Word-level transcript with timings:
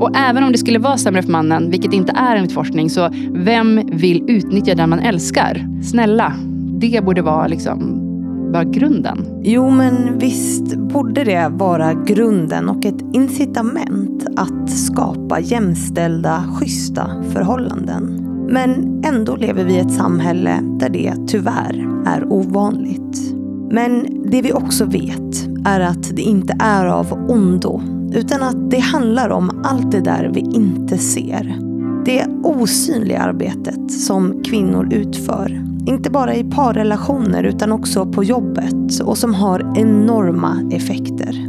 Och 0.00 0.16
även 0.16 0.44
om 0.44 0.52
det 0.52 0.58
skulle 0.58 0.78
vara 0.78 0.96
sämre 0.96 1.22
för 1.22 1.30
mannen, 1.30 1.70
vilket 1.70 1.92
inte 1.92 2.12
är 2.16 2.36
enligt 2.36 2.52
forskning, 2.52 2.90
så 2.90 3.10
vem 3.30 3.80
vill 3.92 4.30
utnyttja 4.30 4.74
den 4.74 4.90
man 4.90 5.00
älskar? 5.00 5.66
Snälla, 5.82 6.32
det 6.80 7.04
borde 7.04 7.22
vara 7.22 7.46
liksom 7.46 8.04
vara 8.52 8.64
grunden. 8.64 9.26
Jo, 9.42 9.70
men 9.70 10.18
visst 10.18 10.76
borde 10.76 11.24
det 11.24 11.48
vara 11.48 11.94
grunden 11.94 12.68
och 12.68 12.84
ett 12.84 13.00
incitament 13.12 14.26
att 14.36 14.70
skapa 14.70 15.40
jämställda, 15.40 16.44
schyssta 16.54 17.22
förhållanden. 17.32 18.24
Men 18.50 19.02
ändå 19.04 19.36
lever 19.36 19.64
vi 19.64 19.74
i 19.74 19.78
ett 19.78 19.92
samhälle 19.92 20.60
där 20.80 20.88
det 20.88 21.14
tyvärr 21.26 21.88
är 22.06 22.32
ovanligt. 22.32 23.34
Men 23.70 24.06
det 24.30 24.42
vi 24.42 24.52
också 24.52 24.84
vet 24.84 25.48
är 25.64 25.80
att 25.80 26.16
det 26.16 26.22
inte 26.22 26.56
är 26.60 26.86
av 26.86 27.12
ondo 27.28 27.97
utan 28.12 28.42
att 28.42 28.70
det 28.70 28.78
handlar 28.78 29.28
om 29.30 29.62
allt 29.64 29.90
det 29.90 30.00
där 30.00 30.30
vi 30.34 30.40
inte 30.40 30.98
ser. 30.98 31.58
Det 32.04 32.26
osynliga 32.42 33.22
arbetet 33.22 33.90
som 33.90 34.42
kvinnor 34.42 34.88
utför. 34.92 35.64
Inte 35.86 36.10
bara 36.10 36.34
i 36.34 36.44
parrelationer 36.44 37.42
utan 37.42 37.72
också 37.72 38.06
på 38.06 38.24
jobbet 38.24 39.00
och 39.04 39.18
som 39.18 39.34
har 39.34 39.72
enorma 39.76 40.70
effekter. 40.72 41.48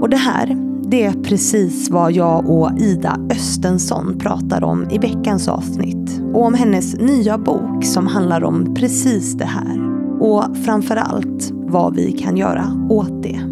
Och 0.00 0.08
det 0.08 0.16
här, 0.16 0.56
det 0.84 1.04
är 1.04 1.12
precis 1.12 1.90
vad 1.90 2.12
jag 2.12 2.50
och 2.50 2.78
Ida 2.78 3.16
Östensson 3.30 4.18
pratar 4.18 4.64
om 4.64 4.90
i 4.90 4.98
veckans 4.98 5.48
avsnitt. 5.48 6.22
Och 6.34 6.44
om 6.44 6.54
hennes 6.54 6.94
nya 6.94 7.38
bok 7.38 7.84
som 7.84 8.06
handlar 8.06 8.44
om 8.44 8.74
precis 8.74 9.34
det 9.34 9.44
här. 9.44 9.92
Och 10.20 10.56
framförallt 10.64 11.50
vad 11.52 11.94
vi 11.94 12.12
kan 12.12 12.36
göra 12.36 12.64
åt 12.90 13.22
det. 13.22 13.51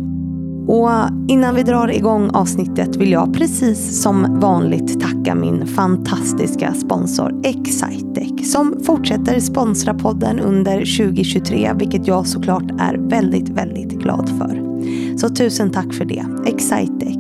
Och 0.71 0.91
innan 1.29 1.55
vi 1.55 1.63
drar 1.63 1.89
igång 1.89 2.31
avsnittet 2.31 2.97
vill 2.97 3.13
jag 3.13 3.35
precis 3.35 4.03
som 4.03 4.41
vanligt 4.41 5.01
tacka 5.01 5.35
min 5.35 5.67
fantastiska 5.67 6.75
sponsor 6.75 7.41
Excitec 7.45 8.53
som 8.53 8.85
fortsätter 8.85 9.41
sponsra 9.41 9.95
podden 9.95 10.41
under 10.41 10.77
2023 10.99 11.73
vilket 11.75 12.07
jag 12.07 12.27
såklart 12.27 12.71
är 12.81 12.95
väldigt, 12.95 13.49
väldigt 13.49 13.93
glad 13.93 14.29
för. 14.29 14.63
Så 15.19 15.29
tusen 15.29 15.71
tack 15.71 15.95
för 15.95 16.05
det, 16.05 16.25
Excitec. 16.47 17.17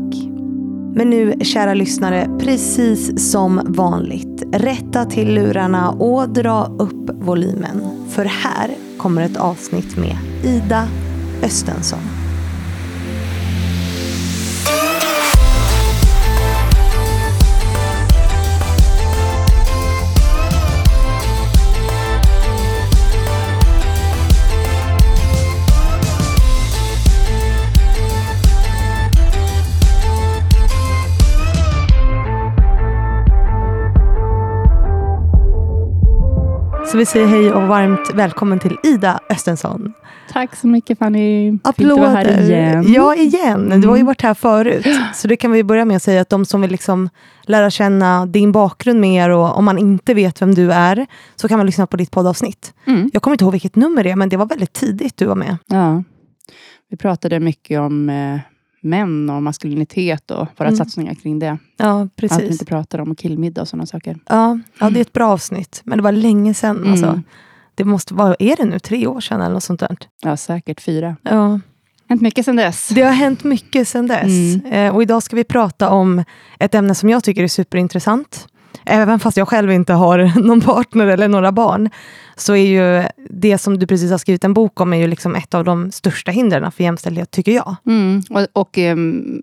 Men 0.94 1.10
nu, 1.10 1.34
kära 1.40 1.74
lyssnare, 1.74 2.38
precis 2.38 3.30
som 3.30 3.60
vanligt, 3.64 4.42
rätta 4.52 5.04
till 5.04 5.34
lurarna 5.34 5.90
och 5.90 6.28
dra 6.28 6.64
upp 6.78 7.10
volymen. 7.10 7.80
För 8.08 8.24
här 8.24 8.70
kommer 8.98 9.22
ett 9.22 9.36
avsnitt 9.36 9.96
med 9.96 10.16
Ida 10.44 10.88
Östensson. 11.42 12.19
Så 36.90 36.96
vi 36.96 37.06
säger 37.06 37.26
hej 37.26 37.52
och 37.52 37.62
varmt 37.62 38.14
välkommen 38.14 38.58
till 38.58 38.76
Ida 38.82 39.20
Östensson. 39.28 39.92
Tack 40.32 40.56
så 40.56 40.66
mycket 40.66 40.98
Fanny. 40.98 41.58
Applåder. 41.64 41.96
Vara 41.96 42.10
här 42.10 42.42
igen? 42.42 42.92
Ja, 42.92 43.14
igen. 43.14 43.80
Du 43.80 43.88
har 43.88 43.96
ju 43.96 44.02
varit 44.02 44.22
här 44.22 44.34
förut. 44.34 44.86
Så 45.14 45.28
det 45.28 45.36
kan 45.36 45.52
vi 45.52 45.64
börja 45.64 45.84
med 45.84 45.96
att 45.96 46.02
säga 46.02 46.20
att 46.20 46.28
de 46.28 46.44
som 46.44 46.60
vill 46.60 46.70
liksom 46.70 47.08
lära 47.42 47.70
känna 47.70 48.26
din 48.26 48.52
bakgrund 48.52 49.00
mer 49.00 49.30
och 49.30 49.56
om 49.56 49.64
man 49.64 49.78
inte 49.78 50.14
vet 50.14 50.42
vem 50.42 50.54
du 50.54 50.72
är 50.72 51.06
så 51.36 51.48
kan 51.48 51.56
man 51.58 51.66
lyssna 51.66 51.86
på 51.86 51.96
ditt 51.96 52.10
poddavsnitt. 52.10 52.74
Mm. 52.86 53.10
Jag 53.12 53.22
kommer 53.22 53.34
inte 53.34 53.44
ihåg 53.44 53.52
vilket 53.52 53.76
nummer 53.76 54.04
det 54.04 54.10
är 54.10 54.16
men 54.16 54.28
det 54.28 54.36
var 54.36 54.46
väldigt 54.46 54.72
tidigt 54.72 55.16
du 55.16 55.24
var 55.24 55.36
med. 55.36 55.56
Ja. 55.66 56.02
Vi 56.90 56.96
pratade 56.96 57.40
mycket 57.40 57.80
om 57.80 58.08
eh, 58.08 58.40
män 58.80 59.30
och 59.30 59.42
maskulinitet 59.42 60.30
och 60.30 60.46
våra 60.56 60.68
Mm. 60.68 60.76
satsningar 60.78 61.14
kring 61.14 61.38
det. 61.38 61.58
Ja, 61.76 61.86
Allt 61.86 62.12
vi 62.16 62.28
precis. 62.28 62.50
inte 62.50 62.64
pratar 62.64 62.98
om 62.98 63.14
killmiddag 63.14 63.60
och 63.62 63.68
sådana 63.68 63.86
saker. 63.86 64.18
Ja, 64.28 64.58
ja, 64.78 64.90
det 64.90 64.98
är 64.98 65.02
ett 65.02 65.12
bra 65.12 65.28
avsnitt. 65.32 65.80
Men 65.84 65.98
det 65.98 66.02
var 66.04 66.12
länge 66.12 66.54
sedan. 66.54 66.76
Mm. 66.76 66.90
Alltså. 66.90 67.22
Det 67.74 67.84
måste 67.84 68.14
vara, 68.14 68.34
är 68.38 68.56
det 68.56 68.64
nu 68.64 68.78
tre 68.78 69.06
år 69.06 69.20
sedan 69.20 69.40
eller 69.40 69.54
något 69.54 69.62
sånt 69.64 69.80
där? 69.80 69.96
Ja, 70.22 70.36
säkert 70.36 70.80
fyra. 70.80 71.16
Ja. 71.22 71.60
Hänt 72.08 72.22
mycket 72.22 72.44
sedan 72.44 72.56
dess. 72.56 72.88
Det 72.88 73.02
har 73.02 73.12
hänt 73.12 73.44
mycket 73.44 73.88
sedan 73.88 74.06
dess. 74.06 74.24
Mm. 74.64 74.66
Eh, 74.66 74.94
och 74.94 75.02
idag 75.02 75.22
ska 75.22 75.36
vi 75.36 75.44
prata 75.44 75.90
om 75.90 76.24
ett 76.58 76.74
ämne 76.74 76.94
som 76.94 77.08
jag 77.10 77.24
tycker 77.24 77.42
är 77.42 77.48
superintressant. 77.48 78.46
Även 78.84 79.18
fast 79.18 79.36
jag 79.36 79.48
själv 79.48 79.72
inte 79.72 79.92
har 79.92 80.32
någon 80.46 80.60
partner 80.60 81.06
eller 81.06 81.28
några 81.28 81.52
barn, 81.52 81.90
så 82.36 82.54
är 82.54 82.66
ju 82.66 83.08
det 83.30 83.58
som 83.58 83.78
du 83.78 83.86
precis 83.86 84.10
har 84.10 84.18
skrivit 84.18 84.44
en 84.44 84.54
bok 84.54 84.80
om, 84.80 84.92
är 84.92 84.96
ju 84.98 85.06
liksom 85.06 85.34
ett 85.34 85.54
av 85.54 85.64
de 85.64 85.90
största 85.90 86.30
hindren 86.30 86.72
för 86.72 86.84
jämställdhet, 86.84 87.30
tycker 87.30 87.52
jag. 87.52 87.76
Mm. 87.86 88.22
Och, 88.30 88.46
och 88.52 88.78
eh, 88.78 88.96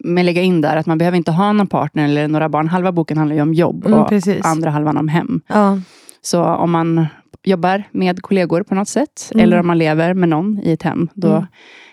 med 0.03 0.25
lägga 0.25 0.41
in 0.41 0.61
där 0.61 0.77
att 0.77 0.85
man 0.85 0.97
behöver 0.97 1.17
inte 1.17 1.31
ha 1.31 1.53
någon 1.53 1.67
partner 1.67 2.03
eller 2.05 2.27
några 2.27 2.49
barn. 2.49 2.67
Halva 2.67 2.91
boken 2.91 3.17
handlar 3.17 3.35
ju 3.35 3.41
om 3.41 3.53
jobb 3.53 3.85
Mm, 3.85 3.99
och 3.99 4.09
precis. 4.09 4.45
andra 4.45 4.69
halvan 4.69 4.97
om 4.97 5.07
hem. 5.07 5.41
Ja. 5.47 5.79
Så 6.21 6.43
om 6.43 6.71
man 6.71 7.05
jobbar 7.43 7.83
med 7.91 8.21
kollegor 8.21 8.63
på 8.63 8.75
något 8.75 8.89
sätt, 8.89 9.29
Mm. 9.33 9.43
eller 9.43 9.59
om 9.59 9.67
man 9.67 9.77
lever 9.77 10.13
med 10.13 10.29
någon 10.29 10.59
i 10.63 10.71
ett 10.71 10.83
hem, 10.83 11.07
då 11.13 11.27
Mm. 11.31 11.45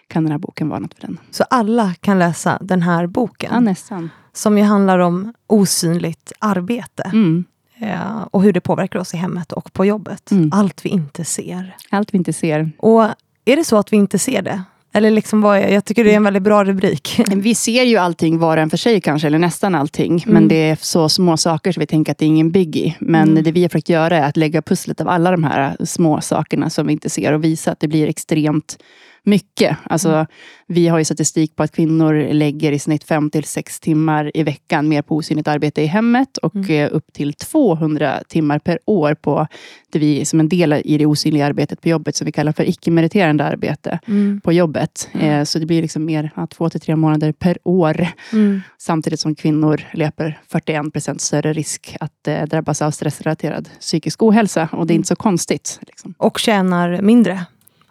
kan 0.09 0.23
den 0.23 0.31
här 0.33 0.39
boken 0.39 0.69
vara 0.69 0.81
något 0.81 0.95
för 0.95 1.01
den. 1.01 1.19
Så 1.31 1.45
alla 1.51 1.95
kan 2.01 2.19
läsa 2.19 2.59
den 2.61 2.83
här 2.83 3.07
boken, 3.07 3.51
Ja, 3.55 3.61
nästan. 3.61 4.11
Som 4.35 4.59
ju 4.59 4.65
handlar 4.65 4.99
om 4.99 5.33
osynligt 5.47 6.33
arbete. 6.39 7.03
Mm. 7.13 7.45
eh, 7.79 8.23
och 8.31 8.43
hur 8.43 8.53
det 8.53 8.61
påverkar 8.61 8.99
oss 8.99 9.15
i 9.15 9.17
hemmet 9.17 9.53
och 9.53 9.73
på 9.73 9.85
jobbet. 9.85 10.31
Mm. 10.31 10.51
Allt 10.55 10.85
vi 10.85 10.89
inte 10.89 11.25
ser. 11.25 11.77
Allt 11.91 12.15
vi 12.15 12.19
inte 12.19 12.33
ser. 12.33 12.71
Och 12.79 13.03
är 13.45 13.57
det 13.57 13.65
så 13.65 13.77
att 13.77 13.93
vi 13.93 13.97
inte 13.97 14.19
ser 14.19 14.43
det? 14.43 14.63
Eller 14.97 15.11
liksom 15.11 15.41
vad 15.41 15.59
är, 15.59 15.69
jag 15.69 15.85
tycker 15.85 16.05
det 16.05 16.13
är 16.13 16.17
en 16.17 16.25
väldigt 16.25 16.43
bra 16.43 16.65
rubrik. 16.65 17.21
Vi 17.29 17.55
ser 17.55 17.83
ju 17.83 17.97
allting 17.97 18.39
var 18.39 18.57
och 18.57 18.63
en 18.63 18.71
för 18.71 18.77
sig 18.77 19.01
kanske, 19.01 19.27
eller 19.27 19.39
nästan 19.39 19.75
allting. 19.75 20.13
Mm. 20.13 20.35
Men 20.35 20.49
det 20.49 20.55
är 20.71 20.79
så 20.81 21.09
små 21.09 21.37
saker 21.37 21.73
så 21.73 21.81
vi 21.81 21.87
tänker 21.87 22.13
att 22.13 22.19
det 22.19 22.25
är 22.25 22.27
ingen 22.27 22.51
biggie. 22.51 22.97
Men 23.01 23.29
Mm. 23.31 23.45
det 23.45 23.53
vi 23.53 23.63
har 23.63 23.69
försökt 23.69 23.89
göra 23.89 24.19
är 24.19 24.29
att 24.29 24.37
lägga 24.37 24.63
pusslet 24.63 25.01
av 25.01 25.09
alla 25.09 25.31
de 25.31 25.45
här 25.45 25.77
små 25.85 26.21
sakerna 26.21 26.71
som 26.71 26.87
vi 26.87 26.93
inte 26.93 27.11
ser 27.11 27.33
och 27.33 27.45
visa 27.45 27.73
att 27.73 27.81
det 27.81 27.89
blir 27.89 28.09
extremt 28.09 28.79
mycket. 29.25 29.77
Alltså, 29.85 30.09
Mm. 30.09 30.27
Vi 30.67 30.89
har 30.89 30.99
ju 30.99 31.05
statistik 31.05 31.57
på 31.57 31.63
att 31.63 31.73
kvinnor 31.73 32.33
lägger 32.33 32.73
i 32.73 32.79
snitt 32.79 33.05
5 33.05 33.31
till 33.31 33.45
6 33.45 33.81
timmar 33.81 34.31
i 34.35 34.43
veckan 34.43 34.89
mer 34.89 35.03
på 35.03 35.17
osynligt 35.17 35.49
arbete 35.49 35.83
i 35.83 35.87
hemmet 35.87 36.37
och 36.37 36.55
Mm. 36.55 36.71
eh, 36.71 36.89
upp 36.93 37.13
till 37.13 37.33
200 37.35 38.21
timmar 38.29 38.59
per 38.59 38.79
år 38.87 39.15
på 39.15 39.47
det 39.93 39.99
vi 39.99 40.25
som 40.25 40.41
en 40.41 40.49
del 40.49 40.73
i 40.85 40.99
det 40.99 41.07
osynliga 41.07 41.47
arbetet 41.47 41.81
på 41.81 41.89
jobbet 41.89 42.17
som 42.17 42.25
vi 42.25 42.33
kallar 42.33 42.53
för 42.53 42.69
icke-meriterande 42.69 43.45
arbete 43.45 43.99
Mm. 44.09 44.41
på 44.41 44.53
jobbet. 44.53 45.09
Mm. 45.13 45.27
Eh, 45.31 45.45
så 45.45 45.59
det 45.59 45.67
blir 45.67 45.83
liksom 45.83 46.05
mer 46.05 46.31
ja, 46.37 46.47
två 46.47 46.71
till 46.71 46.81
tre 46.81 46.97
månader 46.97 47.33
per 47.33 47.59
år. 47.65 48.07
Mm. 48.33 48.61
Samtidigt 48.79 49.21
som 49.21 49.35
kvinnor 49.35 49.81
löper 49.93 50.41
41 50.53 50.93
procent 50.93 51.21
större 51.21 51.53
risk 51.53 51.97
att 52.01 52.29
eh, 52.29 52.43
drabbas 52.45 52.83
av 52.83 52.91
stressrelaterad 52.91 53.69
psykisk 53.81 54.23
ohälsa. 54.23 54.69
Och 54.73 54.87
det 54.87 54.93
är 54.95 54.97
inte 54.97 55.09
så 55.09 55.17
konstigt. 55.17 55.79
Liksom. 55.87 56.15
Och 56.19 56.39
tjänar 56.39 57.03
mindre. 57.03 57.41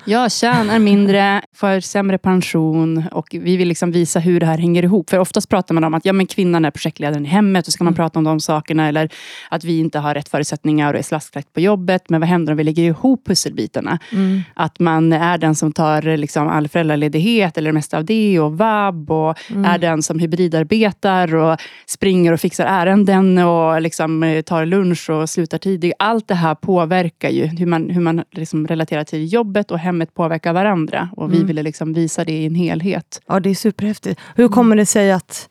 Jag 0.06 0.32
tjänar 0.32 0.80
mindre, 0.80 1.42
får 1.56 1.80
sämre 1.80 2.18
pension 2.18 3.04
och 3.12 3.28
vi 3.32 3.58
vill 3.58 3.68
liksom 3.68 3.92
visa 3.92 4.20
hur 4.20 4.40
det 4.40 4.46
här 4.46 4.58
hänger 4.58 4.84
ihop. 4.84 5.10
För 5.10 5.20
oftast 5.20 5.50
pratar 5.50 5.76
man 5.76 5.84
om 5.84 5.94
att 5.94 6.06
ja, 6.06 6.14
men 6.14 6.28
kvinnan 6.28 6.66
är 6.66 6.72
projektledaren 6.72 7.26
i 7.26 7.30
hemmet 7.30 7.68
och 7.68 7.74
ska 7.74 7.84
man 7.84 7.94
Mm. 7.94 7.96
prata 7.96 8.20
om 8.20 8.24
de 8.26 8.40
sakerna. 8.40 8.88
Eller 8.88 9.10
att 9.50 9.64
vi 9.64 9.80
inte 9.80 10.00
har 10.00 10.14
rätt 10.14 10.30
förutsättningar 10.30 10.94
och 10.94 11.00
är 11.00 11.04
slaskrätt 11.04 11.54
på 11.54 11.60
jobbet. 11.60 12.10
Men 12.10 12.22
vad 12.22 12.30
händer 12.30 12.54
om 12.54 12.58
vi 12.58 12.64
lägger 12.64 12.84
ihop 12.84 13.26
pusselbitarna? 13.28 14.00
Mm. 14.12 14.42
Att 14.54 14.80
man 14.80 15.14
är 15.14 15.38
den 15.38 15.56
som 15.56 15.72
tar 15.72 16.18
liksom 16.18 16.48
all 16.48 16.68
föräldraledighet 16.68 17.58
eller 17.58 17.70
det 17.70 17.74
mesta 17.74 17.98
av 17.98 18.06
det 18.06 18.40
och 18.40 18.58
vab 18.58 19.12
och 19.12 19.38
Mm. 19.52 19.66
är 19.66 19.78
den 19.78 20.04
som 20.04 20.20
hybridarbetar 20.20 21.36
och 21.36 21.60
springer 21.88 22.32
och 22.32 22.40
fixar 22.40 22.66
ärenden 22.66 23.38
och 23.38 23.82
liksom 23.82 24.44
tar 24.46 24.66
lunch 24.66 25.10
och 25.10 25.30
slutar 25.30 25.58
tidigt. 25.58 25.94
Allt 26.00 26.28
det 26.28 26.36
här 26.36 26.56
påverkar 26.56 27.30
ju 27.30 27.46
hur 27.46 27.66
man, 27.66 27.90
hur 27.90 28.02
man 28.02 28.24
liksom 28.32 28.68
relaterar 28.68 29.04
till 29.04 29.34
jobbet 29.34 29.72
och 29.72 29.80
hemmet 29.80 29.93
påverkar 30.14 30.54
varandra. 30.54 31.10
Och 31.18 31.32
vi 31.32 31.36
Mm. 31.36 31.48
ville 31.48 31.64
liksom 31.64 31.94
visa 31.94 32.26
det 32.26 32.32
i 32.32 32.46
en 32.46 32.56
helhet. 32.56 33.22
Ja, 33.28 33.40
det 33.40 33.50
är 33.50 33.56
superhäftigt. 33.56 34.20
Hur 34.36 34.48
kommer 34.48 34.76
det 34.76 34.86
sig 34.86 35.12
att 35.12 35.50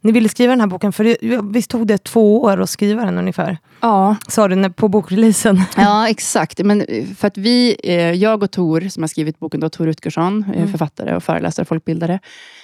ni 0.00 0.12
ville 0.12 0.28
skriva 0.28 0.50
den 0.52 0.60
här 0.60 0.66
boken? 0.66 0.92
För 0.92 1.04
det, 1.04 1.16
visst 1.52 1.70
tog 1.70 1.86
det 1.86 2.04
två 2.04 2.42
år 2.42 2.60
att 2.60 2.70
skriva 2.70 3.04
den 3.04 3.18
ungefär? 3.18 3.58
Ja, 3.84 4.16
Sa 4.28 4.48
du 4.48 4.54
när- 4.56 4.68
på 4.68 4.88
bokreleasen? 4.88 5.60
Ja, 5.76 6.08
exakt. 6.08 6.58
Men 6.64 6.80
eh, 6.80 7.04
för 7.16 7.28
att 7.28 7.38
vi, 7.38 7.76
eh, 7.82 7.94
jag 8.12 8.42
och 8.42 8.50
Tor, 8.50 8.80
som 8.88 9.02
har 9.02 9.08
skrivit 9.08 9.38
boken, 9.38 9.60
då, 9.60 9.68
Tor 9.68 9.88
Utgersson, 9.88 10.44
eh, 10.48 10.56
Mm. 10.58 10.68
författare 10.70 11.16
och 11.16 11.22
föreläsare 11.24 11.62
och 11.62 11.68
folkbildare. 11.68 12.18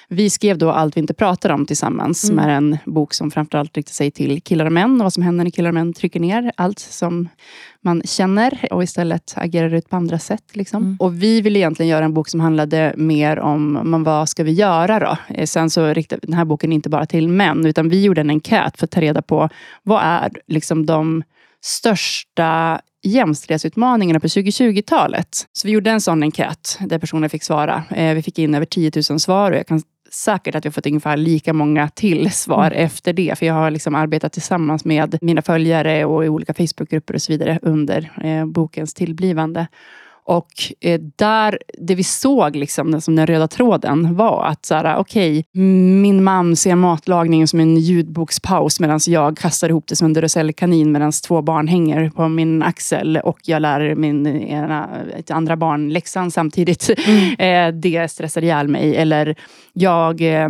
Vi 0.09 0.31
skrev 0.31 0.59
då 0.59 0.71
Allt 0.71 0.97
vi 0.97 1.01
inte 1.01 1.15
pratar 1.15 1.51
om 1.51 1.67
tillsammans, 1.67 2.25
Mm. 2.25 2.37
som 2.37 2.49
är 2.51 2.57
en 2.57 2.79
bok 2.85 3.15
som 3.15 3.31
framförallt 3.31 3.77
riktar 3.77 3.93
sig 3.93 4.11
till 4.11 4.43
killar 4.43 4.67
och 4.67 4.73
män 4.73 5.01
och 5.01 5.05
vad 5.05 5.13
som 5.13 5.23
händer 5.23 5.45
när 5.45 5.51
killar 5.51 5.69
och 5.71 5.75
män 5.75 5.93
trycker 5.93 6.21
ner 6.21 6.53
allt 6.57 6.79
som 6.79 7.29
man 7.83 8.03
känner 8.05 8.69
och 8.71 8.83
istället 8.83 9.33
agerar 9.37 9.75
ut 9.75 9.89
på 9.91 9.97
andra 9.97 10.19
sätt. 10.19 10.45
Liksom. 10.53 10.83
Mm. 10.83 10.97
Och 11.01 11.23
vi 11.23 11.41
ville 11.41 11.59
egentligen 11.59 11.91
göra 11.91 12.05
en 12.05 12.15
bok 12.15 12.29
som 12.29 12.41
handlade 12.41 12.95
mer 12.97 13.39
om 13.39 13.73
men 13.73 14.03
vad 14.05 14.29
ska 14.29 14.45
vi 14.45 14.53
göra 14.53 14.99
då? 14.99 15.45
Sen 15.47 15.71
så 15.71 15.87
riktade 15.87 16.21
den 16.27 16.35
här 16.35 16.45
boken 16.45 16.73
inte 16.73 16.89
bara 16.89 17.07
till 17.07 17.29
män, 17.29 17.67
utan 17.67 17.89
vi 17.89 18.03
gjorde 18.05 18.21
en 18.21 18.31
enkät 18.31 18.77
för 18.79 18.85
att 18.85 18.91
ta 18.91 19.01
reda 19.01 19.23
på 19.23 19.49
vad 19.83 20.03
är 20.05 20.31
liksom 20.47 20.87
de 20.87 21.10
största 21.61 22.81
jämställdhetsutmaningarna 23.03 24.21
på 24.21 24.27
2020-talet. 24.27 25.47
Så 25.53 25.69
vi 25.69 25.73
gjorde 25.73 25.91
en 25.91 26.01
sån 26.01 26.23
enkät 26.23 26.79
där 26.81 26.99
personer 26.99 27.29
fick 27.29 27.43
svara. 27.43 27.85
Eh, 27.91 28.15
Vi 28.15 28.23
fick 28.23 28.39
in 28.39 28.55
över 28.55 28.67
10 28.67 28.91
000 29.11 29.21
svar 29.21 29.51
och 29.51 29.59
jag 29.59 29.67
kan 29.67 29.83
säkert 30.13 30.55
att 30.55 30.65
vi 30.65 30.69
har 30.69 30.73
fått 30.73 30.87
ungefär 30.87 31.17
lika 31.17 31.53
många 31.53 31.89
till 31.89 32.31
svar 32.31 32.71
efter 32.71 33.13
det. 33.13 33.39
För 33.39 33.47
jag 33.47 33.55
har 33.55 33.71
liksom 33.71 33.95
arbetat 33.95 34.33
tillsammans 34.33 34.85
med 34.85 35.19
mina 35.21 35.43
följare 35.43 36.05
och 36.05 36.25
i 36.25 36.29
olika 36.29 36.55
Facebookgrupper 36.55 37.15
och 37.15 37.23
så 37.23 37.33
vidare 37.33 37.59
under 37.63 38.11
eh, 38.25 38.47
bokens 38.47 38.95
tillblivande. 38.95 39.67
Och 40.31 40.73
eh, 40.81 41.01
där, 41.17 41.59
det 41.79 41.95
vi 41.95 42.05
såg 42.05 42.57
liksom, 42.57 43.01
som 43.01 43.17
den 43.17 43.27
röda 43.27 43.49
tråden 43.49 44.15
var 44.15 44.45
att 44.45 44.67
så 44.67 44.75
här, 44.75 44.97
okej, 44.97 45.45
min 46.03 46.25
man 46.25 46.57
ser 46.57 46.75
matlagningen 46.75 47.49
som 47.49 47.61
en 47.61 47.77
ljudbokspaus 47.77 48.81
medan 48.81 49.01
jag 49.07 49.37
kastar 49.37 49.69
ihop 49.69 49.85
det 49.87 49.97
som 49.97 50.05
en 50.05 50.13
Duracell-kanin 50.13 50.93
medan 50.93 51.13
två 51.13 51.43
barn 51.43 51.69
hänger 51.69 52.11
på 52.11 52.29
min 52.29 52.63
axel 52.63 53.21
och 53.25 53.39
jag 53.43 53.63
lär 53.63 53.95
min 53.95 54.27
ena, 54.27 54.89
ett 55.17 55.31
andra 55.31 55.57
barn 55.57 55.89
läxan 55.89 56.31
samtidigt. 56.31 56.91
Eh, 57.39 57.69
det 57.69 58.11
stressar 58.11 58.45
ihjäl 58.45 58.69
mig. 58.69 58.97
Eller 58.97 59.35
jag 59.73 60.21
eh, 60.21 60.49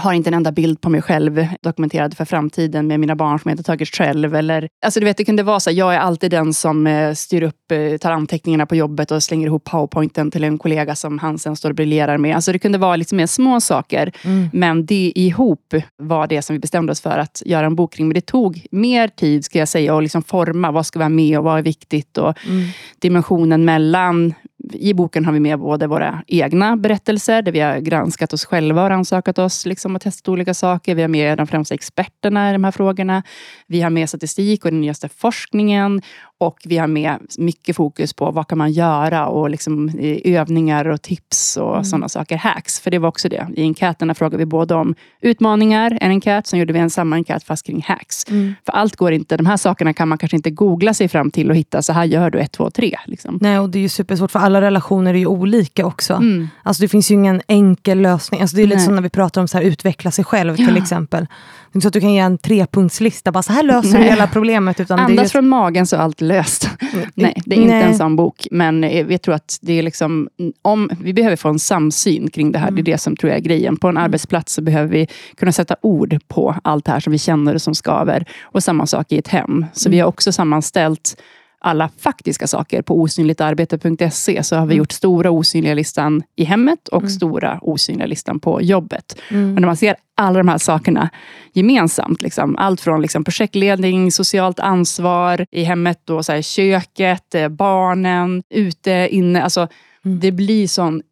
har 0.00 0.12
inte 0.12 0.30
en 0.30 0.34
enda 0.34 0.52
bild 0.52 0.80
på 0.80 0.90
mig 0.90 1.02
själv 1.02 1.46
dokumenterad 1.62 2.16
för 2.16 2.24
framtiden 2.24 2.86
med 2.86 3.00
mina 3.00 3.16
barn 3.16 3.38
som 3.38 3.48
jag 3.48 3.52
inte 3.52 3.62
tagit 3.62 3.88
själv. 3.88 4.34
Eller, 4.34 4.68
alltså 4.84 5.00
du 5.00 5.06
vet, 5.06 5.16
det 5.16 5.24
kunde 5.24 5.42
vara 5.42 5.60
så 5.60 5.70
här, 5.70 5.76
jag 5.76 5.94
är 5.94 5.98
alltid 5.98 6.30
den 6.30 6.54
som 6.54 6.86
eh, 6.86 7.14
styr 7.14 7.42
upp, 7.42 7.72
eh, 7.72 7.96
tar 7.96 8.10
anteckningarna 8.12 8.66
på 8.66 8.76
jobbet 8.76 9.10
och 9.10 9.22
slänger 9.22 9.46
ihop 9.46 9.64
powerpointen 9.64 10.30
till 10.30 10.44
en 10.44 10.58
kollega 10.58 10.94
som 10.94 11.18
han 11.18 11.38
sen 11.38 11.56
står 11.56 11.68
och 11.70 11.76
briljerar 11.76 12.18
med. 12.18 12.34
Alltså 12.34 12.52
det 12.52 12.58
kunde 12.58 12.78
vara 12.78 12.96
lite 12.96 13.14
mer 13.14 13.26
små 13.26 13.60
saker. 13.60 14.12
Mm. 14.24 14.48
Men 14.52 14.86
det 14.86 15.12
ihop 15.14 15.74
var 16.02 16.26
det 16.26 16.42
som 16.42 16.54
vi 16.54 16.60
bestämde 16.60 16.92
oss 16.92 17.00
för 17.00 17.18
att 17.18 17.42
göra 17.46 17.66
en 17.66 17.74
bok 17.74 17.92
kring. 17.92 18.08
Men 18.08 18.14
det 18.14 18.26
tog 18.26 18.66
mer 18.70 19.08
tid, 19.08 19.44
ska 19.44 19.58
jag 19.58 19.68
säga, 19.68 19.96
att 19.96 20.02
liksom 20.02 20.22
forma 20.22 20.70
vad 20.70 20.86
ska 20.86 20.98
vara 20.98 21.08
med 21.08 21.38
och 21.38 21.44
vad 21.44 21.58
är 21.58 21.62
viktigt. 21.62 22.18
Och 22.18 22.34
Mm. 22.46 22.68
dimensionen 22.98 23.64
mellan 23.64 24.34
i 24.72 24.94
boken 24.94 25.24
har 25.24 25.32
vi 25.32 25.40
med 25.40 25.58
både 25.58 25.86
våra 25.86 26.22
egna 26.26 26.76
berättelser, 26.76 27.42
där 27.42 27.52
vi 27.52 27.60
har 27.60 27.78
granskat 27.78 28.32
oss 28.32 28.44
själva 28.44 28.84
och 28.84 28.90
ansökat 28.90 29.38
oss 29.38 29.66
liksom, 29.66 29.96
och 29.96 30.02
testat 30.02 30.28
olika 30.28 30.54
saker. 30.54 30.94
Vi 30.94 31.02
har 31.02 31.08
med 31.08 31.38
de 31.38 31.46
främsta 31.46 31.74
experterna 31.74 32.50
i 32.50 32.52
de 32.52 32.64
här 32.64 32.70
frågorna. 32.70 33.22
Vi 33.66 33.80
har 33.80 33.90
med 33.90 34.08
statistik 34.08 34.64
och 34.64 34.70
den 34.70 34.80
nyaste 34.80 35.08
forskningen. 35.08 36.02
Och 36.38 36.58
vi 36.64 36.78
har 36.78 36.86
med 36.86 37.18
mycket 37.38 37.76
fokus 37.76 38.12
på 38.12 38.30
vad 38.30 38.48
kan 38.48 38.58
man 38.58 38.72
göra 38.72 39.26
och 39.26 39.50
liksom, 39.50 39.90
övningar 40.24 40.84
och 40.84 41.02
tips 41.02 41.56
och 41.56 41.72
Mm. 41.72 41.84
sådana 41.84 42.08
saker. 42.08 42.36
Hacks, 42.36 42.80
för 42.80 42.90
det 42.90 42.98
var 42.98 43.08
också 43.08 43.28
det. 43.28 43.46
I 43.56 43.62
enkäterna 43.62 44.14
frågade 44.14 44.36
vi 44.36 44.46
både 44.46 44.74
om 44.74 44.94
utmaningar, 45.20 45.98
en 46.00 46.10
enkät, 46.10 46.46
sen 46.46 46.58
gjorde 46.58 46.72
vi 46.72 46.78
en 46.78 46.90
samma 46.90 47.16
enkät 47.16 47.44
fast 47.44 47.66
kring 47.66 47.82
hacks. 47.82 48.24
Mm. 48.30 48.54
För 48.66 48.72
allt 48.72 48.96
går 48.96 49.12
inte, 49.12 49.36
de 49.36 49.46
här 49.46 49.56
sakerna 49.56 49.92
kan 49.92 50.08
man 50.08 50.18
kanske 50.18 50.36
inte 50.36 50.50
googla 50.50 50.94
sig 50.94 51.08
fram 51.08 51.30
till 51.30 51.50
och 51.50 51.56
hitta, 51.56 51.82
så 51.82 51.92
här 51.92 52.04
gör 52.04 52.30
du 52.30 52.38
ett, 52.38 52.52
två, 52.52 52.70
tre. 52.70 52.98
Liksom. 53.06 53.38
Nej, 53.40 53.58
och 53.58 53.70
det 53.70 53.78
är 53.78 53.82
ju 53.82 53.88
supersvårt 53.88 54.30
för 54.30 54.38
alla 54.38 54.60
relationer 54.60 55.14
är 55.14 55.18
ju 55.18 55.26
olika 55.26 55.86
också. 55.86 56.14
Mm. 56.14 56.48
Alltså 56.62 56.80
det 56.82 56.88
finns 56.88 57.10
ju 57.10 57.14
ingen 57.14 57.42
enkel 57.48 58.00
lösning. 58.00 58.40
Alltså 58.40 58.56
det 58.56 58.62
är 58.62 58.66
lite 58.66 58.76
Nej. 58.76 58.84
som 58.86 58.94
när 58.94 59.02
vi 59.02 59.10
pratar 59.10 59.40
om 59.40 59.48
så 59.48 59.58
här, 59.58 59.64
utveckla 59.64 60.10
sig 60.10 60.24
själv 60.24 60.56
till 60.56 60.74
Ja. 60.76 60.82
exempel. 60.82 61.26
Det 61.76 61.78
är 61.78 61.82
så 61.82 61.88
att 61.88 61.94
du 61.94 62.00
kan 62.00 62.12
ge 62.12 62.18
en 62.18 62.38
trepunktslista, 62.38 63.32
bara 63.32 63.42
så 63.42 63.52
här 63.52 63.62
löser 63.62 63.98
du 63.98 64.04
hela 64.04 64.26
problemet. 64.26 64.80
Utan 64.80 64.98
Andas 64.98 65.22
just, 65.22 65.32
från 65.32 65.48
magen 65.48 65.86
så 65.86 65.96
är 65.96 66.00
allt 66.00 66.20
löst. 66.20 66.70
Nej, 67.14 67.42
det 67.46 67.56
är 67.56 67.60
inte 67.60 67.74
Nej. 67.74 67.82
en 67.82 67.94
sån 67.94 68.16
bok. 68.16 68.46
Men 68.50 68.84
eh, 68.84 69.10
jag 69.10 69.22
tror 69.22 69.34
att 69.34 69.58
det 69.62 69.72
är 69.72 69.82
liksom, 69.82 70.28
om, 70.62 70.90
vi 71.00 71.12
behöver 71.12 71.36
få 71.36 71.48
en 71.48 71.58
samsyn 71.58 72.30
kring 72.30 72.52
det 72.52 72.58
här. 72.58 72.68
Mm. 72.68 72.74
Det 72.84 72.90
är 72.90 72.92
det 72.92 72.98
som 72.98 73.16
tror 73.16 73.30
jag 73.30 73.38
är 73.38 73.42
grejen. 73.42 73.76
På 73.76 73.88
en 73.88 73.96
arbetsplats 73.96 74.54
så 74.54 74.62
behöver 74.62 74.88
vi 74.88 75.08
kunna 75.36 75.52
sätta 75.52 75.76
ord 75.80 76.18
på 76.28 76.54
allt 76.64 76.84
det 76.84 76.92
här 76.92 77.00
som 77.00 77.10
vi 77.12 77.18
känner 77.18 77.54
och 77.54 77.62
som 77.62 77.74
skaver. 77.74 78.24
Och 78.42 78.62
samma 78.62 78.86
sak 78.86 79.12
i 79.12 79.18
ett 79.18 79.28
hem. 79.28 79.64
Så 79.72 79.88
Mm. 79.88 79.96
vi 79.96 80.00
har 80.00 80.08
också 80.08 80.32
sammanställt 80.32 81.16
alla 81.66 81.90
faktiska 81.98 82.46
saker 82.46 82.82
på 82.82 83.00
osynligtarbete.se 83.00 84.42
så 84.42 84.56
har 84.56 84.66
vi 84.66 84.74
Mm. 84.74 84.78
gjort 84.78 84.92
stora 84.92 85.30
osynliga 85.30 85.74
listan 85.74 86.22
i 86.36 86.44
hemmet 86.44 86.88
och 86.88 87.10
stora 87.10 87.58
osynliga 87.62 88.06
listan 88.06 88.40
på 88.40 88.62
jobbet. 88.62 89.18
Mm. 89.30 89.54
Och 89.54 89.60
när 89.60 89.66
man 89.68 89.76
ser 89.76 89.96
alla 90.16 90.38
de 90.38 90.48
här 90.48 90.58
sakerna 90.58 91.08
gemensamt, 91.52 92.22
liksom, 92.22 92.56
allt 92.58 92.80
från 92.80 93.02
liksom 93.02 93.24
projektledning, 93.24 94.12
socialt 94.12 94.60
ansvar 94.60 95.46
i 95.50 95.62
hemmet, 95.64 96.00
då, 96.04 96.22
så 96.22 96.32
här, 96.32 96.42
köket, 96.42 97.34
eh, 97.34 97.48
barnen, 97.48 98.42
ute, 98.50 99.08
inne. 99.10 99.42
Alltså, 99.42 99.68
Mm. 100.04 100.20
Det 100.20 100.32
blir 100.32 100.66
sån 100.68 101.02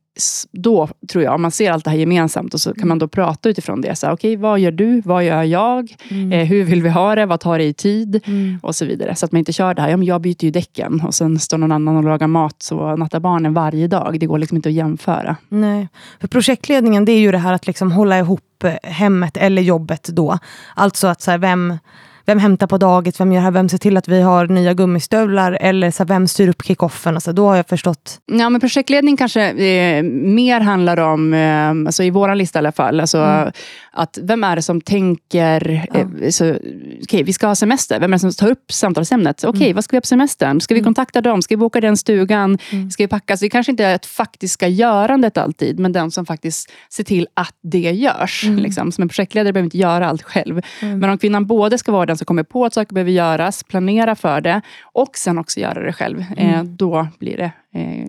då 0.51 0.89
tror 1.09 1.25
jag, 1.25 1.35
om 1.35 1.43
man 1.43 1.51
ser 1.51 1.71
allt 1.71 1.85
det 1.85 1.91
här 1.91 1.99
gemensamt 1.99 2.55
och 2.55 2.61
så 2.61 2.75
kan 2.75 2.89
man 2.89 2.99
då 2.99 3.09
prata 3.09 3.49
utifrån 3.49 3.81
det. 3.81 4.05
Okej, 4.05 4.37
vad 4.37 4.61
gör 4.61 4.71
du? 4.71 5.01
Vad 5.01 5.25
gör 5.25 5.43
jag? 5.43 5.97
Mm. 6.11 6.33
Eh, 6.33 6.47
hur 6.47 6.65
vill 6.65 6.83
vi 6.83 6.89
ha 6.89 7.15
det? 7.15 7.27
Vad 7.27 7.41
tar 7.41 7.59
det 7.59 7.65
i 7.65 7.75
tid? 7.75 8.21
Mm. 8.27 8.59
Och 8.63 8.75
så 8.75 8.85
vidare. 8.85 9.15
Så 9.15 9.27
att 9.27 9.33
man 9.33 9.39
inte 9.39 9.53
kör 9.53 9.75
det 9.75 9.83
här, 9.83 9.89
ja, 9.89 9.97
men 9.97 10.07
jag 10.07 10.21
byter 10.21 10.45
ju 10.45 10.51
däcken 10.51 11.01
och 11.01 11.15
sen 11.15 11.39
står 11.39 11.59
någon 11.59 11.73
annan 11.73 11.97
och 11.97 12.05
lagar 12.05 12.27
mat 12.27 12.69
och 12.73 12.99
nattar 12.99 13.21
barnen 13.21 13.55
varje 13.55 13.89
dag. 13.89 14.21
Det 14.21 14.27
går 14.27 14.39
liksom 14.39 14.57
inte 14.57 14.69
att 14.69 14.75
jämföra. 14.75 15.37
Nej. 15.49 15.89
För 16.21 16.29
projektledningen 16.29 17.05
det 17.05 17.13
är 17.13 17.21
ju 17.21 17.33
det 17.33 17.39
här 17.39 17.53
att 17.53 17.67
liksom 17.67 17.93
hålla 17.93 18.19
ihop 18.19 18.65
eh, 18.65 18.91
hemmet 18.91 19.37
eller 19.37 19.63
jobbet 19.63 20.09
då. 20.09 20.39
Alltså 20.75 21.07
att 21.07 21.21
så 21.21 21.31
här, 21.31 21.39
vem, 21.39 21.79
vem 22.27 22.39
hämtar 22.39 22.67
på 22.67 22.79
dagis, 22.79 23.21
vem 23.21 23.33
gör 23.33 23.41
det 23.41 23.45
här, 23.45 23.51
vem 23.51 23.69
ser 23.69 23.79
till 23.79 23.97
att 23.97 24.09
vi 24.09 24.21
har 24.23 24.47
nya 24.47 24.75
gummistövlar 24.75 25.59
eller 25.61 25.91
så 25.91 26.03
här, 26.03 26.09
vem 26.09 26.27
styr 26.29 26.49
upp 26.49 26.63
kickoffen. 26.65 27.15
Alltså, 27.15 27.33
då 27.33 27.49
har 27.49 27.57
jag 27.57 27.69
förstått. 27.69 28.21
Ja, 28.27 28.49
men 28.51 28.61
projektledning 28.61 29.17
kanske 29.17 29.43
eh, 29.51 30.03
mer 30.03 30.61
handlar 30.61 30.97
om, 31.01 31.35
eh, 31.35 31.69
alltså 31.71 32.03
i 32.03 32.11
vår 32.11 32.35
lista 32.35 32.59
i 32.59 32.61
alla 32.61 32.73
fall, 32.73 33.01
alltså, 33.01 33.19
Mm. 33.19 33.53
att 33.93 34.19
vem 34.23 34.45
är 34.45 34.57
det 34.57 34.63
som 34.63 34.81
tänker, 34.81 35.87
eh, 35.95 36.31
så, 36.31 36.55
okej, 37.03 37.23
vi 37.23 37.33
ska 37.33 37.47
ha 37.47 37.55
semester, 37.55 38.01
vem 38.01 38.13
är 38.13 38.17
det 38.17 38.21
som 38.21 38.33
tar 38.33 38.51
upp 38.51 38.73
samtalsämnet? 38.73 39.45
Okej, 39.45 39.63
Mm. 39.63 39.75
vad 39.75 39.85
ska 39.85 39.91
vi 39.93 39.97
ha 39.97 40.01
på 40.01 40.07
semestern? 40.07 40.61
Ska 40.61 40.75
vi 40.75 40.81
kontakta 40.83 41.21
dem? 41.21 41.43
Ska 41.43 41.53
vi 41.53 41.57
boka 41.57 41.81
den 41.81 41.97
stugan? 41.97 42.59
Mm. 42.73 42.91
Ska 42.91 43.03
vi 43.03 43.09
packa? 43.09 43.37
Så 43.37 43.45
det 43.45 43.49
kanske 43.49 43.73
inte 43.73 43.85
är 43.85 43.95
ett 43.95 44.07
faktiska 44.07 44.69
görandet 44.69 45.37
alltid, 45.39 45.79
men 45.79 45.93
den 45.93 46.11
som 46.11 46.27
faktiskt 46.27 46.73
ser 46.91 47.05
till 47.05 47.27
att 47.35 47.55
det 47.63 47.79
görs. 47.79 48.45
Mm. 48.45 48.59
Liksom. 48.59 48.93
Som 48.93 49.03
en 49.03 49.09
projektledare 49.09 49.53
behöver 49.53 49.65
inte 49.67 49.79
göra 49.79 50.09
allt 50.09 50.23
själv. 50.23 50.61
Men 50.81 51.05
om 51.05 51.19
kvinnan 51.19 51.47
både 51.47 51.79
ska 51.79 51.93
vara 51.93 52.07
den 52.15 52.19
som 52.19 52.25
kommer 52.27 52.43
på 52.43 52.65
att 52.65 52.75
saker 52.75 52.95
behöver 52.95 53.11
göras, 53.11 53.63
planera 53.63 54.15
för 54.17 54.41
det 54.41 54.61
och 54.93 55.17
sen 55.17 55.39
också 55.39 55.61
göra 55.61 55.81
det 55.87 55.93
själv, 55.93 56.21
eh, 56.37 56.55
Mm. 56.55 56.77
då 56.77 57.09
blir 57.19 57.37
det 57.37 57.53
eh, 57.81 58.07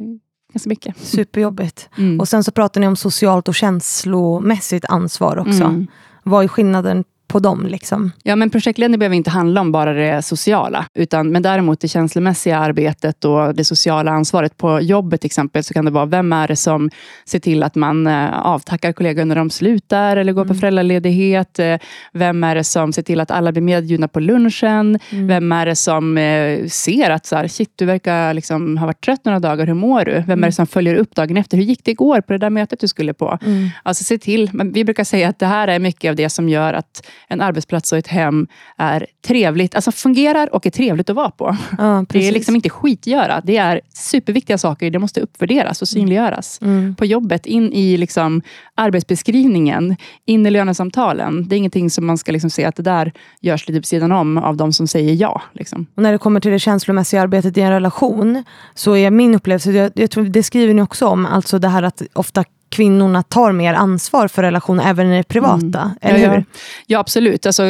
ganska 0.54 0.69
mycket. 0.69 0.98
Superjobbigt. 0.98 1.90
Mm. 1.98 2.19
Och 2.19 2.28
sen 2.28 2.44
så 2.44 2.52
pratar 2.52 2.81
ni 2.81 2.88
om 2.88 2.96
socialt 2.96 3.48
och 3.48 3.56
känslomässigt 3.56 4.86
ansvar 4.86 5.38
också. 5.38 5.63
Mm. 5.63 5.88
Vad 6.24 6.44
är 6.44 6.48
skillnaden 6.48 7.04
på 7.27 7.39
dem? 7.39 7.66
Liksom? 7.68 8.12
Ja, 8.24 8.36
men 8.36 8.50
projektledning 8.50 9.00
behöver 9.00 9.16
inte 9.16 9.30
handla 9.30 9.61
om 9.61 9.71
bara 9.71 9.94
det 9.94 10.21
sociala. 10.21 10.85
Utan, 10.94 11.31
men 11.31 11.42
däremot 11.42 11.80
det 11.80 11.88
känslomässiga 11.88 12.57
arbetet 12.57 13.26
och 13.26 13.56
det 13.56 13.64
sociala 13.64 14.11
ansvaret 14.11 14.57
på 14.57 14.81
jobbet 14.81 15.21
till 15.21 15.26
exempel, 15.28 15.64
så 15.64 15.73
kan 15.73 15.85
det 15.85 15.92
vara, 15.92 16.06
vem 16.06 16.33
är 16.33 16.47
det 16.47 16.56
som 16.56 16.90
ser 17.26 17.40
till 17.40 17.64
att 17.64 17.76
man 17.76 18.07
eh, 18.07 18.40
avtackar 18.45 18.92
kollegor 18.92 19.26
när 19.26 19.35
de 19.35 19.50
slutar 19.50 20.18
eller 20.18 20.33
går 20.33 20.44
på 20.44 20.50
Mm. 20.56 20.59
föräldraledighet? 20.59 21.59
Eh, 21.59 21.76
Vem 22.14 22.44
är 22.44 22.56
det 22.56 22.64
som 22.64 22.94
ser 22.94 23.02
till 23.02 23.19
att 23.19 23.31
alla 23.31 23.52
blir 23.52 23.61
medbjudna 23.61 24.07
på 24.07 24.19
lunchen? 24.19 25.00
Mm. 25.09 25.28
Vem 25.28 25.52
är 25.52 25.66
det 25.66 25.76
som 25.76 26.18
eh, 26.18 26.66
ser 26.68 27.09
att 27.09 27.26
så 27.26 27.35
här, 27.35 27.47
shit, 27.47 27.71
du 27.76 27.85
verkar 27.85 28.33
liksom 28.33 28.78
ha 28.78 28.85
varit 28.85 29.02
trött 29.06 29.26
några 29.26 29.40
dagar, 29.40 29.68
hur 29.68 29.73
mår 29.73 30.06
du? 30.06 30.11
Vem 30.11 30.21
är 30.30 30.33
Mm. 30.33 30.42
det 30.42 30.52
som 30.52 30.68
följer 30.68 30.95
upp 30.95 31.16
dagen 31.16 31.38
efter? 31.38 31.57
Hur 31.57 31.64
gick 31.64 31.83
det 31.85 31.92
igår 31.92 32.21
på 32.21 32.33
det 32.33 32.40
där 32.40 32.50
mötet 32.50 32.80
du 32.80 32.88
skulle 32.88 33.14
på? 33.14 33.38
Mm. 33.45 33.69
Alltså 33.83 34.04
se 34.04 34.18
till, 34.18 34.50
vi 34.73 34.83
brukar 34.83 35.04
säga 35.04 35.30
att 35.30 35.40
det 35.40 35.45
här 35.45 35.68
är 35.68 35.80
mycket 35.80 36.09
av 36.09 36.16
det 36.16 36.30
som 36.30 36.50
gör 36.50 36.73
att 36.73 37.07
en 37.28 37.42
arbetsplats 37.42 37.92
och 37.92 37.98
ett 37.98 38.07
hem 38.07 38.48
är 38.78 39.07
trevligt, 39.28 39.76
alltså 39.76 39.92
fungerar 39.92 40.56
och 40.56 40.66
är 40.66 40.69
trevligt 40.69 41.10
att 41.10 41.16
vara 41.16 41.31
på. 41.31 41.57
Ja, 41.78 42.06
Det 42.10 42.28
är 42.28 42.31
liksom 42.31 42.56
inte 42.56 42.69
skitgöra. 42.69 43.42
Det 43.44 43.57
är 43.57 43.81
superviktiga 43.94 44.57
saker. 44.57 44.92
Det 44.92 45.00
måste 45.00 45.22
uppvärderas 45.22 45.81
och 45.81 45.88
synliggöras. 45.88 46.60
Mm. 46.62 46.95
På 46.95 47.06
jobbet, 47.06 47.45
in 47.45 47.74
i 47.74 47.98
liksom 47.98 48.42
arbetsbeskrivningen, 48.76 49.95
in 50.26 50.45
i 50.45 50.50
lönesamtalen. 50.50 51.48
Det 51.48 51.56
är 51.56 51.57
ingenting 51.57 51.90
som 51.90 52.06
man 52.06 52.18
ska 52.18 52.31
liksom 52.31 52.50
se 52.50 52.66
att 52.66 52.76
det 52.76 52.84
där 52.84 53.12
görs 53.42 53.68
lite 53.68 53.81
på 53.81 53.88
sidan 53.88 54.12
om 54.12 54.38
av 54.38 54.57
de 54.57 54.74
som 54.74 54.88
säger 54.88 55.14
ja. 55.14 55.42
Liksom. 55.54 55.88
Och 55.95 56.04
när 56.04 56.12
det 56.12 56.18
kommer 56.18 56.40
till 56.40 56.52
det 56.52 56.60
känslomässiga 56.60 57.22
arbetet 57.22 57.57
i 57.57 57.62
en 57.62 57.72
relation, 57.72 58.44
så 58.74 58.95
är 58.95 59.12
min 59.12 59.36
upplevelse, 59.36 59.72
jag, 59.72 59.92
jag 59.95 60.12
tror, 60.12 60.24
det 60.24 60.44
skriver 60.44 60.74
ni 60.74 60.81
också 60.81 61.07
om, 61.07 61.26
alltså 61.26 61.60
det 61.60 61.68
här 61.68 61.84
att 61.84 62.02
ofta 62.14 62.44
kvinnorna 62.76 63.24
tar 63.24 63.52
mer 63.52 63.74
ansvar 63.74 64.28
för 64.28 64.42
relationer, 64.42 64.90
även 64.90 65.12
i 65.12 65.18
det 65.18 65.24
privata. 65.24 65.96
Eller 66.02 66.20
ja, 66.20 66.32
hur? 66.32 66.46
Ja 66.88 67.00
absolut. 67.00 67.46
Alltså, 67.46 67.64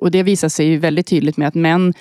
och 0.00 0.10
det 0.10 0.22
visar 0.22 0.48
sig 0.48 0.66
ju 0.66 0.78
väldigt 0.78 1.06
tydligt 1.06 1.36
med 1.36 1.48
att 1.48 1.54
män 1.54 1.94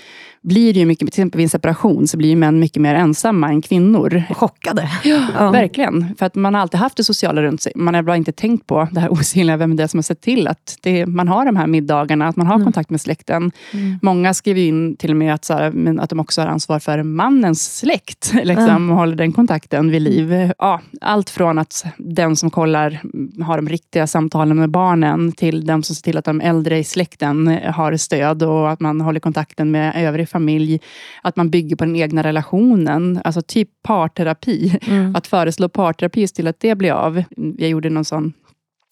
blir 0.46 0.74
det 0.74 0.80
ju 0.80 0.86
mycket, 0.86 1.00
till 1.00 1.08
exempel 1.08 1.38
vid 1.38 1.46
en 1.46 1.50
separation, 1.50 2.08
så 2.08 2.18
blir 2.18 2.30
ju 2.30 2.36
män 2.36 2.60
mycket 2.60 2.82
mer 2.82 2.96
ensamma 2.96 3.50
än 3.50 3.62
kvinnor. 3.62 4.24
Chockade. 4.30 4.90
Ja. 5.04 5.52
Verkligen. 5.52 6.16
För 6.20 6.26
att 6.26 6.36
man 6.36 6.54
har 6.54 6.62
alltid 6.62 6.80
haft 6.80 6.98
det 6.98 7.04
sociala 7.04 7.42
runt 7.42 7.62
sig. 7.62 7.72
Man 7.76 7.94
har 7.94 8.02
bara 8.02 8.18
inte 8.18 8.32
tänkt 8.32 8.68
på 8.68 8.88
det 8.92 9.00
här 9.00 9.14
osynliga, 9.14 9.58
vem 9.58 9.76
det 9.76 9.84
är 9.84 9.88
som 9.88 9.98
har 9.98 10.04
sett 10.04 10.22
till 10.22 10.48
att 10.48 10.78
det, 10.82 11.06
man 11.06 11.28
har 11.28 11.46
de 11.46 11.56
här 11.56 11.68
middagarna, 11.68 12.28
att 12.28 12.36
man 12.36 12.48
har 12.48 12.56
mm. 12.56 12.66
kontakt 12.66 12.90
med 12.90 13.02
släkten. 13.02 13.52
Mm. 13.72 14.00
Många 14.02 14.34
skriver 14.34 14.62
in 14.62 14.96
till 14.96 15.12
och 15.12 15.18
med 15.18 15.34
att, 15.34 15.46
så 15.46 15.54
här, 15.54 16.00
att 16.00 16.10
de 16.10 16.20
också 16.20 16.42
har 16.42 16.48
ansvar 16.48 16.80
för 16.80 17.04
mannens 17.04 17.78
släkt. 17.78 18.34
Liksom, 18.44 18.70
mm. 18.70 18.90
och 18.90 18.98
håller 18.98 19.16
den 19.16 19.32
kontakten 19.32 19.92
vid 19.92 20.02
liv. 20.02 20.52
Ja, 20.60 20.82
allt 21.02 21.30
från 21.30 21.60
att 21.60 21.86
den 21.98 22.36
som 22.36 22.50
kollar 22.50 23.02
har 23.44 23.56
de 23.56 23.70
riktiga 23.70 24.08
samtalen 24.08 24.58
med 24.58 24.70
barnen, 24.70 25.32
till 25.32 25.66
den 25.66 25.84
som 25.84 25.96
ser 25.96 26.04
till 26.04 26.18
att 26.18 26.26
de 26.26 26.42
äldre 26.42 26.78
i 26.78 26.84
släkten 26.84 27.60
har 27.74 27.98
stöd 27.98 28.44
och 28.44 28.72
att 28.72 28.80
man 28.80 29.02
håller 29.02 29.20
kontakten 29.20 29.72
med 29.72 29.94
övrig 29.96 30.30
familj. 30.36 30.80
Att 31.22 31.36
man 31.36 31.50
bygger 31.50 31.76
på 31.76 31.86
den 31.86 31.96
egna 31.96 32.24
relationen. 32.24 33.22
Alltså 33.24 33.42
typ 33.42 33.70
parterapi. 33.84 34.80
Mm. 34.88 35.16
Att 35.16 35.28
föreslå 35.28 35.70
parterapi 35.70 36.22
just 36.22 36.36
till 36.36 36.48
att 36.48 36.60
det 36.60 36.76
blir 36.76 36.92
av. 36.92 37.24
Jag 37.58 37.70
gjorde 37.70 37.90
någon 37.90 38.06
sån 38.06 38.34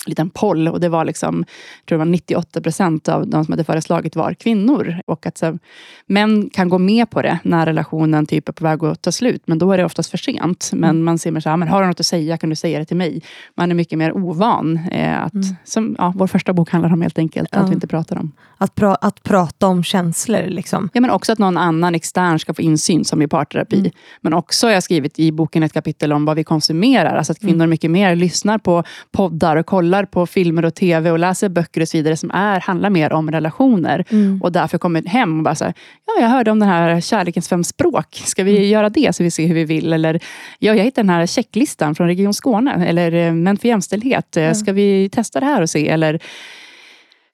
liten 0.07 0.29
poll 0.29 0.67
och 0.67 0.79
det 0.79 0.89
var 0.89 1.05
liksom, 1.05 1.45
jag 1.79 1.85
tror 1.85 1.97
det 1.97 2.05
var 2.05 2.11
98 2.11 2.61
procent 2.61 3.09
av 3.09 3.27
de 3.27 3.45
som 3.45 3.51
hade 3.51 3.63
föreslagit 3.63 4.15
var 4.15 4.33
kvinnor. 4.33 4.99
Och 5.05 5.25
att 5.25 5.37
så, 5.37 5.57
män 6.05 6.49
kan 6.49 6.69
gå 6.69 6.77
med 6.77 7.09
på 7.09 7.21
det 7.21 7.39
när 7.43 7.65
relationen 7.65 8.25
typ 8.25 8.49
är 8.49 8.53
på 8.53 8.63
väg 8.63 8.83
att 8.83 9.01
ta 9.01 9.11
slut, 9.11 9.43
men 9.45 9.57
då 9.57 9.71
är 9.71 9.77
det 9.77 9.85
oftast 9.85 10.09
för 10.09 10.17
sent. 10.17 10.69
Men 10.73 10.89
mm. 10.89 11.03
man 11.03 11.19
ser 11.19 11.31
mer 11.31 11.39
så 11.39 11.49
här, 11.49 11.57
men 11.57 11.67
har 11.67 11.81
du 11.81 11.87
något 11.87 11.99
att 11.99 12.05
säga 12.05 12.37
kan 12.37 12.49
du 12.49 12.55
säga 12.55 12.79
det 12.79 12.85
till 12.85 12.97
mig. 12.97 13.21
Man 13.55 13.71
är 13.71 13.75
mycket 13.75 13.97
mer 13.97 14.17
ovan. 14.17 14.79
Eh, 14.91 15.23
att, 15.23 15.33
mm. 15.33 15.55
som, 15.63 15.95
ja, 15.97 16.13
vår 16.15 16.27
första 16.27 16.53
bok 16.53 16.69
handlar 16.69 16.93
om 16.93 17.01
helt 17.01 17.17
enkelt 17.17 17.49
ja. 17.51 17.59
att 17.59 17.69
vi 17.69 17.73
inte 17.73 17.87
pratar 17.87 18.17
om. 18.17 18.31
Att, 18.57 18.75
pra 18.75 18.95
att 18.95 19.23
prata 19.23 19.67
om 19.67 19.83
känslor. 19.83 20.47
Liksom. 20.47 20.89
Ja, 20.93 21.01
men 21.01 21.09
också 21.09 21.31
att 21.31 21.39
någon 21.39 21.57
annan 21.57 21.95
extern 21.95 22.39
ska 22.39 22.53
få 22.53 22.61
insyn 22.61 23.05
som 23.05 23.21
i 23.21 23.27
parterapi. 23.27 23.79
Mm. 23.79 23.91
Men 24.21 24.33
också 24.33 24.67
har 24.67 24.71
jag 24.71 24.83
skrivit 24.83 25.19
i 25.19 25.31
boken 25.31 25.63
ett 25.63 25.73
kapitel 25.73 26.13
om 26.13 26.25
vad 26.25 26.35
vi 26.35 26.43
konsumerar. 26.43 27.15
Alltså 27.15 27.31
att 27.31 27.39
kvinnor 27.39 27.55
mm. 27.55 27.69
mycket 27.69 27.91
mer 27.91 28.15
lyssnar 28.15 28.57
på 28.57 28.83
poddar 29.11 29.55
och 29.55 29.65
kollar 29.65 29.92
kollar 29.93 30.05
på 30.05 30.25
filmer 30.25 30.65
och 30.65 30.75
TV 30.75 31.11
och 31.11 31.19
läser 31.19 31.49
böcker 31.49 31.81
och 31.81 31.87
så 31.87 31.97
vidare 31.97 32.17
som 32.17 32.31
är, 32.31 32.59
handlar 32.59 32.89
mer 32.89 33.13
om 33.13 33.31
relationer. 33.31 34.05
Mm. 34.09 34.41
Och 34.41 34.51
därför 34.51 34.77
kommer 34.77 35.03
hem 35.03 35.37
och 35.37 35.43
bara 35.43 35.55
så 35.55 35.65
här, 35.65 35.73
ja, 36.05 36.21
jag 36.21 36.29
hörde 36.29 36.51
om 36.51 36.59
den 36.59 36.69
här 36.69 37.01
kärlekens 37.01 37.49
fem 37.49 37.63
språk. 37.63 38.21
Ska 38.25 38.43
vi 38.43 38.57
mm. 38.57 38.69
göra 38.69 38.89
det 38.89 39.15
så 39.15 39.23
vi 39.23 39.31
ser 39.31 39.47
hur 39.47 39.55
vi 39.55 39.65
vill? 39.65 39.93
Eller, 39.93 40.19
ja, 40.59 40.75
jag 40.75 40.83
hittade 40.83 41.07
den 41.07 41.15
här 41.15 41.27
checklistan 41.27 41.95
från 41.95 42.07
Region 42.07 42.33
Skåne. 42.33 42.85
Eller 42.87 43.11
eh, 43.11 43.33
Män 43.33 43.57
för 43.57 43.67
jämställdhet. 43.67 44.37
Mm. 44.37 44.55
Ska 44.55 44.73
vi 44.73 45.09
testa 45.09 45.39
det 45.39 45.45
här 45.45 45.61
och 45.61 45.69
se? 45.69 45.89
Eller 45.89 46.19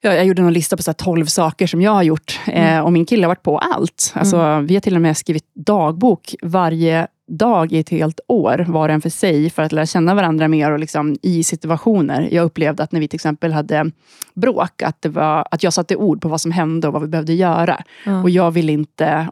Ja, 0.02 0.14
jag 0.14 0.24
gjorde 0.24 0.42
en 0.42 0.52
lista 0.52 0.76
på 0.76 0.82
så 0.82 0.92
12 0.92 1.26
saker 1.26 1.66
som 1.66 1.82
jag 1.82 1.92
har 1.92 2.02
gjort. 2.02 2.40
Mm. 2.46 2.78
Eh, 2.78 2.84
och 2.84 2.92
min 2.92 3.06
kille 3.06 3.24
har 3.26 3.28
varit 3.28 3.42
på 3.42 3.58
allt. 3.58 4.12
Alltså, 4.14 4.36
mm. 4.36 4.66
Vi 4.66 4.74
har 4.74 4.80
till 4.80 4.94
och 4.94 5.02
med 5.02 5.16
skrivit 5.16 5.44
dagbok 5.54 6.34
varje 6.42 7.06
dag 7.30 7.72
i 7.72 7.78
ett 7.78 7.88
helt 7.88 8.20
år, 8.28 8.64
var 8.68 8.88
och 8.88 8.94
en 8.94 9.00
för 9.00 9.10
sig, 9.10 9.50
för 9.50 9.62
att 9.62 9.72
lära 9.72 9.86
känna 9.86 10.14
varandra 10.14 10.48
mer 10.48 10.70
och 10.70 10.78
liksom, 10.78 11.16
i 11.22 11.44
situationer. 11.44 12.28
Jag 12.32 12.44
upplevde 12.44 12.82
att 12.82 12.92
när 12.92 13.00
vi 13.00 13.08
till 13.08 13.16
exempel 13.16 13.52
hade 13.52 13.90
bråk, 14.34 14.82
att, 14.82 15.02
det 15.02 15.08
var, 15.08 15.46
att 15.50 15.62
jag 15.62 15.72
satte 15.72 15.96
ord 15.96 16.20
på 16.20 16.28
vad 16.28 16.40
som 16.40 16.50
hände 16.50 16.86
och 16.86 16.92
vad 16.92 17.02
vi 17.02 17.08
behövde 17.08 17.32
göra. 17.32 17.82
Mm. 18.06 18.22
Och 18.22 18.30
jag 18.30 18.50
ville 18.50 18.72
inte 18.72 19.28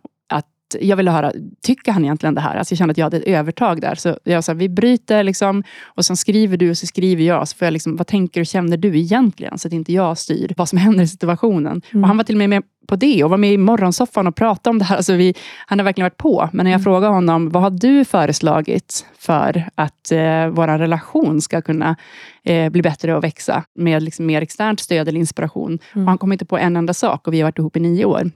jag 0.80 0.96
ville 0.96 1.10
höra, 1.10 1.32
tycker 1.62 1.92
han 1.92 2.04
egentligen 2.04 2.34
det 2.34 2.40
här? 2.40 2.56
Alltså 2.56 2.72
jag 2.72 2.78
kände 2.78 2.92
att 2.92 2.98
jag 2.98 3.06
hade 3.06 3.16
ett 3.16 3.26
övertag 3.26 3.80
där. 3.80 3.94
Så 3.94 4.18
jag 4.25 4.44
sa, 4.44 4.54
vi 4.54 4.68
bryter 4.68 5.22
liksom, 5.22 5.62
och 5.84 6.04
sen 6.04 6.16
skriver 6.16 6.56
du 6.56 6.70
och 6.70 6.78
så 6.78 6.87
skriver 6.87 7.25
jag. 7.25 7.48
Så 7.48 7.56
får 7.56 7.66
jag 7.66 7.72
liksom, 7.72 7.96
vad 7.96 8.06
tänker 8.06 8.40
och 8.40 8.46
känner 8.46 8.76
du 8.76 8.98
egentligen? 8.98 9.58
Så 9.58 9.68
att 9.68 9.75
inte 9.75 9.92
jag 9.92 10.18
styr 10.18 10.54
vad 10.56 10.68
som 10.68 10.78
händer 10.78 11.04
i 11.04 11.08
situationen. 11.08 11.82
Mm. 11.90 12.04
Och 12.04 12.08
han 12.08 12.16
var 12.16 12.25
till 12.25 12.34
och 12.34 12.38
med 12.38 12.50
med 12.50 12.62
på 12.88 12.96
det 12.96 13.25
och 13.25 13.30
var 13.30 13.37
med 13.37 13.52
i 13.52 13.58
morgonsoffan 13.58 14.26
och 14.26 14.37
pratade 14.37 14.70
om 14.70 14.78
det 14.78 14.84
här. 14.84 14.96
Alltså 14.96 15.12
vi, 15.14 15.34
han 15.66 15.78
har 15.78 15.84
verkligen 15.84 16.04
varit 16.04 16.16
på. 16.16 16.48
Men 16.52 16.64
när 16.64 16.70
jag 16.70 16.78
mm. 16.78 16.84
frågade 16.84 17.14
honom, 17.14 17.50
vad 17.50 17.62
har 17.62 17.70
du 17.70 18.04
föreslagit 18.04 19.06
för 19.18 19.68
att 19.75 20.12
eh, 20.12 20.46
vår 20.46 20.78
relation 20.78 21.40
ska 21.40 21.62
kunna 21.62 21.96
eh, 22.44 22.70
bli 22.70 22.82
bättre 22.82 23.16
och 23.16 23.25
växa 23.25 23.64
med 23.75 24.02
liksom 24.02 24.26
mer 24.26 24.42
externt 24.42 24.80
stöd 24.80 25.08
eller 25.08 25.20
inspiration? 25.20 25.78
Mm. 25.94 26.06
Och 26.06 26.10
han 26.10 26.18
kom 26.18 26.32
inte 26.32 26.44
på 26.44 26.58
en 26.58 26.76
enda 26.76 26.94
sak 26.94 27.26
och 27.26 27.34
vi 27.34 27.40
har 27.40 27.46
varit 27.46 27.58
ihop 27.58 27.76
i 27.76 27.80
nio 27.80 28.04
år. 28.04 28.30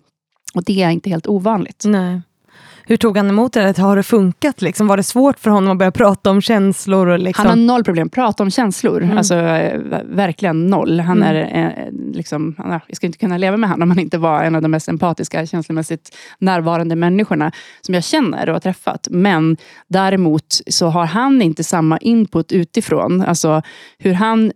Och 0.55 0.65
det 0.65 0.83
är 0.83 0.91
inte 0.91 1.11
helt 1.11 1.27
ovanligt. 1.27 1.83
Nej. 1.87 2.21
Hur 2.87 2.97
tog 2.97 3.17
han 3.17 3.29
emot 3.29 3.53
det? 3.53 3.79
Har 3.79 3.97
det 3.97 4.03
funkat? 4.03 4.63
Liksom? 4.63 4.87
Var 4.87 4.97
det 4.97 5.03
svårt 5.03 5.39
för 5.39 5.51
honom 5.51 5.73
att 5.73 5.79
börja 5.79 5.91
prata 5.91 6.31
om 6.31 6.41
känslor? 6.41 7.07
Och 7.07 7.19
liksom? 7.19 7.47
Han 7.47 7.59
har 7.59 7.67
noll 7.67 7.85
problem. 7.85 8.09
Prata 8.09 8.43
om 8.43 8.51
känslor. 8.51 9.03
Mm. 9.03 9.19
Alltså, 9.19 9.35
verkligen 10.05 10.67
noll. 10.67 11.01
Han 11.01 11.23
mm. 11.23 11.37
är, 11.37 11.69
eh, 11.79 11.93
liksom, 12.13 12.55
jag 12.89 12.97
skulle 12.97 13.09
inte 13.09 13.19
kunna 13.19 13.39
leva 13.39 13.57
med 13.57 13.71
honom 13.71 13.83
om 13.83 13.91
han 13.91 13.99
inte 13.99 14.19
var 14.19 14.43
en 14.45 14.55
av 14.55 14.63
de 14.63 14.71
mest 14.71 14.89
empatiska, 14.89 15.47
känslomässigt 15.47 16.17
närvarande 16.39 16.97
människorna 16.97 17.53
som 17.81 17.95
jag 17.95 18.05
känner 18.05 18.49
och 18.49 18.55
har 18.55 18.61
träffat. 18.61 19.09
Men 19.11 19.57
däremot 19.89 20.61
så 20.67 20.87
har 20.87 21.07
han 21.07 21.43
inte 21.43 21.65
samma 21.65 21.99
input 21.99 22.53
utifrån. 22.53 23.21
Alltså 23.21 23.63
hur 23.99 24.13
han 24.13 24.53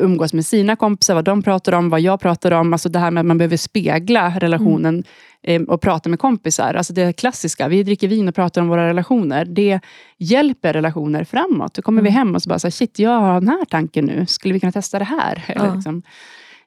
umgås 0.00 0.32
med 0.32 0.46
sina 0.46 0.76
kompisar, 0.76 1.14
vad 1.14 1.24
de 1.24 1.42
pratar 1.42 1.72
om, 1.72 1.90
vad 1.90 2.00
jag 2.00 2.20
pratar 2.20 2.52
om. 2.52 2.72
Alltså 2.72 2.88
det 2.88 2.98
här 2.98 3.10
med 3.10 3.20
att 3.20 3.26
man 3.26 3.38
behöver 3.38 3.56
spegla 3.56 4.32
relationen 4.38 4.94
mm 4.94 5.04
Eh, 5.04 5.27
och 5.68 5.80
prata 5.80 6.08
med 6.08 6.18
kompisar. 6.18 6.74
Alltså 6.74 6.92
det 6.92 7.12
klassiska, 7.12 7.68
vi 7.68 7.82
dricker 7.82 8.08
vin 8.08 8.28
och 8.28 8.34
pratar 8.34 8.60
om 8.60 8.68
våra 8.68 8.88
relationer. 8.88 9.44
Det 9.44 9.80
hjälper 10.18 10.72
relationer 10.72 11.24
framåt. 11.24 11.74
Då 11.74 11.82
kommer 11.82 12.00
mm. 12.00 12.12
vi 12.12 12.18
hem 12.18 12.34
och 12.34 12.42
så 12.42 12.48
bara, 12.48 12.58
så 12.58 12.66
här, 12.66 12.70
shit, 12.72 12.98
jag 12.98 13.20
har 13.20 13.34
den 13.34 13.48
här 13.48 13.64
tanken 13.64 14.04
nu. 14.04 14.26
Skulle 14.26 14.54
vi 14.54 14.60
kunna 14.60 14.72
testa 14.72 14.98
det 14.98 15.04
här? 15.04 15.44
Eller 15.48 15.66
ja. 15.66 15.74
liksom, 15.74 16.02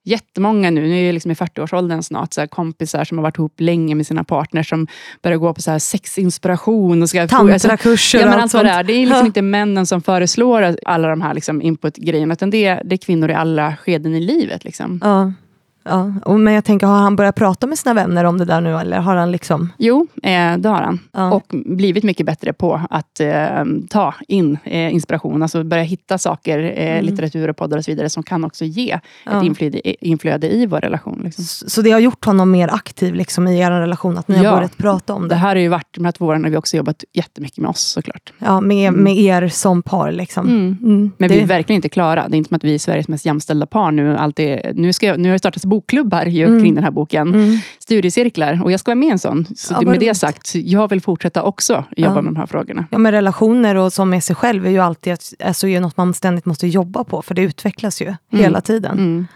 jättemånga 0.04 0.70
nu, 0.70 0.82
nu 0.82 1.00
är 1.00 1.06
jag 1.06 1.13
liksom 1.13 1.32
i 1.32 1.34
40-årsåldern 1.34 2.04
snart, 2.04 2.34
så 2.34 2.42
här, 2.42 2.48
kompisar 2.48 3.04
som 3.04 3.18
har 3.18 3.24
varit 3.24 3.38
ihop 3.38 3.54
länge 3.60 3.96
med 3.96 4.08
sina 4.08 4.24
partners 4.24 4.70
som 4.70 4.88
börjar 5.22 5.38
gå 5.38 5.54
på 5.54 5.62
så 5.62 5.72
här 5.72 5.80
sexinspiration. 5.80 7.01
Och 7.01 7.10
ska 7.10 7.28
Tantrakurser 7.28 8.20
ja, 8.20 8.25
men 8.25 8.40
allt 8.40 8.54
vad 8.54 8.66
det 8.66 8.72
är. 8.72 8.84
Det 8.84 8.94
är 8.94 9.06
liksom 9.06 9.25
inte 9.25 9.42
männen 9.42 9.86
som 9.86 10.01
föreslår 10.01 10.75
alla 10.86 11.08
de 11.08 11.22
här 11.22 11.34
liksom 11.34 11.62
input-grejerna, 11.62 12.34
utan 12.34 12.50
det 12.50 12.66
är, 12.66 12.82
det 12.86 12.96
är 12.96 12.98
kvinnor 12.98 13.30
i 13.30 13.34
alla 13.34 13.75
skeden 13.75 14.16
i 14.16 14.20
livet. 14.20 14.63
Liksom. 14.63 15.00
Ja. 15.04 15.34
Ja, 15.83 16.13
men 16.38 16.53
jag 16.53 16.65
tänker, 16.65 16.88
har 16.88 16.97
han 16.97 17.15
börjat 17.15 17.35
prata 17.35 17.67
med 17.67 17.77
sina 17.77 17.93
vänner 17.93 18.23
om 18.23 18.38
det 18.38 18.45
där 18.45 18.61
nu? 18.61 18.77
Eller 18.77 19.00
har 19.00 19.15
han 19.15 19.31
liksom... 19.31 19.69
Jo, 19.77 20.07
eh, 20.23 20.57
det 20.57 20.69
har 20.69 20.81
han. 20.81 21.00
Ja. 21.11 21.31
Och 21.31 21.45
blivit 21.65 22.03
mycket 22.03 22.25
bättre 22.25 22.53
på 22.53 22.81
att 22.89 23.19
eh, 23.19 23.63
ta 23.89 24.13
in 24.27 24.57
eh, 24.63 24.93
inspiration. 24.93 25.41
Alltså 25.41 25.63
börja 25.63 25.83
hitta 25.83 26.17
saker, 26.17 26.59
eh, 26.59 26.91
mm. 26.91 27.05
litteratur 27.05 27.47
och 27.47 27.57
poddar 27.57 27.77
och 27.77 27.85
så 27.85 27.91
vidare, 27.91 28.09
som 28.09 28.23
kan 28.23 28.43
också 28.43 28.65
ge 28.65 29.00
ja. 29.25 29.38
ett 29.38 29.43
inflöde, 29.45 30.05
inflöde, 30.05 30.50
i 30.50 30.65
vår 30.65 30.79
relation. 30.79 31.21
Liksom. 31.23 31.43
Så, 31.43 31.69
så 31.69 31.81
det 31.81 31.91
har 31.91 32.00
gjort 32.00 32.25
honom 32.25 32.51
mer 32.51 32.73
aktiv 32.73 33.13
liksom, 33.13 33.47
i 33.47 33.59
er 33.59 33.71
relation? 33.71 34.17
Att 34.17 34.27
ni 34.27 34.35
ja. 34.35 34.50
har 34.50 34.57
börjat 34.57 34.77
prata 34.77 35.13
om 35.13 35.21
det? 35.21 35.27
Det 35.27 35.35
här 35.35 35.55
har 35.55 35.61
ju 35.61 35.67
varit, 35.67 35.95
de 35.95 36.05
här 36.05 36.11
två 36.11 36.25
åren 36.25 36.43
har 36.43 36.51
vi 36.51 36.57
också 36.57 36.77
jobbat 36.77 37.03
jättemycket 37.13 37.57
med 37.57 37.69
oss 37.69 37.81
såklart. 37.81 38.33
Ja, 38.39 38.61
med, 38.61 38.88
mm. 38.88 39.03
med 39.03 39.17
er 39.17 39.47
som 39.47 39.81
par. 39.81 40.11
Liksom. 40.11 40.47
Mm. 40.47 40.77
mm. 40.81 41.11
Men 41.17 41.29
det... 41.29 41.35
vi 41.35 41.41
är 41.41 41.47
verkligen 41.47 41.77
inte 41.77 41.89
klara. 41.89 42.27
Det 42.27 42.35
är 42.35 42.38
inte 42.38 42.47
som 42.47 42.55
att 42.55 42.63
vi 42.63 42.73
är 42.73 42.79
Sveriges 42.79 43.07
mest 43.07 43.25
jämställda 43.25 43.65
par 43.65 43.91
nu. 43.91 44.17
Alltid, 44.17 44.59
nu, 44.75 44.93
ska 44.93 45.05
jag, 45.05 45.19
nu 45.19 45.29
har 45.29 45.33
det 45.33 45.39
startats 45.39 45.65
bokklubbar 45.72 46.25
ju 46.25 46.46
mm. 46.46 46.62
kring 46.62 46.75
den 46.75 46.84
här 46.84 46.92
boken. 46.92 47.28
Mm. 47.28 47.58
Studiecirklar. 47.80 48.63
Och 48.63 48.72
jag 48.72 48.80
ska 48.80 48.92
vara 48.92 49.00
med 49.00 49.08
i 49.08 49.12
en 49.12 49.20
sån. 49.20 49.46
Så 49.56 49.74
ja, 49.74 49.82
med 49.82 50.00
det 50.00 50.16
sagt, 50.16 50.56
jag 50.56 50.90
vill 50.90 51.01
fortsätta 51.01 51.44
också 51.44 51.74
jobba 51.98 52.16
ja. 52.16 52.22
med 52.22 52.34
de 52.34 52.36
här 52.36 52.46
frågorna. 52.46 52.86
Ja, 52.92 52.98
men 52.98 53.12
relationer 53.12 53.75
och 53.75 53.94
som 53.94 54.10
med 54.10 54.24
sig 54.24 54.36
själv 54.36 54.66
är 54.66 54.70
ju 54.70 54.80
alltid 54.80 55.18
alltså, 55.44 55.68
är 55.68 55.82
något 55.82 55.98
man 55.98 56.13
ständigt 56.13 56.46
måste 56.46 56.68
jobba 56.68 57.04
på. 57.04 57.22
För 57.22 57.36
det 57.36 57.42
utvecklas 57.42 58.01
ju 58.01 58.06
mm. 58.06 58.18
hela 58.32 58.62
tiden. 58.62 58.98
Mm. 58.98 59.28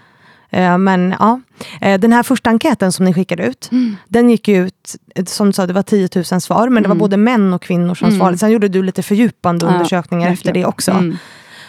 Eh, 0.50 0.78
men 0.78 1.16
ja, 1.20 1.42
eh, 1.82 2.00
den 2.00 2.14
här 2.14 2.24
första 2.24 2.50
enkäten 2.50 2.92
som 2.92 3.06
ni 3.06 3.14
skickade 3.14 3.46
ut, 3.46 3.70
mm. 3.72 3.96
den 4.08 4.30
gick 4.30 4.48
ut, 4.48 4.96
som 5.26 5.48
du 5.48 5.54
sa, 5.54 5.66
det 5.68 5.74
var 5.74 5.84
10 5.84 6.10
000 6.16 6.42
svar, 6.42 6.64
men 6.64 6.68
mm. 6.68 6.84
det 6.84 6.90
var 6.90 6.96
mm. 6.96 7.00
både 7.00 7.18
män 7.18 7.54
och 7.54 7.62
kvinnor 7.62 7.96
som 7.96 8.08
mm. 8.08 8.20
svarade. 8.20 8.38
Sen 8.38 8.52
gjorde 8.52 8.68
du 8.68 8.84
lite 8.84 9.04
fördjupande 9.04 9.66
ja, 9.66 9.72
undersökningar 9.72 10.32
efter 10.32 10.54
det 10.54 10.66
också. 10.66 10.92
Mm. 10.92 11.18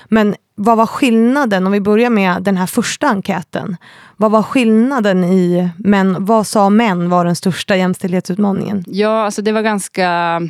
Men 0.08 0.34
vad 0.58 0.76
var 0.76 0.86
skillnaden, 0.86 1.66
om 1.66 1.72
vi 1.72 1.80
börjar 1.80 2.10
med 2.10 2.42
den 2.42 2.56
här 2.56 2.66
första 2.66 3.06
enkäten. 3.08 3.76
Vad 4.16 4.30
var 4.30 4.42
skillnaden 4.42 5.24
i 5.24 5.68
män, 5.76 6.16
vad 6.24 6.46
sa 6.46 6.70
män 6.70 7.10
var 7.10 7.24
den 7.24 7.36
största 7.36 7.76
jämställdhetsutmaningen? 7.76 8.84
Ja, 8.86 9.24
alltså 9.24 9.42
det 9.42 9.52
var 9.52 9.62
ganska 9.62 10.40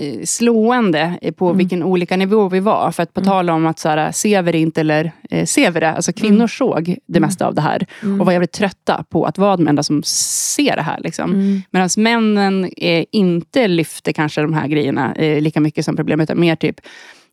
eh, 0.00 0.24
slående 0.24 1.18
på 1.36 1.46
mm. 1.46 1.58
vilken 1.58 1.82
olika 1.82 2.16
nivå 2.16 2.48
vi 2.48 2.60
var. 2.60 2.90
För 2.92 3.02
att 3.02 3.14
på 3.14 3.20
mm. 3.20 3.30
tal 3.30 3.50
om 3.50 3.66
att 3.66 3.78
så 3.78 3.88
här, 3.88 4.12
ser 4.12 4.42
vi 4.42 4.52
det 4.52 4.58
inte 4.58 4.80
eller 4.80 5.12
eh, 5.30 5.46
ser 5.46 5.70
vi 5.70 5.80
det? 5.80 5.92
Alltså 5.92 6.12
kvinnor 6.12 6.36
mm. 6.36 6.48
såg 6.48 6.96
det 7.06 7.20
mesta 7.20 7.46
av 7.46 7.54
det 7.54 7.60
här 7.60 7.86
mm. 8.02 8.20
och 8.20 8.26
var 8.26 8.32
jävligt 8.32 8.52
trötta 8.52 9.04
på 9.10 9.24
att 9.24 9.38
vara 9.38 9.56
de 9.56 9.68
enda 9.68 9.82
som 9.82 10.02
ser 10.02 10.76
det 10.76 10.82
här. 10.82 11.00
Liksom. 11.00 11.32
Mm. 11.32 11.62
Medan 11.70 11.88
männen 11.96 12.64
eh, 12.76 13.04
inte 13.12 13.68
lyfte 13.68 14.12
kanske 14.12 14.40
de 14.40 14.52
här 14.52 14.68
grejerna 14.68 15.14
eh, 15.14 15.40
lika 15.40 15.60
mycket 15.60 15.84
som 15.84 15.96
problemet, 15.96 16.30
utan 16.30 16.40
mer 16.40 16.56
typ 16.56 16.80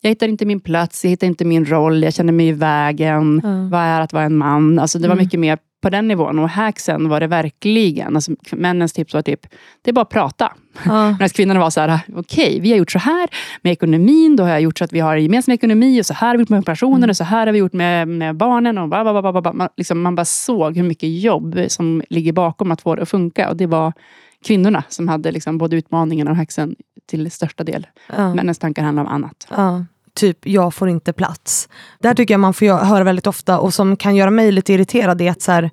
jag 0.05 0.11
hittar 0.11 0.27
inte 0.27 0.45
min 0.45 0.59
plats, 0.59 1.03
jag 1.03 1.09
hittar 1.09 1.27
inte 1.27 1.45
min 1.45 1.65
roll, 1.65 2.03
jag 2.03 2.13
känner 2.13 2.33
mig 2.33 2.47
i 2.47 2.51
vägen. 2.51 3.41
Mm. 3.43 3.69
Vad 3.69 3.81
är 3.81 4.01
att 4.01 4.13
vara 4.13 4.23
en 4.23 4.37
man? 4.37 4.79
Alltså 4.79 4.99
det 4.99 5.07
var 5.07 5.15
mm. 5.15 5.23
mycket 5.23 5.39
mer 5.39 5.57
på 5.85 5.89
den 5.89 6.07
nivån. 6.07 6.39
Och 6.39 6.49
hacksen 6.49 7.09
var 7.09 7.19
det 7.19 7.27
verkligen. 7.27 8.15
Alltså, 8.15 8.31
männens 8.51 8.93
tips 8.93 9.13
var 9.13 9.21
typ, 9.21 9.47
det 9.81 9.91
är 9.91 9.93
bara 9.93 10.01
att 10.01 10.09
prata. 10.09 10.53
Ja. 10.85 11.11
Medan 11.11 11.29
kvinnorna 11.29 11.59
var 11.59 11.69
så 11.69 11.81
här, 11.81 11.99
okej, 12.15 12.47
okay, 12.47 12.59
vi 12.59 12.71
har 12.71 12.77
gjort 12.77 12.91
så 12.91 12.99
här 12.99 13.29
med 13.61 13.71
ekonomin. 13.71 14.35
Då 14.35 14.43
har 14.43 14.49
jag 14.49 14.61
gjort 14.61 14.77
så 14.77 14.83
att 14.83 14.93
vi 14.93 14.99
har 14.99 15.15
gemensam 15.15 15.53
ekonomi. 15.53 16.01
Och 16.01 16.05
så 16.05 16.13
här 16.13 16.27
har 16.27 16.35
vi 16.35 16.41
gjort 16.41 16.49
med 16.49 16.65
pensionen. 16.65 16.97
Mm. 16.97 17.09
Och 17.09 17.17
så 17.17 17.23
här 17.23 17.45
har 17.45 17.53
vi 17.53 17.59
gjort 17.59 17.73
med, 17.73 18.07
med 18.07 18.35
barnen. 18.35 18.77
Och 18.77 18.89
bla, 18.89 19.21
bla, 19.21 19.41
bla. 19.41 19.53
Man, 19.53 19.69
liksom, 19.77 20.01
man 20.01 20.15
bara 20.15 20.25
såg 20.25 20.77
hur 20.77 20.83
mycket 20.83 21.09
jobb 21.21 21.59
som 21.67 22.03
ligger 22.09 22.33
bakom 22.33 22.71
att 22.71 22.81
få 22.81 22.95
det 22.95 23.01
att 23.01 23.09
funka. 23.09 23.49
Och 23.49 23.57
det 23.57 23.67
var 23.67 23.93
kvinnorna 24.45 24.83
som 24.89 25.07
hade 25.07 25.31
liksom 25.31 25.57
både 25.57 25.75
utmaningen 25.75 26.27
och 26.27 26.35
hacksen 26.35 26.75
till 27.09 27.31
största 27.31 27.63
del. 27.63 27.87
Ja. 28.15 28.33
Männens 28.33 28.59
tankar 28.59 28.83
handlar 28.83 29.03
om 29.03 29.09
annat. 29.09 29.47
Ja 29.49 29.85
typ 30.15 30.37
jag 30.47 30.73
får 30.73 30.89
inte 30.89 31.13
plats. 31.13 31.69
Det 31.99 32.07
här 32.07 32.15
tycker 32.15 32.33
jag 32.33 32.39
man 32.39 32.53
får 32.53 32.85
höra 32.85 33.03
väldigt 33.03 33.27
ofta 33.27 33.59
och 33.59 33.73
som 33.73 33.97
kan 33.97 34.15
göra 34.15 34.29
mig 34.29 34.51
lite 34.51 34.73
irriterad 34.73 35.21
är 35.21 35.31
att 35.31 35.41
så 35.41 35.51
här, 35.51 35.69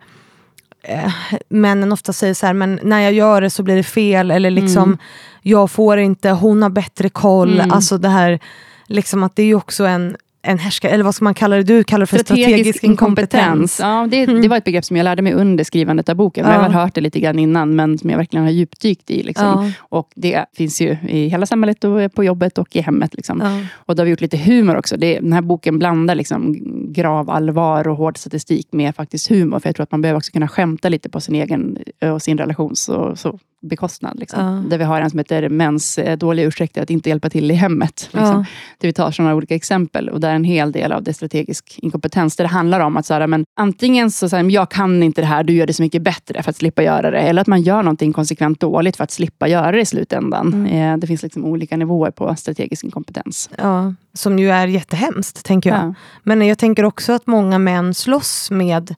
eh, 0.82 1.12
männen 1.48 1.92
ofta 1.92 2.12
säger 2.12 2.34
så 2.34 2.46
här, 2.46 2.54
men 2.54 2.80
när 2.82 3.00
jag 3.00 3.12
gör 3.12 3.40
det 3.40 3.50
så 3.50 3.62
blir 3.62 3.76
det 3.76 3.82
fel 3.82 4.30
eller 4.30 4.50
liksom 4.50 4.82
mm. 4.82 4.98
jag 5.42 5.70
får 5.70 5.98
inte, 5.98 6.30
hon 6.30 6.62
har 6.62 6.70
bättre 6.70 7.08
koll. 7.08 7.60
Mm. 7.60 7.70
Alltså 7.70 7.98
det 7.98 8.08
här, 8.08 8.40
liksom 8.86 9.22
att 9.22 9.36
det 9.36 9.42
är 9.42 9.46
ju 9.46 9.54
också 9.54 9.84
en 9.84 10.16
en 10.42 10.58
härskare, 10.58 10.92
eller 10.92 11.04
vad 11.04 11.14
ska 11.14 11.24
man 11.24 11.34
kalla 11.34 11.56
det? 11.56 11.62
Du 11.62 11.84
kallar 11.84 12.00
det 12.00 12.06
för 12.06 12.18
strategisk, 12.18 12.48
strategisk 12.48 12.84
inkompetens. 12.84 13.42
inkompetens. 13.42 13.80
Ja, 13.80 14.06
det, 14.10 14.22
mm. 14.22 14.42
det, 14.42 14.48
var 14.48 14.56
ett 14.56 14.64
begrepp 14.64 14.84
som 14.84 14.96
jag 14.96 15.04
lärde 15.04 15.22
mig 15.22 15.32
under 15.32 15.64
skrivandet 15.64 16.08
av 16.08 16.16
boken. 16.16 16.46
Ja. 16.46 16.52
Jag 16.52 16.60
har 16.60 16.68
hört 16.70 16.94
det 16.94 17.00
lite 17.00 17.20
grann 17.20 17.38
innan, 17.38 17.76
men 17.76 17.98
som 17.98 18.10
jag 18.10 18.16
verkligen 18.16 18.44
har 18.44 18.50
djupdykt 18.50 19.10
i. 19.10 19.22
Liksom. 19.22 19.46
Ja. 19.46 19.70
Och 19.78 20.10
det 20.14 20.44
finns 20.56 20.80
ju 20.80 20.96
i 21.08 21.28
hela 21.28 21.46
samhället, 21.46 21.84
och 21.84 22.14
på 22.14 22.24
jobbet 22.24 22.58
och 22.58 22.76
i 22.76 22.80
hemmet. 22.80 23.14
Liksom. 23.14 23.40
Ja. 23.40 23.66
Och 23.74 23.96
då 23.96 24.00
har 24.00 24.04
vi 24.04 24.10
gjort 24.10 24.20
lite 24.20 24.36
humor 24.36 24.76
också. 24.76 24.96
Det, 24.96 25.20
den 25.20 25.32
här 25.32 25.42
boken 25.42 25.78
blandar 25.78 26.14
liksom 26.14 26.56
grav 26.92 27.30
allvar 27.30 27.88
och 27.88 27.96
hård 27.96 28.18
statistik 28.18 28.68
med 28.70 28.96
faktiskt 28.96 29.28
humor. 29.28 29.60
För 29.60 29.68
jag 29.68 29.76
tror 29.76 29.84
att 29.84 29.92
man 29.92 30.02
behöver 30.02 30.18
också 30.18 30.32
kunna 30.32 30.48
skämta 30.48 30.88
lite 30.88 31.08
på 31.08 31.20
sin 31.20 31.34
egen 31.34 31.78
och 32.00 32.22
sin 32.22 32.38
relation. 32.38 32.76
Så, 32.76 33.16
så 33.16 33.38
bekostnad. 33.62 34.18
Liksom. 34.18 34.66
Där 34.68 34.78
vi 34.78 34.84
har 34.84 35.00
en 35.00 35.10
som 35.10 35.18
heter 35.18 35.48
Mäns 35.48 35.98
eh, 35.98 36.18
dåliga 36.18 36.46
ursäkter 36.46 36.82
att 36.82 36.90
inte 36.90 37.08
hjälpa 37.08 37.30
till 37.30 37.50
i 37.50 37.54
hemmet. 37.54 38.08
Liksom. 38.12 38.44
Där 38.78 38.88
vi 38.88 38.92
tar 38.92 39.10
sådana 39.10 39.34
olika 39.34 39.54
exempel. 39.54 40.08
Och 40.08 40.20
där 40.20 40.34
en 40.34 40.44
hel 40.44 40.72
del 40.72 40.92
av 40.92 41.02
det 41.02 41.14
strategisk 41.14 41.78
inkompetens. 41.82 42.36
Där 42.36 42.44
det 42.44 42.48
handlar 42.48 42.80
om 42.80 42.96
att 42.96 43.06
så 43.06 43.14
här, 43.14 43.26
men, 43.26 43.44
antingen 43.56 44.10
så 44.10 44.28
säger 44.28 44.50
jag 44.50 44.70
kan 44.70 45.02
inte 45.02 45.20
det 45.20 45.26
här, 45.26 45.44
du 45.44 45.52
gör 45.52 45.66
det 45.66 45.72
så 45.72 45.82
mycket 45.82 46.02
bättre 46.02 46.42
för 46.42 46.50
att 46.50 46.56
slippa 46.56 46.82
göra 46.82 47.10
det. 47.10 47.18
Eller 47.18 47.40
att 47.40 47.48
man 47.48 47.62
gör 47.62 47.82
någonting 47.82 48.12
konsekvent 48.12 48.60
dåligt 48.60 48.96
för 48.96 49.04
att 49.04 49.10
slippa 49.10 49.48
göra 49.48 49.72
det 49.72 49.80
i 49.80 49.86
slutändan. 49.86 50.52
Mm. 50.52 50.92
Eh, 50.92 50.98
det 50.98 51.06
finns 51.06 51.22
liksom 51.22 51.44
olika 51.44 51.76
nivåer 51.76 52.10
på 52.10 52.36
strategisk 52.36 52.84
inkompetens. 52.84 53.50
Ja, 53.58 53.94
som 54.14 54.38
ju 54.38 54.50
är 54.50 54.66
jättehemskt, 54.66 55.44
tänker 55.44 55.70
jag. 55.70 55.78
Ja. 55.78 55.94
Men 56.22 56.46
jag 56.46 56.58
tänker 56.58 56.84
också 56.84 57.12
att 57.12 57.26
många 57.26 57.58
män 57.58 57.94
slåss 57.94 58.50
med 58.50 58.94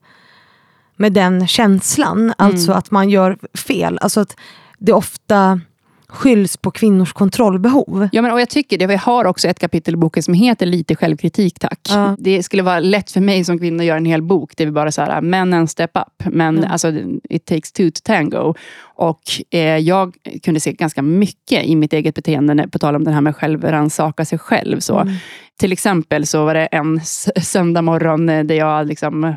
med 0.95 1.13
den 1.13 1.47
känslan. 1.47 2.17
Mm. 2.17 2.33
Alltså 2.37 2.71
att 2.71 2.91
man 2.91 3.09
gör 3.09 3.37
fel. 3.53 3.97
Alltså 4.01 4.19
att 4.19 4.35
det 4.77 4.93
ofta 4.93 5.59
skylls 6.07 6.57
på 6.57 6.71
kvinnors 6.71 7.13
kontrollbehov. 7.13 8.09
Ja, 8.11 8.21
men, 8.21 8.31
och 8.31 8.41
jag 8.41 8.49
tycker 8.49 8.77
det. 8.77 8.87
Vi 8.87 8.95
har 8.95 9.25
också 9.25 9.47
ett 9.47 9.59
kapitel 9.59 9.93
i 9.93 9.97
boken 9.97 10.23
som 10.23 10.33
heter 10.33 10.65
Lite 10.65 10.95
självkritik 10.95 11.59
tack. 11.59 11.79
Ja. 11.89 12.15
Det 12.19 12.43
skulle 12.43 12.63
vara 12.63 12.79
lätt 12.79 13.11
för 13.11 13.21
mig 13.21 13.43
som 13.43 13.59
kvinna 13.59 13.83
att 13.83 13.87
göra 13.87 13.97
en 13.97 14.05
hel 14.05 14.21
bok 14.21 14.57
där 14.57 14.65
vi 14.65 14.71
bara 14.71 14.91
så 14.91 15.01
här, 15.01 15.21
männen 15.21 15.67
step 15.67 15.91
up. 15.93 16.33
Men 16.33 16.57
mm. 16.57 16.71
alltså, 16.71 16.93
it 17.29 17.45
takes 17.45 17.71
two 17.71 17.89
to 17.91 17.99
tango. 18.03 18.53
Och 18.81 19.21
eh, 19.51 19.77
jag 19.77 20.15
kunde 20.43 20.59
se 20.59 20.71
ganska 20.71 21.01
mycket 21.01 21.65
i 21.65 21.75
mitt 21.75 21.93
eget 21.93 22.15
beteende, 22.15 22.67
på 22.67 22.79
tal 22.79 22.95
om 22.95 23.03
det 23.03 23.11
här 23.11 23.21
med 23.21 23.31
att 23.31 23.37
självrannsaka 23.37 24.25
sig 24.25 24.39
själv. 24.39 24.79
Så, 24.79 24.99
mm. 24.99 25.13
Till 25.59 25.71
exempel 25.71 26.27
så 26.27 26.45
var 26.45 26.53
det 26.53 26.65
en 26.65 27.01
söndag 27.41 27.81
morgon 27.81 28.25
där 28.25 28.53
jag 28.53 28.87
liksom 28.87 29.35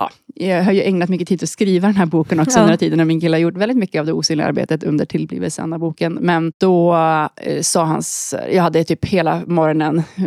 ja, 0.00 0.10
jag 0.34 0.64
har 0.64 0.72
ju 0.72 0.82
ägnat 0.82 1.08
mycket 1.08 1.28
tid 1.28 1.42
att 1.42 1.48
skriva 1.48 1.88
den 1.88 1.96
här 1.96 2.06
boken 2.06 2.40
också 2.40 2.58
ja. 2.58 2.62
under 2.62 2.76
tiden. 2.76 3.06
Min 3.06 3.20
kille 3.20 3.36
har 3.36 3.40
gjort 3.40 3.56
väldigt 3.56 3.78
mycket 3.78 4.00
av 4.00 4.06
det 4.06 4.12
osynliga 4.12 4.46
arbetet 4.46 4.84
under 4.84 5.04
tillblivelsen 5.04 5.72
av 5.72 5.78
boken. 5.78 6.18
Men 6.20 6.52
då 6.58 6.94
eh, 7.36 7.60
sa 7.62 7.84
hans, 7.84 8.34
jag 8.52 8.62
hade 8.62 8.84
typ 8.84 9.04
hela 9.04 9.42
morgonen, 9.46 9.98
eh, 9.98 10.24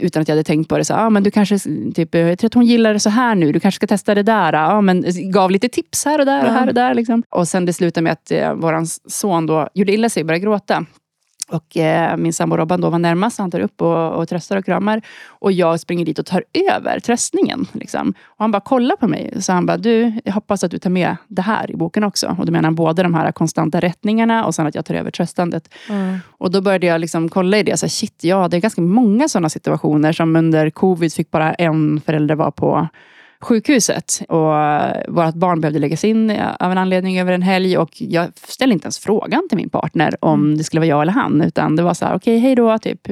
utan 0.00 0.22
att 0.22 0.28
jag 0.28 0.34
hade 0.34 0.44
tänkt 0.44 0.68
på 0.68 0.78
det, 0.78 0.84
så, 0.84 0.94
ah, 0.94 1.10
men 1.10 1.22
du 1.22 1.30
kanske, 1.30 1.58
typ, 1.94 2.14
jag 2.14 2.38
tror 2.38 2.46
att 2.46 2.54
hon 2.54 2.66
gillar 2.66 2.92
det 2.92 3.00
så 3.00 3.10
här 3.10 3.34
nu, 3.34 3.52
du 3.52 3.60
kanske 3.60 3.76
ska 3.76 3.86
testa 3.86 4.14
det 4.14 4.22
där. 4.22 4.52
Ah, 4.52 4.80
men, 4.80 5.04
gav 5.32 5.50
lite 5.50 5.68
tips 5.68 6.04
här 6.04 6.18
och 6.18 6.26
där 6.26 6.44
och 6.44 6.52
här 6.52 6.68
och 6.68 6.74
där. 6.74 6.94
Liksom. 6.94 7.22
Och 7.30 7.48
sen 7.48 7.66
det 7.66 7.72
slutade 7.72 8.04
med 8.04 8.12
att 8.12 8.30
eh, 8.30 8.54
vår 8.54 8.82
son 9.10 9.46
då 9.46 9.68
gjorde 9.74 9.92
illa 9.92 10.08
sig 10.08 10.22
och 10.22 10.26
började 10.26 10.44
gråta. 10.44 10.86
Och 11.52 11.76
eh, 11.76 12.16
min 12.16 12.32
sambo 12.32 12.56
Robban 12.56 12.80
då 12.80 12.90
var 12.90 12.98
närmast, 12.98 13.38
han 13.38 13.50
tar 13.50 13.60
upp 13.60 13.82
och, 13.82 14.12
och 14.12 14.28
tröstar 14.28 14.56
och 14.56 14.64
kramar. 14.64 15.02
Och 15.26 15.52
jag 15.52 15.80
springer 15.80 16.04
dit 16.04 16.18
och 16.18 16.26
tar 16.26 16.44
över 16.70 17.00
tröstningen. 17.00 17.66
Liksom. 17.72 18.14
Och 18.26 18.38
han 18.38 18.50
bara 18.50 18.60
kollar 18.60 18.96
på 18.96 19.08
mig. 19.08 19.42
Så 19.42 19.52
han 19.52 19.66
bara, 19.66 19.76
du, 19.76 20.12
jag 20.24 20.32
hoppas 20.32 20.64
att 20.64 20.70
du 20.70 20.78
tar 20.78 20.90
med 20.90 21.16
det 21.28 21.42
här 21.42 21.70
i 21.70 21.76
boken 21.76 22.04
också. 22.04 22.36
Och 22.38 22.46
då 22.46 22.52
menar 22.52 22.64
han 22.64 22.74
både 22.74 23.02
de 23.02 23.14
här 23.14 23.32
konstanta 23.32 23.80
rättningarna 23.80 24.44
och 24.44 24.54
sen 24.54 24.66
att 24.66 24.74
jag 24.74 24.84
tar 24.84 24.94
över 24.94 25.10
tröstandet. 25.10 25.68
Mm. 25.88 26.18
Och 26.38 26.50
då 26.50 26.60
började 26.60 26.86
jag 26.86 27.00
liksom 27.00 27.28
kolla 27.28 27.58
i 27.58 27.62
det. 27.62 27.76
Så 27.76 27.88
shit, 27.88 28.24
ja, 28.24 28.48
det 28.48 28.56
är 28.56 28.60
ganska 28.60 28.82
många 28.82 29.28
sådana 29.28 29.48
situationer 29.48 30.12
som 30.12 30.36
under 30.36 30.70
covid 30.70 31.12
fick 31.12 31.30
bara 31.30 31.54
en 31.54 32.00
förälder 32.00 32.34
vara 32.34 32.50
på 32.50 32.88
sjukhuset. 33.42 34.22
Och 34.28 34.52
vårt 35.08 35.34
barn 35.34 35.60
behövde 35.60 35.78
läggas 35.78 36.04
in 36.04 36.30
av 36.60 36.72
en 36.72 36.78
anledning 36.78 37.20
över 37.20 37.32
en 37.32 37.42
helg. 37.42 37.78
Och 37.78 37.90
jag 38.02 38.28
ställde 38.34 38.72
inte 38.72 38.86
ens 38.86 38.98
frågan 38.98 39.48
till 39.48 39.56
min 39.56 39.70
partner 39.70 40.16
om 40.20 40.40
mm. 40.40 40.58
det 40.58 40.64
skulle 40.64 40.80
vara 40.80 40.88
jag 40.88 41.02
eller 41.02 41.12
han. 41.12 41.42
Utan 41.42 41.76
det 41.76 41.82
var 41.82 41.94
så 41.94 42.04
här, 42.04 42.14
okej, 42.16 42.36
okay, 42.36 42.38
hej 42.38 42.54
då. 42.54 42.78
Typ. 42.78 43.08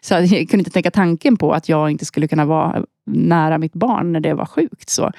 Så 0.00 0.14
jag 0.14 0.28
kunde 0.28 0.58
inte 0.58 0.70
tänka 0.70 0.90
tanken 0.90 1.36
på 1.36 1.52
att 1.52 1.68
jag 1.68 1.90
inte 1.90 2.04
skulle 2.04 2.28
kunna 2.28 2.44
vara 2.44 2.84
nära 3.12 3.58
mitt 3.58 3.72
barn 3.72 4.12
när 4.12 4.20
det 4.20 4.34
var 4.34 4.46
sjukt. 4.46 4.90
Så. 4.90 5.12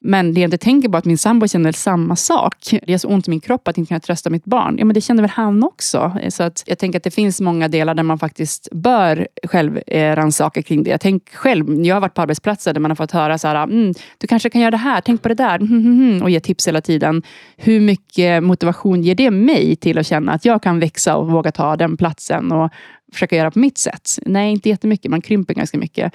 Men 0.00 0.34
det 0.34 0.40
jag 0.40 0.46
inte 0.46 0.58
tänker 0.58 0.88
på 0.88 0.96
att 0.96 1.04
min 1.04 1.18
sambo 1.18 1.48
känner 1.48 1.72
samma 1.72 2.16
sak. 2.16 2.54
Det 2.70 2.92
är 2.92 2.98
så 2.98 3.08
ont 3.08 3.28
i 3.28 3.30
min 3.30 3.40
kropp 3.40 3.68
att 3.68 3.78
inte 3.78 3.88
kunna 3.88 4.00
trösta 4.00 4.30
mitt 4.30 4.44
barn. 4.44 4.78
Ja, 4.78 4.84
men 4.84 4.94
det 4.94 5.00
känner 5.00 5.22
väl 5.22 5.30
han 5.30 5.64
också. 5.64 6.16
Så 6.28 6.42
att 6.42 6.64
jag 6.66 6.78
tänker 6.78 6.98
att 6.98 7.04
det 7.04 7.10
finns 7.10 7.40
många 7.40 7.68
delar 7.68 7.94
där 7.94 8.02
man 8.02 8.18
faktiskt 8.18 8.68
bör 8.72 9.28
själv 9.44 9.80
eh, 9.86 10.16
rannsaka 10.16 10.62
kring 10.62 10.82
det. 10.82 10.98
Tänk 10.98 11.34
själv, 11.34 11.84
jag 11.84 11.96
har 11.96 12.00
varit 12.00 12.14
på 12.14 12.22
arbetsplatser 12.22 12.72
där 12.72 12.80
man 12.80 12.90
har 12.90 12.96
fått 12.96 13.10
höra 13.10 13.38
så 13.38 13.48
här, 13.48 13.54
ah, 13.54 13.62
mm, 13.62 13.94
du 14.18 14.26
kanske 14.26 14.50
kan 14.50 14.60
göra 14.60 14.70
det 14.70 14.76
här, 14.76 15.00
tänk 15.00 15.22
på 15.22 15.28
det 15.28 15.34
där. 15.34 15.56
Mm, 15.56 15.72
mm, 15.72 16.10
mm, 16.10 16.22
och 16.22 16.30
ge 16.30 16.40
tips 16.40 16.68
hela 16.68 16.80
tiden. 16.80 17.22
Hur 17.56 17.80
mycket 17.80 18.42
motivation 18.42 19.02
ger 19.02 19.14
det 19.14 19.30
mig 19.30 19.76
till 19.76 19.98
att 19.98 20.06
känna 20.06 20.32
att 20.32 20.44
jag 20.44 20.62
kan 20.62 20.80
växa 20.80 21.16
och 21.16 21.30
våga 21.30 21.52
ta 21.52 21.76
den 21.76 21.96
platsen 21.96 22.52
och 22.52 22.70
försöka 23.12 23.36
göra 23.36 23.50
på 23.50 23.58
mitt 23.58 23.78
sätt? 23.78 24.10
Nej, 24.26 24.52
inte 24.52 24.68
jättemycket. 24.68 25.10
Man 25.10 25.20
krymper 25.20 25.54
ganska 25.54 25.78
mycket. 25.78 26.12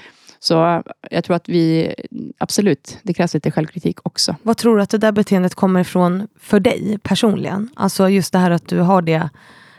Så 0.47 0.83
jag 1.11 1.23
tror 1.23 1.35
att 1.35 1.49
vi, 1.49 1.95
absolut, 2.37 2.97
det 3.03 3.13
krävs 3.13 3.33
lite 3.33 3.51
självkritik 3.51 3.99
också. 4.03 4.35
Vad 4.43 4.57
tror 4.57 4.77
du 4.77 4.83
att 4.83 4.89
det 4.89 4.97
där 4.97 5.11
beteendet 5.11 5.55
kommer 5.55 5.79
ifrån 5.79 6.27
för 6.39 6.59
dig 6.59 6.99
personligen? 7.03 7.69
Alltså 7.75 8.09
just 8.09 8.33
det 8.33 8.39
här 8.39 8.51
att 8.51 8.67
du 8.67 8.79
har 8.79 9.01
det 9.01 9.29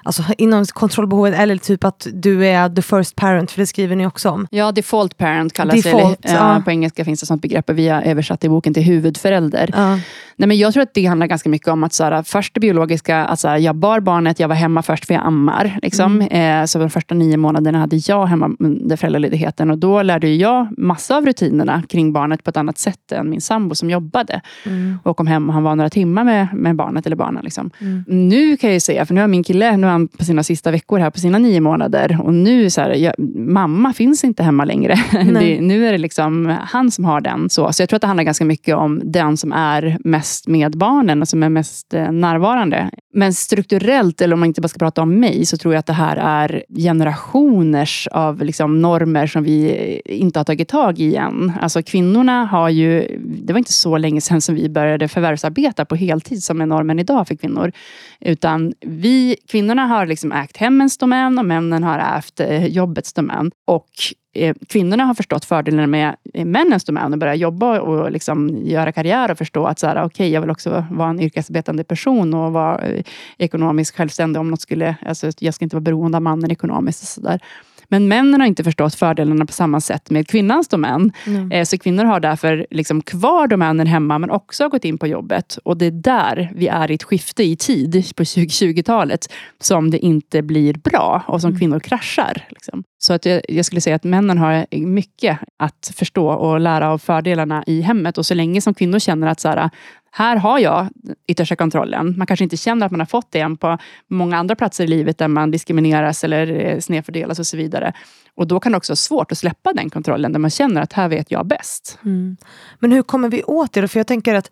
alltså, 0.06 0.22
inom 0.38 0.64
kontrollbehovet 0.64 1.38
eller 1.38 1.56
typ 1.56 1.84
att 1.84 2.06
du 2.12 2.46
är 2.46 2.68
the 2.68 2.82
first 2.82 3.16
parent, 3.16 3.50
för 3.50 3.60
det 3.60 3.66
skriver 3.66 3.96
ni 3.96 4.06
också 4.06 4.30
om. 4.30 4.46
Ja, 4.50 4.72
default 4.72 5.16
parent 5.16 5.52
kallas 5.52 5.82
default, 5.82 6.22
det. 6.22 6.32
Ja. 6.32 6.62
På 6.64 6.70
engelska 6.70 7.04
finns 7.04 7.20
det 7.20 7.26
sånt 7.26 7.42
begrepp 7.42 7.70
och 7.70 7.78
vi 7.78 7.88
har 7.88 8.02
översatt 8.02 8.44
i 8.44 8.48
boken 8.48 8.74
till 8.74 8.82
huvudförälder. 8.82 9.70
Ja. 9.72 9.98
Nej, 10.38 10.48
men 10.48 10.58
jag 10.58 10.72
tror 10.72 10.82
att 10.82 10.94
det 10.94 11.06
handlar 11.06 11.26
ganska 11.26 11.48
mycket 11.48 11.68
om 11.68 11.84
att 11.84 11.92
så 11.92 12.04
här, 12.04 12.22
först 12.22 12.54
det 12.54 12.60
biologiska, 12.60 13.24
alltså, 13.24 13.48
jag 13.48 13.76
bar 13.76 14.00
barnet, 14.00 14.40
jag 14.40 14.48
var 14.48 14.54
hemma 14.54 14.82
först 14.82 15.06
för 15.06 15.14
jag 15.14 15.26
ammar. 15.26 15.78
Liksom. 15.82 16.20
Mm. 16.20 16.62
Eh, 16.62 16.66
så 16.66 16.78
de 16.78 16.90
första 16.90 17.14
nio 17.14 17.36
månaderna 17.36 17.78
hade 17.78 17.96
jag 17.96 18.26
hemma 18.26 18.50
under 18.58 18.96
föräldraledigheten 18.96 19.70
och 19.70 19.78
då 19.78 20.02
lärde 20.02 20.28
jag 20.28 20.78
massa 20.78 21.16
av 21.16 21.26
rutinerna 21.26 21.82
kring 21.88 22.12
barnet 22.12 22.44
på 22.44 22.50
ett 22.50 22.56
annat 22.56 22.78
sätt 22.78 23.12
än 23.12 23.30
min 23.30 23.40
sambo 23.40 23.74
som 23.74 23.90
jobbade. 23.90 24.40
Mm. 24.66 24.98
Och 25.02 25.16
kom 25.16 25.26
hem 25.26 25.48
och 25.48 25.54
han 25.54 25.62
var 25.62 25.76
några 25.76 25.90
timmar 25.90 26.24
med, 26.24 26.48
med 26.54 26.76
barnet 26.76 27.06
eller 27.06 27.16
barnen. 27.16 27.44
Liksom. 27.44 27.70
Mm. 27.80 28.04
Nu 28.06 28.56
kan 28.56 28.72
jag 28.72 28.82
säga, 28.82 29.06
för 29.06 29.14
nu 29.14 29.20
har 29.20 29.28
min 29.28 29.44
kille, 29.44 29.76
nu 29.76 29.86
han 29.96 30.08
på 30.08 30.24
sina 30.24 30.42
sista 30.42 30.70
veckor 30.70 30.98
här 30.98 31.10
på 31.10 31.20
sina 31.20 31.38
nio 31.38 31.60
månader. 31.60 32.20
Och 32.22 32.34
nu 32.34 32.70
så 32.70 32.80
här, 32.80 32.90
jag, 32.90 33.14
mamma 33.36 33.92
finns 33.92 34.24
inte 34.24 34.42
hemma 34.42 34.64
längre. 34.64 34.94
Det, 35.40 35.60
nu 35.60 35.86
är 35.86 35.92
det 35.92 35.98
liksom 35.98 36.56
han 36.60 36.90
som 36.90 37.04
har 37.04 37.20
den. 37.20 37.50
Så, 37.50 37.72
så 37.72 37.82
jag 37.82 37.88
tror 37.88 37.96
att 37.96 38.00
det 38.00 38.06
handlar 38.06 38.24
ganska 38.24 38.44
mycket 38.44 38.76
om 38.76 39.00
den 39.04 39.36
som 39.36 39.52
är 39.52 39.98
mest 40.04 40.48
med 40.48 40.78
barnen 40.78 41.22
och 41.22 41.28
som 41.28 41.42
är 41.42 41.48
mest 41.48 41.94
eh, 41.94 42.12
närvarande. 42.12 42.90
Men 43.16 43.34
strukturellt, 43.34 44.20
eller 44.20 44.34
om 44.34 44.40
man 44.40 44.46
inte 44.46 44.60
bara 44.60 44.68
ska 44.68 44.78
prata 44.78 45.02
om 45.02 45.20
mig, 45.20 45.46
så 45.46 45.56
tror 45.56 45.74
jag 45.74 45.78
att 45.78 45.86
det 45.86 45.92
här 45.92 46.16
är 46.16 46.64
generationers 46.76 48.08
av 48.12 48.42
liksom 48.42 48.82
normer 48.82 49.26
som 49.26 49.44
vi 49.44 50.00
inte 50.04 50.38
har 50.38 50.44
tagit 50.44 50.68
tag 50.68 50.98
i 50.98 51.16
än. 51.16 51.52
Alltså 51.60 51.82
kvinnorna 51.82 52.44
har 52.44 52.68
ju, 52.68 53.18
det 53.24 53.52
var 53.52 53.58
inte 53.58 53.72
så 53.72 53.98
länge 53.98 54.20
sedan 54.20 54.40
som 54.40 54.54
vi 54.54 54.68
började 54.68 55.08
förvärvsarbeta 55.08 55.84
på 55.84 55.96
heltid 55.96 56.42
som 56.42 56.60
är 56.60 56.66
normen 56.66 56.98
idag 56.98 57.28
för 57.28 57.34
kvinnor. 57.34 57.72
Utan 58.20 58.72
vi, 58.80 59.36
kvinnorna 59.48 59.86
har 59.86 60.06
liksom 60.06 60.32
ägt 60.32 60.56
hemmens 60.56 60.98
domän 60.98 61.38
och 61.38 61.44
männen 61.44 61.82
har 61.82 62.18
ägt 62.18 62.40
eh, 62.40 62.66
jobbets 62.66 63.12
domän. 63.12 63.50
Och 63.66 63.90
Eh, 64.36 64.54
kvinnorna 64.68 65.04
har 65.04 65.14
förstått 65.14 65.44
fördelarna 65.44 65.86
med 65.86 66.16
eh, 66.34 66.44
männens 66.44 66.84
domän 66.84 67.12
och 67.12 67.18
börjat 67.18 67.38
jobba 67.38 67.80
och 67.80 68.12
liksom 68.12 68.66
göra 68.66 68.92
karriär 68.92 69.30
och 69.30 69.38
förstå 69.38 69.66
att 69.66 69.78
så 69.78 69.86
här, 69.86 70.04
okay, 70.04 70.28
jag 70.28 70.40
vill 70.40 70.50
också 70.50 70.86
vara 70.90 71.10
en 71.10 71.20
yrkesarbetande 71.20 71.84
person 71.84 72.34
och 72.34 72.52
vara 72.52 72.82
eh, 72.82 73.04
ekonomiskt 73.38 73.96
självständig 73.96 74.40
om 74.40 74.50
något 74.50 74.60
skulle, 74.60 74.96
alltså 75.06 75.30
jag 75.38 75.54
ska 75.54 75.64
inte 75.64 75.76
vara 75.76 75.82
beroende 75.82 76.18
av 76.18 76.22
mannen 76.22 76.50
ekonomiskt. 76.50 77.02
Och 77.02 77.08
så 77.08 77.20
där. 77.20 77.40
Men 77.88 78.08
männen 78.08 78.40
har 78.40 78.48
inte 78.48 78.64
förstått 78.64 78.94
fördelarna 78.94 79.46
på 79.46 79.52
samma 79.52 79.80
sätt 79.80 80.10
med 80.10 80.28
kvinnans 80.28 80.68
domän. 80.68 81.12
Mm. 81.26 81.66
Så 81.66 81.78
kvinnor 81.78 82.04
har 82.04 82.20
därför 82.20 82.66
liksom 82.70 83.02
kvar 83.02 83.46
domänen 83.46 83.86
hemma, 83.86 84.18
men 84.18 84.30
också 84.30 84.64
har 84.64 84.68
gått 84.68 84.84
in 84.84 84.98
på 84.98 85.06
jobbet. 85.06 85.58
Och 85.64 85.76
det 85.76 85.86
är 85.86 85.90
där 85.90 86.52
vi 86.54 86.68
är 86.68 86.90
i 86.90 86.94
ett 86.94 87.02
skifte 87.02 87.42
i 87.42 87.56
tid, 87.56 87.92
på 88.16 88.22
2020-talet, 88.22 89.32
som 89.60 89.90
det 89.90 89.98
inte 89.98 90.42
blir 90.42 90.74
bra 90.74 91.24
och 91.26 91.40
som 91.40 91.58
kvinnor 91.58 91.80
kraschar. 91.80 92.44
Liksom. 92.48 92.84
Så 92.98 93.12
att 93.12 93.26
jag, 93.26 93.42
jag 93.48 93.64
skulle 93.64 93.80
säga 93.80 93.96
att 93.96 94.04
männen 94.04 94.38
har 94.38 94.66
mycket 94.70 95.38
att 95.58 95.92
förstå 95.96 96.28
och 96.28 96.60
lära 96.60 96.90
av 96.90 96.98
fördelarna 96.98 97.64
i 97.66 97.80
hemmet. 97.80 98.18
Och 98.18 98.26
så 98.26 98.34
länge 98.34 98.60
som 98.60 98.74
kvinnor 98.74 98.98
känner 98.98 99.26
att 99.26 99.40
så 99.40 99.48
här, 99.48 99.70
här 100.18 100.36
har 100.36 100.58
jag 100.58 100.88
yttersta 101.26 101.56
kontrollen. 101.56 102.14
Man 102.18 102.26
kanske 102.26 102.44
inte 102.44 102.56
känner 102.56 102.86
att 102.86 102.92
man 102.92 103.00
har 103.00 103.06
fått 103.06 103.32
det 103.32 103.40
än 103.40 103.56
på 103.56 103.78
många 104.08 104.36
andra 104.36 104.54
platser 104.54 104.84
i 104.84 104.86
livet 104.86 105.18
där 105.18 105.28
man 105.28 105.50
diskrimineras 105.50 106.24
eller 106.24 106.66
eh, 106.66 106.78
snedfördelas 106.78 107.38
och 107.38 107.46
så 107.46 107.56
vidare. 107.56 107.92
Och 108.34 108.46
då 108.46 108.60
kan 108.60 108.72
det 108.72 108.78
också 108.78 108.90
vara 108.90 108.96
svårt 108.96 109.32
att 109.32 109.38
släppa 109.38 109.72
den 109.72 109.90
kontrollen, 109.90 110.32
där 110.32 110.38
man 110.38 110.50
känner 110.50 110.82
att 110.82 110.92
här 110.92 111.08
vet 111.08 111.30
jag 111.30 111.46
bäst. 111.46 111.98
Mm. 112.04 112.36
Men 112.78 112.92
hur 112.92 113.02
kommer 113.02 113.28
vi 113.28 113.42
åt 113.42 113.72
det 113.72 113.80
då? 113.80 113.88
För 113.88 114.00
jag 114.00 114.06
tänker 114.06 114.34
att 114.34 114.50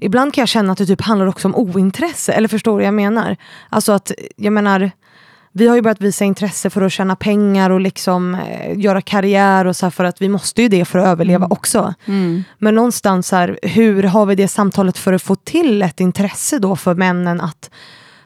ibland 0.00 0.34
kan 0.34 0.42
jag 0.42 0.48
känna 0.48 0.72
att 0.72 0.78
det 0.78 0.86
typ 0.86 1.00
handlar 1.00 1.26
också 1.26 1.48
om 1.48 1.54
ointresse. 1.54 2.32
Eller 2.32 2.48
förstår 2.48 2.72
du 2.72 2.76
vad 2.76 2.86
jag 2.86 2.94
menar? 2.94 3.36
Alltså 3.68 3.92
att, 3.92 4.12
jag 4.36 4.52
menar, 4.52 4.90
vi 5.56 5.68
har 5.68 5.76
ju 5.76 5.82
börjat 5.82 6.00
visa 6.00 6.24
intresse 6.24 6.70
för 6.70 6.82
att 6.82 6.92
tjäna 6.92 7.16
pengar 7.16 7.70
och 7.70 7.80
liksom 7.80 8.34
eh, 8.34 8.78
göra 8.78 9.00
karriär 9.00 9.64
och 9.64 9.76
så 9.76 9.90
för 9.90 10.04
att 10.04 10.22
vi 10.22 10.28
måste 10.28 10.62
ju 10.62 10.68
det 10.68 10.84
för 10.84 10.98
att 10.98 11.06
överleva 11.06 11.46
också. 11.50 11.94
Men 12.58 12.74
någonstans 12.74 13.32
här, 13.32 13.58
hur 13.62 14.02
har 14.02 14.26
vi 14.26 14.34
det 14.34 14.48
samtalet 14.48 14.98
för 14.98 15.12
att 15.12 15.22
få 15.22 15.34
till 15.34 15.82
ett 15.82 16.00
intresse 16.00 16.58
då 16.58 16.76
för 16.76 16.94
männen 16.94 17.40
att 17.40 17.70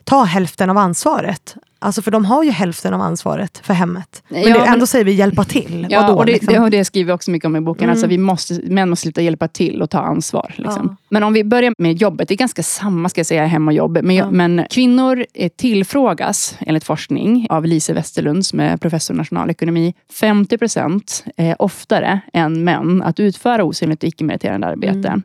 ta 0.04 0.24
hälften 0.24 0.70
av 0.70 0.78
ansvaret? 0.78 1.56
Alltså 1.80 2.02
för 2.02 2.10
de 2.10 2.24
har 2.24 2.44
ju 2.44 2.50
hälften 2.50 2.94
av 2.94 3.00
ansvaret 3.00 3.60
för 3.64 3.74
hemmet. 3.74 4.22
Men 4.28 4.42
Ja, 4.42 4.48
det, 4.48 4.58
men- 4.58 4.68
ändå 4.72 4.86
säger 4.86 5.04
vi 5.04 5.12
hjälpa 5.12 5.44
till. 5.44 5.86
Ja, 5.90 6.00
Vadå, 6.02 6.14
och 6.14 6.26
det, 6.26 6.32
liksom? 6.32 6.54
det, 6.54 6.60
och 6.60 6.70
det 6.70 6.84
skriver 6.84 7.06
vi 7.06 7.12
också 7.12 7.30
mycket 7.30 7.46
om 7.46 7.56
i 7.56 7.60
boken. 7.60 7.84
Mm. 7.84 7.90
Alltså, 7.92 8.06
vi 8.06 8.18
måste, 8.18 8.54
män 8.64 8.90
måste 8.90 9.02
sluta 9.02 9.20
hjälpa 9.22 9.48
till 9.48 9.82
och 9.82 9.90
ta 9.90 9.98
ansvar. 9.98 10.54
Liksom. 10.56 10.86
Ja. 10.90 10.96
Men 11.08 11.22
om 11.22 11.32
vi 11.32 11.44
börjar 11.44 11.72
med 11.78 11.96
jobbet. 12.02 12.28
Det 12.28 12.34
är 12.34 12.36
ganska 12.36 12.62
samma 12.62 13.08
ska 13.08 13.18
jag 13.18 13.26
säga, 13.26 13.46
hem 13.46 13.68
och 13.68 13.74
jobb. 13.74 13.98
Men, 14.02 14.16
Ja. 14.16 14.30
men 14.30 14.64
kvinnor 14.70 15.24
eh, 15.34 15.48
tillfrågas, 15.56 16.56
enligt 16.60 16.84
forskning 16.84 17.46
av 17.50 17.64
Lise 17.66 17.92
Westerlund, 17.92 18.46
som 18.46 18.60
är 18.60 18.76
professor 18.76 19.14
i 19.14 19.16
nationalekonomi, 19.16 19.94
50 20.20 20.58
procent 20.58 21.24
eh, 21.36 21.56
oftare 21.58 22.20
än 22.32 22.64
män 22.64 23.02
att 23.02 23.20
utföra 23.20 23.64
osynligt 23.64 24.02
och 24.02 24.08
icke-meriterande 24.08 24.66
arbete. 24.66 25.08
Mm. 25.08 25.22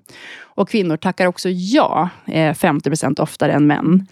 Och 0.56 0.70
kvinnor 0.70 0.98
tackar 0.98 1.26
också 1.28 1.50
ja, 1.50 2.10
eh, 2.28 2.54
50 2.54 2.90
procent 2.90 3.20
oftare 3.20 3.54
än 3.54 3.68
män. 3.68 4.08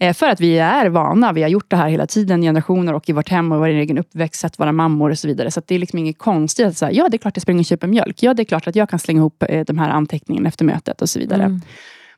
Eh, 0.00 0.14
För 0.14 0.26
att 0.26 0.40
vi 0.40 0.58
är 0.58 0.88
vana, 0.88 1.32
vi 1.32 1.42
har 1.42 1.48
gjort 1.48 1.70
det 1.70 1.76
här 1.76 1.88
hela 1.88 2.06
tiden, 2.06 2.42
generationer 2.42 2.92
och 2.92 3.08
i 3.08 3.12
vårt 3.12 3.28
hem 3.28 3.52
och 3.52 3.58
vår 3.58 3.68
egen 3.68 3.98
uppväxt, 3.98 4.44
att 4.44 4.58
vara 4.58 4.72
mammor 4.72 5.10
och 5.10 5.18
så 5.18 5.28
vidare. 5.28 5.50
Så 5.50 5.62
det 5.66 5.74
är 5.74 5.78
liksom 5.78 5.98
inget 5.98 6.18
konstigt 6.18 6.66
att 6.66 6.76
säga, 6.76 6.92
ja 6.92 7.08
det 7.08 7.16
är 7.16 7.18
klart 7.18 7.36
jag 7.36 7.42
springer 7.42 7.60
och 7.60 7.66
köper 7.66 7.86
mjölk. 7.86 8.22
Ja 8.22 8.34
det 8.34 8.42
är 8.42 8.44
klart 8.44 8.66
att 8.66 8.76
jag 8.76 8.88
kan 8.88 8.98
slänga 8.98 9.18
ihop 9.18 9.42
eh, 9.48 9.64
de 9.64 9.78
här 9.78 9.90
anteckningarna 9.90 10.48
efter 10.48 10.64
mötet 10.64 11.02
och 11.02 11.10
så 11.10 11.18
vidare. 11.18 11.42
Mm. 11.42 11.60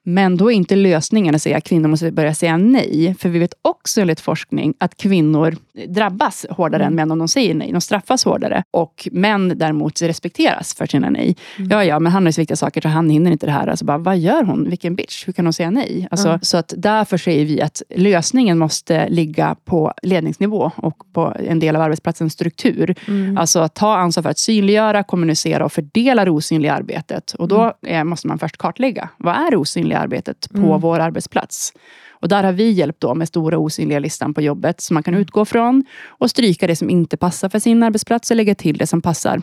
Men 0.03 0.37
då 0.37 0.53
är 0.53 0.57
inte 0.57 0.77
lösningen 0.77 1.35
att 1.35 1.43
säga 1.43 1.57
att 1.57 1.65
kvinnor 1.65 1.89
måste 1.89 2.13
börja 2.13 2.35
säga 2.35 2.57
nej. 2.57 3.15
För 3.19 3.29
vi 3.29 3.39
vet 3.39 3.55
också 3.63 4.01
enligt 4.01 4.21
forskning 4.21 4.75
att 4.81 4.97
kvinnor 4.97 5.57
drabbas 5.87 6.47
hårdare 6.51 6.85
än 6.85 6.95
män 6.95 7.11
om 7.11 7.19
de 7.19 7.29
säger 7.29 7.55
nej. 7.55 7.73
De 7.73 7.81
straffas 7.81 8.25
hårdare. 8.25 8.63
Och 8.71 9.09
män 9.13 9.59
däremot 9.59 10.03
respekteras 10.03 10.75
för 10.75 10.87
sina 10.87 11.11
nej. 11.11 11.37
Ja, 11.71 11.85
ja, 11.85 11.99
men 11.99 12.13
han 12.13 12.23
har 12.23 12.29
ju 12.29 12.33
så 12.33 12.41
viktiga 12.41 12.57
saker 12.57 12.81
så 12.81 12.89
han 12.89 13.11
hinner 13.11 13.31
inte 13.31 13.47
det 13.47 13.53
här. 13.53 13.67
Alltså 13.67 13.85
bara, 13.85 13.99
vad 13.99 14.19
gör 14.19 14.43
hon? 14.43 14.69
Vilken 14.71 14.95
bitch. 14.95 15.27
Hur 15.27 15.33
kan 15.33 15.47
hon 15.47 15.53
säga 15.53 15.71
nej? 15.71 16.09
Alltså, 16.11 16.39
Så 16.43 16.57
att 16.57 16.75
därför 16.77 17.17
säger 17.17 17.45
vi 17.45 17.61
att 17.63 17.83
lösningen 17.95 18.59
måste 18.59 19.09
ligga 19.09 19.57
på 19.65 19.93
ledningsnivå 20.03 20.71
och 20.77 20.97
på 21.13 21.37
en 21.39 21.59
del 21.59 21.77
av 21.77 21.83
arbetsplatsens 21.83 22.33
struktur. 22.33 22.95
Alltså 23.39 23.61
att 23.61 23.75
ta 23.75 23.97
ansvar 23.97 24.23
för 24.23 24.31
att 24.31 24.39
synliggöra, 24.39 25.03
kommunicera 25.03 25.65
och 25.65 25.73
fördela 25.73 26.25
det 26.25 26.31
osynliga 26.31 26.73
arbetet. 26.73 27.33
Och 27.33 27.49
då 27.49 27.73
eh, 27.87 28.05
måste 28.05 28.29
man 28.29 28.39
först 28.39 28.57
kartlägga. 28.57 29.09
Vad 29.17 29.35
är 29.35 29.51
det 29.51 29.57
osynliga 29.57 29.99
arbetet 29.99 30.49
på 30.55 30.79
vår 30.79 31.01
arbetsplats? 31.01 31.73
Och 32.21 32.29
där 32.29 32.45
har 32.45 32.53
vi 32.53 32.71
hjälpt 32.71 33.01
då 33.01 33.15
med 33.15 33.29
stora 33.29 33.59
osynliga 33.59 33.99
listan 33.99 34.35
på 34.35 34.41
jobbet 34.43 34.81
som 34.81 34.95
man 34.95 35.03
kan 35.03 35.15
utgå 35.15 35.45
från 35.45 35.85
och 36.07 36.31
stryka 36.31 36.67
det 36.67 36.77
som 36.77 36.91
inte 36.91 37.17
passar 37.17 37.49
för 37.49 37.59
sin 37.59 37.83
arbetsplats 37.83 38.31
och 38.31 38.37
lägga 38.37 38.55
till 38.55 38.79
det 38.79 38.87
som 38.87 39.03
passar. 39.03 39.43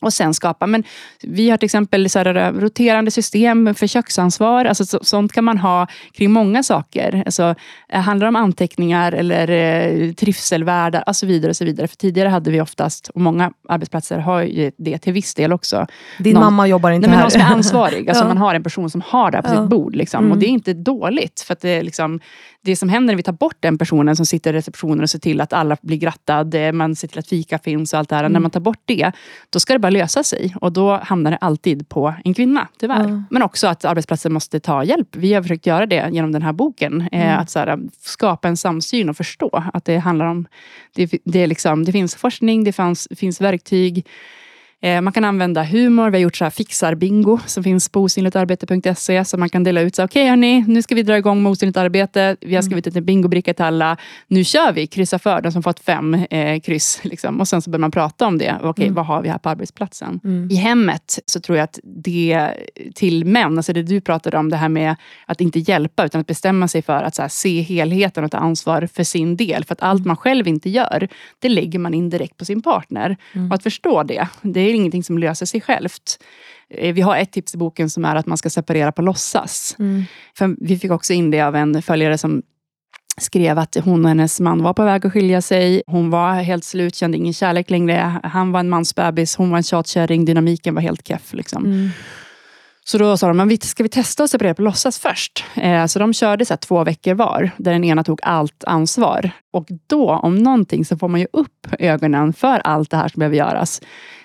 Och 0.00 0.12
sen 0.12 0.34
skapa. 0.34 0.66
Men 0.66 0.84
vi 1.22 1.50
har 1.50 1.56
till 1.56 1.64
exempel 1.64 2.10
så 2.10 2.18
här, 2.18 2.52
roterande 2.52 3.10
system 3.10 3.74
för 3.74 3.86
köksansvar. 3.86 4.64
Alltså, 4.64 4.86
så, 4.86 4.98
sånt 5.02 5.32
kan 5.32 5.44
man 5.44 5.58
ha 5.58 5.86
kring 6.12 6.30
många 6.32 6.62
saker. 6.62 7.22
Alltså, 7.26 7.54
eh, 7.88 8.00
handlar 8.00 8.24
det 8.24 8.28
om 8.28 8.36
anteckningar 8.36 9.12
eller 9.12 9.48
eh, 9.50 10.12
trivselvärdar 10.12 11.04
och 11.06 11.16
så 11.16 11.26
vidare. 11.26 11.50
och 11.50 11.56
så 11.56 11.64
vidare. 11.64 11.88
För 11.88 11.96
tidigare 11.96 12.28
hade 12.28 12.50
vi 12.50 12.60
oftast, 12.60 13.08
och 13.08 13.20
många 13.20 13.52
arbetsplatser 13.68 14.18
har 14.18 14.40
ju 14.42 14.70
det 14.78 14.98
till 14.98 15.12
viss 15.12 15.34
del 15.34 15.52
också. 15.52 15.86
Din 16.18 16.34
någon- 16.34 16.42
mamma 16.44 16.66
jobbar 16.68 16.90
inte 16.90 17.06
Nej, 17.08 17.10
men 17.10 17.16
här. 17.18 17.24
någon 17.24 17.30
som 17.30 17.40
är 17.40 17.44
ansvarig. 17.56 18.08
Alltså 18.08 18.24
Ja. 18.24 18.28
Man 18.28 18.38
har 18.38 18.54
en 18.54 18.62
person 18.62 18.90
som 18.90 19.02
har 19.06 19.30
det 19.30 19.42
på 19.42 19.48
Ja. 19.54 19.60
sitt 19.60 19.70
bord. 19.70 19.96
Liksom. 19.96 20.20
Mm. 20.20 20.32
Och 20.32 20.38
det 20.38 20.46
är 20.46 20.50
inte 20.50 20.72
dåligt. 20.74 21.40
För 21.40 21.56
det, 21.60 21.82
liksom, 21.82 22.20
det 22.64 22.76
som 22.76 22.88
händer 22.88 23.12
när 23.12 23.16
vi 23.16 23.22
tar 23.22 23.32
bort 23.32 23.56
den 23.60 23.78
personen 23.78 24.16
som 24.16 24.26
sitter 24.26 24.54
i 24.54 24.56
receptionen 24.56 25.02
och 25.02 25.10
ser 25.10 25.18
till 25.18 25.40
att 25.40 25.52
alla 25.52 25.76
blir 25.82 25.96
grattad, 25.96 26.54
eh, 26.54 26.72
man 26.72 26.96
ser 26.96 27.08
till 27.08 27.18
att 27.18 27.28
fika 27.28 27.58
finns 27.58 27.92
och 27.92 27.98
allt 27.98 28.08
det 28.08 28.16
här. 28.16 28.22
Mm. 28.22 28.32
När 28.32 28.40
man 28.40 28.50
tar 28.50 28.60
bort 28.60 28.82
det, 28.84 29.12
då 29.50 29.60
ska 29.60 29.72
det 29.72 29.78
bara 29.78 29.90
lösa 29.90 30.22
sig. 30.22 30.54
Och 30.60 30.72
då 30.72 30.96
hamnar 30.96 31.30
det 31.30 31.36
alltid 31.36 31.88
på 31.88 32.14
en 32.24 32.34
kvinna, 32.34 32.68
tyvärr. 32.78 33.08
Ja. 33.08 33.22
Men 33.30 33.42
också 33.42 33.66
att 33.66 33.84
arbetsplatsen 33.84 34.32
måste 34.32 34.60
ta 34.60 34.84
hjälp. 34.84 35.16
Vi 35.16 35.34
har 35.34 35.42
försökt 35.42 35.66
göra 35.66 35.86
det 35.86 36.08
genom 36.12 36.32
den 36.32 36.42
här 36.42 36.52
boken. 36.52 37.08
Eh, 37.12 37.28
Mm. 37.28 37.40
Att 37.40 37.54
här, 37.54 37.78
skapa 38.00 38.48
en 38.48 38.56
samsyn 38.56 39.08
och 39.08 39.16
förstå 39.16 39.64
att 39.74 39.84
det 39.84 39.98
handlar 39.98 40.26
om... 40.26 40.46
Det, 40.94 41.12
det, 41.24 41.42
är 41.42 41.46
liksom, 41.46 41.84
det 41.84 41.92
finns 41.92 42.16
forskning, 42.16 42.64
det 42.64 42.72
fanns, 42.72 43.08
finns 43.16 43.40
verktyg. 43.40 44.06
Eh, 44.82 45.00
Man 45.00 45.12
kan 45.12 45.24
använda 45.24 45.62
humor. 45.62 46.10
Vi 46.10 46.18
har 46.18 46.22
gjort 46.22 46.36
så 46.36 46.44
här 46.44 46.50
fixar-bingo 46.50 47.38
som 47.46 47.64
finns 47.64 47.88
på 47.88 48.00
osynligtarbete.se. 48.00 49.24
Så 49.24 49.36
man 49.36 49.48
kan 49.48 49.64
dela 49.64 49.80
ut, 49.80 49.94
så 49.94 50.04
okej 50.04 50.28
hörni, 50.28 50.64
nu 50.68 50.82
ska 50.82 50.94
vi 50.94 51.02
dra 51.02 51.16
igång 51.18 51.42
med 51.42 51.52
osynligt 51.52 51.76
arbete. 51.76 52.36
Vi 52.40 52.54
har 52.54 52.62
skrivit 52.62 52.96
en 52.96 53.04
bingobricka 53.04 53.54
till 53.54 53.64
alla. 53.64 53.96
Nu 54.28 54.44
kör 54.44 54.72
vi, 54.72 54.86
kryssa 54.86 55.18
för 55.18 55.40
den 55.40 55.52
som 55.52 55.62
fått 55.62 55.80
fem 55.80 56.14
eh, 56.14 56.60
kryss. 56.60 57.00
Liksom. 57.02 57.40
Och 57.40 57.48
sen 57.48 57.62
så 57.62 57.70
börjar 57.70 57.80
man 57.80 57.90
prata 57.90 58.26
om 58.26 58.38
det. 58.38 58.56
Okej, 58.62 58.90
vad 58.90 59.06
har 59.06 59.22
vi 59.22 59.28
här 59.28 59.38
på 59.38 59.48
arbetsplatsen? 59.48 60.20
Mm. 60.24 60.48
I 60.50 60.54
hemmet 60.54 61.18
så 61.26 61.40
tror 61.40 61.58
jag 61.58 61.64
att 61.64 61.78
det 61.82 62.50
till 62.94 63.24
män, 63.24 63.56
alltså 63.56 63.72
det 63.72 63.82
du 63.82 64.00
pratade 64.00 64.38
om, 64.38 64.50
det 64.50 64.56
här 64.56 64.68
med 64.68 64.96
att 65.26 65.40
inte 65.40 65.58
hjälpa 65.58 66.04
utan 66.04 66.20
att 66.20 66.26
bestämma 66.26 66.68
sig 66.68 66.82
för 66.82 67.02
att 67.02 67.18
här, 67.18 67.28
se 67.28 67.60
helheten 67.60 68.24
och 68.24 68.30
ta 68.30 68.38
ansvar 68.38 68.88
för 68.94 69.04
sin 69.04 69.36
del. 69.36 69.64
För 69.64 69.72
att 69.72 69.82
allt 69.82 70.06
man 70.06 70.16
själv 70.16 70.48
inte 70.48 70.70
gör, 70.70 71.08
det 71.38 71.48
lägger 71.48 71.78
man 71.78 71.94
in 71.94 72.10
direkt 72.10 72.36
på 72.36 72.44
sin 72.44 72.62
partner. 72.62 73.16
Och 73.48 73.54
att 73.54 73.62
förstå 73.62 74.02
det, 74.02 74.28
det 74.42 74.67
är 74.70 74.74
ingenting 74.74 75.04
som 75.04 75.18
löser 75.18 75.46
sig 75.46 75.60
självt. 75.60 76.18
Eh, 76.70 76.94
Vi 76.94 77.00
har 77.00 77.16
ett 77.16 77.32
tips 77.32 77.54
i 77.54 77.58
boken 77.58 77.90
som 77.90 78.04
är 78.04 78.16
att 78.16 78.26
man 78.26 78.38
ska 78.38 78.50
separera 78.50 78.92
på 78.92 79.02
låtsas. 79.02 79.76
Mm. 79.78 80.04
För 80.38 80.56
vi 80.60 80.78
fick 80.78 80.90
också 80.90 81.12
in 81.12 81.30
det 81.30 81.40
av 81.40 81.56
en 81.56 81.82
följare 81.82 82.18
som 82.18 82.42
skrev 83.20 83.58
att 83.58 83.76
hon 83.84 84.04
och 84.04 84.08
hennes 84.08 84.40
man 84.40 84.62
var 84.62 84.72
på 84.74 84.84
väg 84.84 85.06
att 85.06 85.12
skilja 85.12 85.42
sig. 85.42 85.82
Hon 85.86 86.10
var 86.10 86.32
helt 86.32 86.64
slut, 86.64 86.94
kände 86.94 87.16
ingen 87.16 87.32
kärlek 87.32 87.70
längre. 87.70 88.20
Han 88.22 88.52
var 88.52 88.60
en 88.60 88.68
mansbebis, 88.68 89.36
hon 89.36 89.50
var 89.50 89.56
en 89.56 89.62
tjatkärring. 89.62 90.24
Dynamiken 90.24 90.74
var 90.74 90.82
helt 90.82 91.08
keff. 91.08 91.32
Liksom. 91.32 91.64
Mm. 91.64 91.90
Så 92.84 92.98
då 92.98 93.16
sa 93.16 93.28
de, 93.28 93.36
men 93.36 93.58
ska 93.60 93.82
vi 93.82 93.88
testa 93.88 94.24
att 94.24 94.30
separera 94.30 94.54
på 94.54 94.62
låtsas 94.62 94.98
först? 94.98 95.44
Eh, 95.54 95.86
så 95.86 95.98
de 95.98 96.12
körde 96.14 96.44
så 96.44 96.56
två 96.56 96.84
veckor 96.84 97.14
var, 97.14 97.50
där 97.56 97.72
den 97.72 97.84
ena 97.84 98.04
tog 98.04 98.20
allt 98.22 98.64
ansvar. 98.64 99.30
Och 99.52 99.68
då, 99.86 100.10
om 100.10 100.34
någonting, 100.34 100.84
så 100.84 100.96
får 100.96 101.08
man 101.08 101.20
ju 101.20 101.26
upp 101.32 101.66
ögonen 101.78 102.32
för 102.32 102.58
allt 102.58 102.90
det 102.90 102.96
här 102.96 103.08
som 103.08 103.18
behöver 103.18 103.36
göras. 103.36 103.82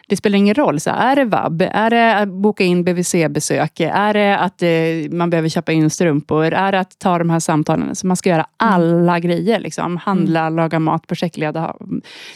Det 0.07 0.17
spelar 0.17 0.37
ingen 0.37 0.55
roll. 0.55 0.79
Så 0.79 0.89
är 0.89 1.15
det 1.15 1.25
vab? 1.25 1.61
Är 1.61 1.89
det 1.89 2.15
att 2.15 2.29
boka 2.29 2.63
in 2.63 2.83
BVC-besök? 2.83 3.79
Är 3.79 4.13
det 4.13 4.37
att 4.37 4.63
eh, 4.63 5.17
man 5.17 5.29
behöver 5.29 5.49
köpa 5.49 5.71
in 5.71 5.89
strumpor? 5.89 6.45
Är 6.45 6.71
det 6.71 6.79
att 6.79 6.99
ta 6.99 7.17
de 7.17 7.29
här 7.29 7.39
samtalen? 7.39 7.95
Så 7.95 8.07
man 8.07 8.17
ska 8.17 8.29
göra 8.29 8.45
alla 8.57 9.19
grejer. 9.19 9.59
Liksom. 9.59 9.97
Handla, 9.97 10.49
laga 10.49 10.79
mat, 10.79 11.07
projektleda, 11.07 11.75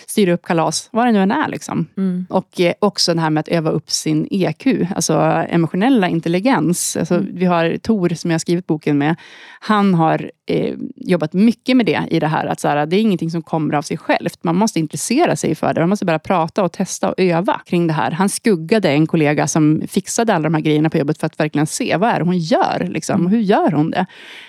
styra 0.08 0.34
upp 0.34 0.42
kalas. 0.42 0.90
Vad 0.92 1.06
det 1.08 1.12
nu 1.12 1.22
än 1.22 1.32
är. 1.32 1.48
Liksom. 1.48 1.86
Mm. 1.98 2.26
Och 2.30 2.62
eh, 2.62 2.74
också 2.80 3.14
det 3.14 3.22
här 3.22 3.30
med 3.30 3.42
att 3.42 3.48
öva 3.48 3.70
upp 3.70 3.92
sin 3.92 4.28
EQ, 4.32 4.68
alltså 4.96 5.14
emotionella 5.50 6.10
intelligens. 6.10 6.98
Alltså, 6.98 7.24
Vi 7.32 7.46
har 7.46 7.78
Tor, 7.78 8.10
som 8.10 8.32
jag 8.32 8.36
har 8.36 8.40
skrivit 8.40 8.68
boken 8.68 8.98
med. 8.98 9.16
Han 9.60 9.94
har 9.94 10.32
eh, 10.46 10.76
jobbat 10.96 11.34
mycket 11.34 11.78
med 11.78 11.86
det 11.86 12.04
i 12.10 12.20
det 12.20 12.28
här. 12.28 12.46
Att 12.46 12.60
så 12.60 12.68
här, 12.68 12.86
det 12.86 12.96
är 12.96 13.02
ingenting 13.02 13.32
som 13.32 13.42
kommer 13.42 13.74
av 13.74 13.82
sig 13.82 13.98
självt. 13.98 14.44
Man 14.44 14.56
måste 14.56 14.80
intressera 14.80 15.36
sig 15.36 15.56
för 15.56 15.74
det. 15.74 15.82
Man 15.82 15.90
måste 15.90 16.06
börja 16.06 16.20
prata 16.20 16.64
och 16.64 16.72
testa 16.72 17.10
och 17.10 17.16
öva 17.18 17.57
kring 17.66 17.88
det 17.88 17.94
här. 17.94 18.12
Han 18.12 18.30
skuggade 18.30 18.90
en 18.90 19.08
kollega 19.08 19.48
som 19.48 19.82
fixade 19.88 20.34
alla 20.34 20.44
de 20.44 20.54
här 20.54 20.62
grejerna 20.62 20.90
på 20.90 20.98
jobbet 20.98 21.20
för 21.20 21.28
att 21.28 21.40
verkligen 21.40 21.68
se 21.68 21.98
vad 21.98 22.10
är 22.10 22.20
det 22.20 22.26
hon 22.26 22.38
gör. 22.38 22.88
Liksom. 22.90 23.26
Och 23.26 23.32
hur 23.32 23.40
gör 23.40 23.72
hon 23.72 23.92
det? 23.92 24.06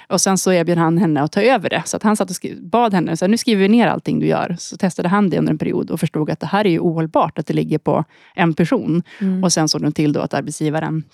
Och 0.09 0.21
sen 0.21 0.39
så 0.39 0.53
erbjöd 0.53 0.79
han 0.79 0.99
henne 0.99 1.23
att 1.23 1.33
ta 1.33 1.43
över 1.43 1.71
det. 1.71 1.83
Så 1.87 1.97
att 1.97 2.03
han 2.03 2.17
satt 2.17 2.31
och 2.31 2.37
bad 2.63 2.95
henne, 2.95 3.17
så 3.17 3.25
här, 3.25 3.31
nu 3.31 3.39
skriver 3.39 3.63
vi 3.63 3.69
ner 3.69 3.87
allting 3.87 4.21
du 4.21 4.27
gör. 4.27 4.57
Så 4.59 4.77
testade 4.77 5.09
han 5.09 5.31
det 5.31 5.39
under 5.39 5.53
en 5.53 5.59
period 5.59 5.91
och 5.91 6.01
förstod 6.01 6.31
att 6.31 6.41
det 6.41 6.47
här 6.47 6.67
är 6.67 6.71
ju 6.71 6.79
ohållbart 6.81 7.39
att 7.39 7.47
det 7.47 7.55
ligger 7.55 7.79
på 7.79 8.05
en 8.35 8.55
person. 8.55 9.03
Och 9.43 9.53
sen 9.53 9.69
såg 9.69 9.83
de 9.83 9.93
till 9.93 10.13
då 10.13 10.21
att 10.21 10.35
arbetsgivaren 10.35 11.05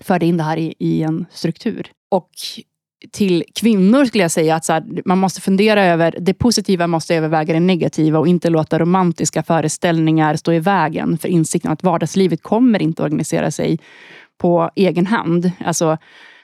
förde 0.00 0.26
in 0.26 0.36
det 0.36 0.42
här 0.42 0.56
i, 0.56 0.74
i 0.78 1.02
en 1.02 1.26
struktur. 1.30 1.86
Och 2.10 2.30
till 3.12 3.44
kvinnor 3.54 4.04
skulle 4.04 4.24
jag 4.24 4.30
säga 4.30 4.56
att 4.56 4.64
så 4.64 4.72
här, 4.72 5.02
man 5.04 5.18
måste 5.18 5.40
fundera 5.40 5.84
över, 5.84 6.14
det 6.20 6.34
positiva 6.34 6.86
måste 6.86 7.14
överväga 7.14 7.54
det 7.54 7.60
negativa 7.60 8.18
och 8.18 8.28
inte 8.28 8.50
låta 8.50 8.78
romantiska 8.78 9.42
föreställningar 9.42 10.36
stå 10.36 10.52
i 10.52 10.58
vägen 10.58 11.18
för 11.18 11.28
insikten 11.28 11.70
att 11.70 11.82
vardagslivet 11.82 12.42
kommer 12.42 12.82
inte 12.82 13.02
organisera 13.02 13.50
sig 13.50 13.78
på 14.38 14.70
egen 14.74 15.06
hand. 15.06 15.50
Alltså, 15.64 15.98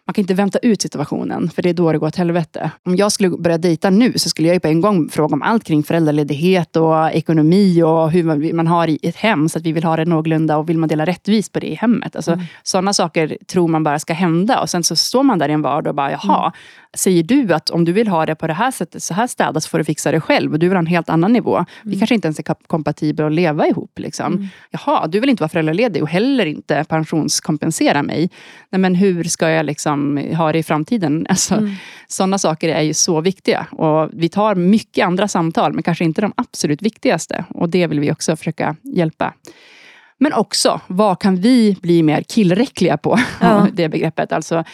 man 0.07 0.15
kan 0.15 0.23
inte 0.23 0.35
vänta 0.35 0.59
ut 0.59 0.83
situationen, 0.83 1.51
för 1.51 1.63
det 1.63 1.69
är 1.69 1.75
då 1.75 1.93
det 1.93 1.99
går 1.99 2.07
åt 2.07 2.17
helvete. 2.17 2.71
Om 2.85 2.97
jag 2.97 3.13
skulle 3.13 3.31
börja 3.31 3.59
dejta 3.59 3.91
nu 3.91 4.13
så 4.17 4.29
skulle 4.29 4.49
jag 4.49 4.55
ju 4.55 4.61
på 4.61 4.69
en 4.69 4.81
gång 4.81 5.09
fråga 5.09 5.35
om 5.35 5.43
allt 5.43 5.65
kring 5.65 5.83
föräldraledighet 5.83 6.77
och 6.77 7.11
ekonomi 7.11 7.83
och 7.83 8.11
hur 8.11 8.53
man 8.53 8.67
har 8.67 8.89
i 8.89 8.99
ett 9.03 9.17
hem, 9.17 9.49
så 9.49 9.59
att 9.59 9.65
vi 9.65 9.73
vill 9.73 9.85
ha 9.85 9.97
det 9.97 10.05
någorlunda 10.05 10.57
och 10.57 10.69
vill 10.69 10.79
man 10.79 10.89
dela 10.89 11.07
rättvist 11.07 11.53
på 11.53 11.61
det 11.61 11.67
i 11.67 11.75
hemmet. 11.75 12.17
Alltså, 12.17 12.33
mm. 12.33 12.45
Sådana 12.63 12.93
saker 12.93 13.39
tror 13.47 13.69
man 13.69 13.85
bara 13.85 13.99
ska 13.99 14.13
hända 14.13 14.61
och 14.61 14.71
sen 14.71 14.85
så 14.85 14.97
står 14.97 15.23
man 15.23 15.39
där 15.39 15.49
i 15.49 15.53
en 15.53 15.63
vardag 15.63 15.91
och 15.91 15.95
bara, 15.95 16.11
jaha, 16.11 16.41
mm. 16.41 16.53
Säger 16.97 17.23
du 17.23 17.53
att 17.53 17.71
om 17.71 17.85
du 17.85 17.93
vill 17.93 18.09
ha 18.09 18.27
det 18.27 18.35
på 18.35 18.47
det 18.47 18.53
här 18.53 18.71
sättet, 18.71 19.03
så 19.03 19.15
här 19.15 19.27
städat, 19.27 19.63
så 19.63 19.69
får 19.69 19.79
du 19.79 19.85
fixa 19.85 20.13
det 20.13 20.21
själv 20.21 20.53
och 20.53 20.59
du 20.59 20.69
vill 20.69 20.77
ha 20.77 20.81
en 20.81 20.87
helt 20.87 21.09
annan 21.09 21.33
nivå. 21.33 21.57
Mm. 21.57 21.67
Vi 21.83 21.99
kanske 21.99 22.15
inte 22.15 22.27
ens 22.27 22.39
är 22.39 22.55
kompatibla 22.67 23.27
att 23.27 23.33
leva 23.33 23.67
ihop. 23.67 23.99
Liksom. 23.99 24.33
Mm. 24.33 24.49
Jaha, 24.71 25.07
du 25.07 25.21
vill 25.21 25.31
inte 25.31 25.43
vara 25.43 25.49
föräldraledig 25.49 26.03
och 26.03 26.09
heller 26.09 26.47
inte 26.47 26.85
pensionskompensera 26.85 28.03
mig. 28.03 28.31
Nej, 28.71 28.79
men 28.79 28.95
hur 28.95 29.25
ska 29.25 29.51
jag 29.51 29.67
liksom 29.67 30.17
ha 30.37 30.53
det 30.53 30.59
i 30.59 30.63
framtiden? 30.63 31.27
Alltså, 31.33 31.55
mm. 31.55 31.75
Sådana 32.09 32.39
saker 32.39 32.69
är 32.69 32.83
ju 32.83 32.95
så 32.95 33.21
viktiga. 33.21 33.67
Och 33.71 34.11
vi 34.13 34.29
tar 34.29 34.55
mycket 34.55 35.07
andra 35.07 35.29
samtal, 35.29 35.73
men 35.73 35.83
kanske 35.83 36.05
inte 36.05 36.21
de 36.21 36.33
absolut 36.37 36.83
viktigaste. 36.83 37.45
Och 37.49 37.69
det 37.69 37.87
vill 37.87 38.01
vi 38.01 38.13
också 38.13 38.37
försöka 38.37 38.77
hjälpa. 38.83 39.35
Men 40.19 40.33
också, 40.33 40.81
vad 40.87 41.21
kan 41.21 41.37
vi 41.37 41.77
bli 41.83 42.03
mer 42.03 42.23
killräckliga 42.23 42.97
på? 42.97 43.19
Ja. 43.41 43.67
det 43.73 43.89
begreppet. 43.89 44.33
Alltså, 44.33 44.65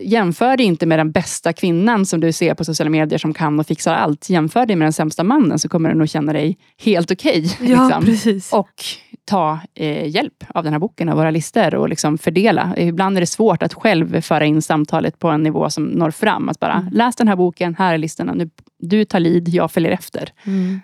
jämför 0.00 0.56
dig 0.56 0.66
inte 0.66 0.86
med 0.86 0.98
den 0.98 1.12
bästa 1.12 1.52
kvinnan 1.52 2.06
som 2.06 2.20
du 2.20 2.32
ser 2.32 2.54
på 2.54 2.64
sociala 2.64 2.90
medier 2.90 3.18
som 3.18 3.34
kan 3.34 3.60
och 3.60 3.66
fixar 3.66 3.94
allt. 3.94 4.30
Jämför 4.30 4.66
dig 4.66 4.76
med 4.76 4.86
den 4.86 4.92
sämsta 4.92 5.24
mannen 5.24 5.58
så 5.58 5.68
kommer 5.68 5.88
du 5.88 5.94
nog 5.94 6.08
känna 6.08 6.32
dig 6.32 6.58
helt 6.78 7.10
okej. 7.10 7.44
Okay, 7.60 7.70
ja, 7.70 8.00
liksom. 8.00 8.40
Och 8.58 8.84
ta 9.24 9.58
eh, 9.74 10.08
hjälp 10.08 10.44
av 10.48 10.64
den 10.64 10.72
här 10.72 10.80
boken, 10.80 11.08
av 11.08 11.16
våra 11.16 11.30
listor 11.30 11.74
och 11.74 11.88
liksom 11.88 12.18
fördela. 12.18 12.74
Ibland 12.76 13.16
är 13.16 13.20
det 13.20 13.26
svårt 13.26 13.62
att 13.62 13.74
själv 13.74 14.20
föra 14.20 14.44
in 14.44 14.62
samtalet 14.62 15.18
på 15.18 15.28
en 15.28 15.42
nivå 15.42 15.70
som 15.70 15.84
når 15.84 16.10
fram. 16.10 16.48
Att 16.48 16.60
bara, 16.60 16.74
mm. 16.74 16.92
läs 16.92 17.16
den 17.16 17.28
här 17.28 17.36
boken, 17.36 17.74
här 17.78 17.94
är 17.94 17.98
listorna. 17.98 18.34
Nu, 18.34 18.50
du 18.78 19.04
tar 19.04 19.20
lid, 19.20 19.48
jag 19.48 19.70
följer 19.70 19.90
efter. 19.90 20.32
Mm. 20.44 20.80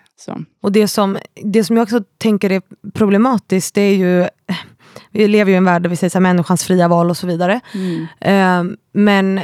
Och 0.61 0.71
det 0.71 0.87
som, 0.87 1.17
det 1.43 1.63
som 1.63 1.77
jag 1.77 1.83
också 1.83 2.03
tänker 2.17 2.51
är 2.51 2.61
problematiskt, 2.93 3.75
det 3.75 3.81
är 3.81 3.95
ju 3.95 4.27
vi 5.11 5.27
lever 5.27 5.51
ju 5.51 5.55
i 5.55 5.57
en 5.57 5.65
värld 5.65 5.81
där 5.81 5.89
vi 5.89 5.95
säger 5.95 6.09
så 6.09 6.17
här, 6.17 6.21
människans 6.21 6.63
fria 6.63 6.87
val 6.87 7.09
och 7.09 7.17
så 7.17 7.27
vidare. 7.27 7.59
Mm. 7.73 8.07
Eh, 8.19 8.77
men 8.93 9.41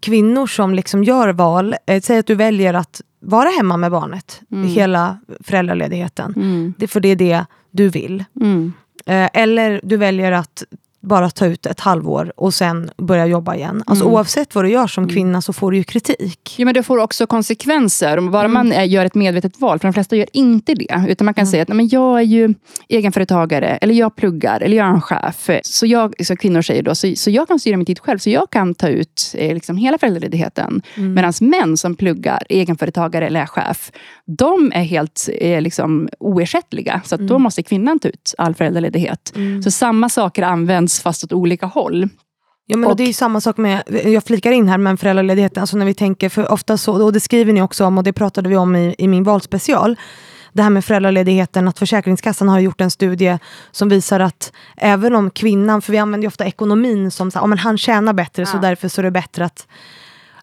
kvinnor 0.00 0.46
som 0.46 0.74
liksom 0.74 1.04
gör 1.04 1.28
val, 1.32 1.74
eh, 1.86 2.00
säg 2.00 2.18
att 2.18 2.26
du 2.26 2.34
väljer 2.34 2.74
att 2.74 3.00
vara 3.20 3.48
hemma 3.48 3.76
med 3.76 3.90
barnet 3.90 4.40
mm. 4.50 4.68
hela 4.68 5.18
föräldraledigheten. 5.40 6.32
Mm. 6.36 6.74
Det, 6.78 6.88
för 6.88 7.00
det 7.00 7.08
är 7.08 7.16
det 7.16 7.44
du 7.70 7.88
vill. 7.88 8.24
Mm. 8.40 8.72
Eh, 9.06 9.28
eller 9.32 9.80
du 9.82 9.96
väljer 9.96 10.32
att 10.32 10.64
bara 11.00 11.30
ta 11.30 11.46
ut 11.46 11.66
ett 11.66 11.80
halvår 11.80 12.32
och 12.36 12.54
sen 12.54 12.90
börja 12.96 13.26
jobba 13.26 13.54
igen. 13.54 13.82
Alltså 13.86 14.04
mm. 14.04 14.14
Oavsett 14.14 14.54
vad 14.54 14.64
du 14.64 14.70
gör 14.70 14.86
som 14.86 15.04
mm. 15.04 15.14
kvinna 15.14 15.42
så 15.42 15.52
får 15.52 15.70
du 15.70 15.76
ju 15.76 15.84
kritik. 15.84 16.54
Ja, 16.58 16.64
men 16.64 16.74
det 16.74 16.82
får 16.82 16.98
också 16.98 17.26
konsekvenser. 17.26 18.20
Bara 18.20 18.44
mm. 18.44 18.52
man 18.52 18.88
gör 18.88 19.04
ett 19.04 19.14
medvetet 19.14 19.60
val, 19.60 19.78
för 19.78 19.88
de 19.88 19.92
flesta 19.92 20.16
gör 20.16 20.26
inte 20.32 20.74
det. 20.74 21.04
Utan 21.08 21.24
man 21.24 21.34
kan 21.34 21.42
mm. 21.42 21.50
säga 21.50 21.62
att 21.62 21.68
men 21.68 21.88
jag 21.88 22.18
är 22.18 22.22
ju 22.22 22.54
egenföretagare, 22.88 23.68
eller 23.68 23.94
jag 23.94 24.16
pluggar, 24.16 24.60
eller 24.60 24.76
jag 24.76 24.86
är 24.86 24.90
en 24.90 25.00
chef. 25.00 25.50
Så, 25.62 25.86
jag, 25.86 26.26
så 26.26 26.36
kvinnor 26.36 26.62
säger 26.62 26.82
då, 26.82 26.94
så, 26.94 27.12
så 27.16 27.30
jag 27.30 27.48
kan 27.48 27.58
styra 27.58 27.76
min 27.76 27.86
tid 27.86 27.98
själv. 27.98 28.18
Så 28.18 28.30
jag 28.30 28.50
kan 28.50 28.74
ta 28.74 28.88
ut 28.88 29.34
eh, 29.38 29.54
liksom 29.54 29.76
hela 29.76 29.98
föräldraledigheten. 29.98 30.82
Mm. 30.94 31.14
Medan 31.14 31.32
män 31.40 31.76
som 31.76 31.94
pluggar, 31.94 32.42
egenföretagare 32.48 33.26
eller 33.26 33.40
är 33.40 33.46
chef, 33.46 33.92
de 34.26 34.72
är 34.74 34.82
helt 34.82 35.28
eh, 35.40 35.60
liksom, 35.60 36.08
oersättliga. 36.18 37.00
Så 37.04 37.16
då 37.16 37.34
mm. 37.34 37.42
måste 37.42 37.62
kvinnan 37.62 37.98
ta 37.98 38.08
ut 38.08 38.34
all 38.38 38.54
föräldraledighet. 38.54 39.32
Så 39.64 39.70
samma 39.70 40.08
saker 40.08 40.42
används 40.42 40.87
används 40.88 41.00
fast 41.00 41.24
åt 41.24 41.32
olika 41.32 41.66
håll. 41.66 42.08
Ja, 42.66 42.76
men 42.76 42.90
och, 42.90 42.96
det 42.96 43.08
är 43.08 43.12
samma 43.12 43.40
sak 43.40 43.56
med, 43.56 43.82
jag 44.04 44.24
flikar 44.24 44.52
in 44.52 44.68
här 44.68 44.78
med 44.78 45.00
föräldraledigheten, 45.00 45.60
alltså 45.60 45.76
när 45.76 45.86
vi 45.86 45.94
tänker, 45.94 46.28
för 46.28 46.52
ofta 46.52 46.76
så, 46.76 47.04
och 47.04 47.12
det 47.12 47.20
skriver 47.20 47.52
ni 47.52 47.62
också 47.62 47.84
om 47.84 47.98
och 47.98 48.04
det 48.04 48.12
pratade 48.12 48.48
vi 48.48 48.56
om 48.56 48.76
i, 48.76 48.94
i 48.98 49.08
min 49.08 49.24
valspecial, 49.24 49.96
det 50.52 50.62
här 50.62 50.70
med 50.70 50.84
föräldraledigheten, 50.84 51.68
att 51.68 51.78
Försäkringskassan 51.78 52.48
har 52.48 52.60
gjort 52.60 52.80
en 52.80 52.90
studie 52.90 53.38
som 53.72 53.88
visar 53.88 54.20
att 54.20 54.52
även 54.76 55.14
om 55.14 55.30
kvinnan, 55.30 55.82
för 55.82 55.92
vi 55.92 55.98
använder 55.98 56.28
ofta 56.28 56.44
ekonomin 56.44 57.10
som 57.10 57.30
så, 57.30 57.38
oh, 57.38 57.46
men 57.46 57.58
han 57.58 57.78
tjänar 57.78 58.12
bättre 58.12 58.42
ja. 58.42 58.46
så 58.46 58.58
därför 58.58 58.88
så 58.88 59.00
är 59.00 59.02
det 59.02 59.10
bättre 59.10 59.44
att 59.44 59.66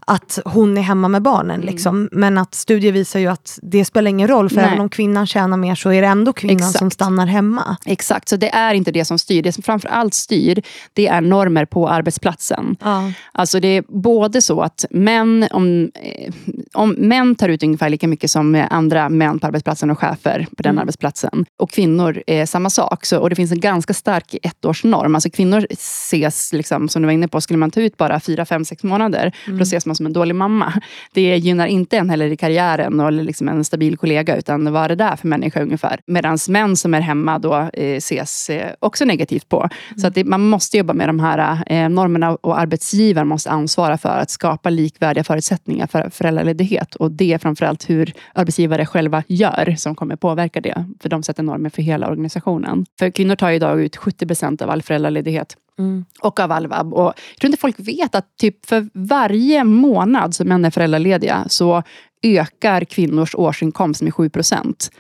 att 0.07 0.39
hon 0.45 0.77
är 0.77 0.81
hemma 0.81 1.07
med 1.07 1.21
barnen. 1.21 1.55
Mm. 1.55 1.65
Liksom. 1.65 2.09
Men 2.11 2.37
att 2.37 2.55
studier 2.55 2.91
visar 2.91 3.19
ju 3.19 3.27
att 3.27 3.59
det 3.61 3.85
spelar 3.85 4.09
ingen 4.09 4.27
roll, 4.27 4.49
för 4.49 4.55
Nej. 4.55 4.65
även 4.65 4.79
om 4.79 4.89
kvinnan 4.89 5.27
tjänar 5.27 5.57
mer 5.57 5.75
så 5.75 5.89
är 5.89 6.01
det 6.01 6.07
ändå 6.07 6.33
kvinnan 6.33 6.55
Exakt. 6.55 6.77
som 6.77 6.91
stannar 6.91 7.25
hemma. 7.25 7.77
Exakt, 7.85 8.29
så 8.29 8.35
det 8.35 8.49
är 8.49 8.73
inte 8.73 8.91
det 8.91 9.05
som 9.05 9.19
styr. 9.19 9.41
Det 9.41 9.51
som 9.51 9.63
framförallt 9.63 10.13
styr, 10.13 10.61
det 10.93 11.07
är 11.07 11.21
normer 11.21 11.65
på 11.65 11.89
arbetsplatsen. 11.89 12.75
Ja. 12.81 13.11
Alltså 13.31 13.59
det 13.59 13.67
är 13.67 13.83
både 13.87 14.41
så 14.41 14.61
att 14.61 14.85
män, 14.89 15.47
om, 15.51 15.91
eh, 15.93 16.33
om 16.73 16.89
män 16.89 17.35
tar 17.35 17.49
ut 17.49 17.63
ungefär 17.63 17.89
lika 17.89 18.07
mycket 18.07 18.31
som 18.31 18.65
andra 18.69 19.09
män 19.09 19.39
på 19.39 19.47
arbetsplatsen 19.47 19.91
och 19.91 19.99
chefer 19.99 20.47
på 20.57 20.63
den 20.63 20.71
mm. 20.71 20.81
arbetsplatsen. 20.81 21.45
Och 21.57 21.71
kvinnor 21.71 22.23
är 22.27 22.45
samma 22.45 22.69
sak. 22.69 23.05
Så, 23.05 23.19
och 23.19 23.29
det 23.29 23.35
finns 23.35 23.51
en 23.51 23.59
ganska 23.59 23.93
stark 23.93 24.35
ettårsnorm. 24.43 25.15
Alltså 25.15 25.29
kvinnor 25.29 25.67
ses, 25.69 26.53
liksom, 26.53 26.89
som 26.89 27.01
du 27.01 27.05
var 27.05 27.13
inne 27.13 27.27
på, 27.27 27.41
skulle 27.41 27.57
man 27.57 27.71
ta 27.71 27.81
ut 27.81 27.97
bara 27.97 28.19
fyra, 28.19 28.45
fem, 28.45 28.65
sex 28.65 28.83
månader, 28.83 29.35
mm. 29.47 29.59
då 29.59 29.63
ses 29.63 29.85
man 29.85 29.94
som 29.95 30.05
en 30.05 30.13
dålig 30.13 30.35
mamma. 30.35 30.73
Det 31.13 31.37
gynnar 31.37 31.67
inte 31.67 31.97
en 31.97 32.09
heller 32.09 32.25
i 32.31 32.37
karriären 32.37 32.99
eller 32.99 33.23
liksom 33.23 33.47
en 33.47 33.63
stabil 33.63 33.97
kollega, 33.97 34.35
utan 34.35 34.73
vad 34.73 34.83
är 34.83 34.89
det 34.89 34.95
där 34.95 35.15
för 35.15 35.27
människa 35.27 35.61
ungefär? 35.61 35.99
Medan 36.07 36.37
män 36.49 36.75
som 36.75 36.93
är 36.93 37.01
hemma 37.01 37.39
då 37.39 37.69
eh, 37.73 37.97
ses 37.97 38.49
eh, 38.49 38.71
också 38.79 39.05
negativt 39.05 39.49
på. 39.49 39.57
Mm. 39.57 39.69
Så 39.97 40.07
att 40.07 40.15
det, 40.15 40.23
man 40.23 40.41
måste 40.41 40.77
jobba 40.77 40.93
med 40.93 41.09
de 41.09 41.19
här 41.19 41.63
eh, 41.67 41.89
normerna 41.89 42.35
och 42.35 42.59
arbetsgivaren 42.59 43.27
måste 43.27 43.49
ansvara 43.49 43.97
för 43.97 44.19
att 44.19 44.29
skapa 44.29 44.69
likvärdiga 44.69 45.23
förutsättningar 45.23 45.87
för 45.87 46.09
föräldraledighet. 46.09 46.95
Och 46.95 47.11
det 47.11 47.33
är 47.33 47.37
framförallt 47.37 47.89
hur 47.89 48.13
arbetsgivare 48.33 48.85
själva 48.85 49.23
gör 49.27 49.75
som 49.77 49.95
kommer 49.95 50.15
påverka 50.15 50.61
det. 50.61 50.85
För 51.01 51.09
de 51.09 51.23
sätter 51.23 51.43
normer 51.43 51.69
för 51.69 51.81
hela 51.81 52.07
organisationen. 52.07 52.85
För 52.99 53.09
kvinnor 53.09 53.35
tar 53.35 53.51
idag 53.51 53.81
ut 53.81 53.95
70 53.95 54.27
procent 54.27 54.61
av 54.61 54.69
all 54.69 54.81
föräldraledighet. 54.81 55.57
Mm. 55.79 56.05
Och 56.21 56.39
av 56.39 56.51
all 56.51 56.67
vab. 56.67 56.93
Och 56.93 57.05
jag 57.05 57.39
tror 57.39 57.47
inte 57.47 57.61
folk 57.61 57.75
vet 57.79 58.15
att 58.15 58.37
typ 58.37 58.65
för 58.65 58.89
varje 58.93 59.63
månad 59.63 60.35
som 60.35 60.47
män 60.47 60.65
är 60.65 60.71
föräldralediga 60.71 61.45
så 61.47 61.83
ökar 62.23 62.83
kvinnors 62.83 63.35
årsinkomst 63.35 64.01
med 64.01 64.13
7 64.13 64.29
procent. 64.29 64.91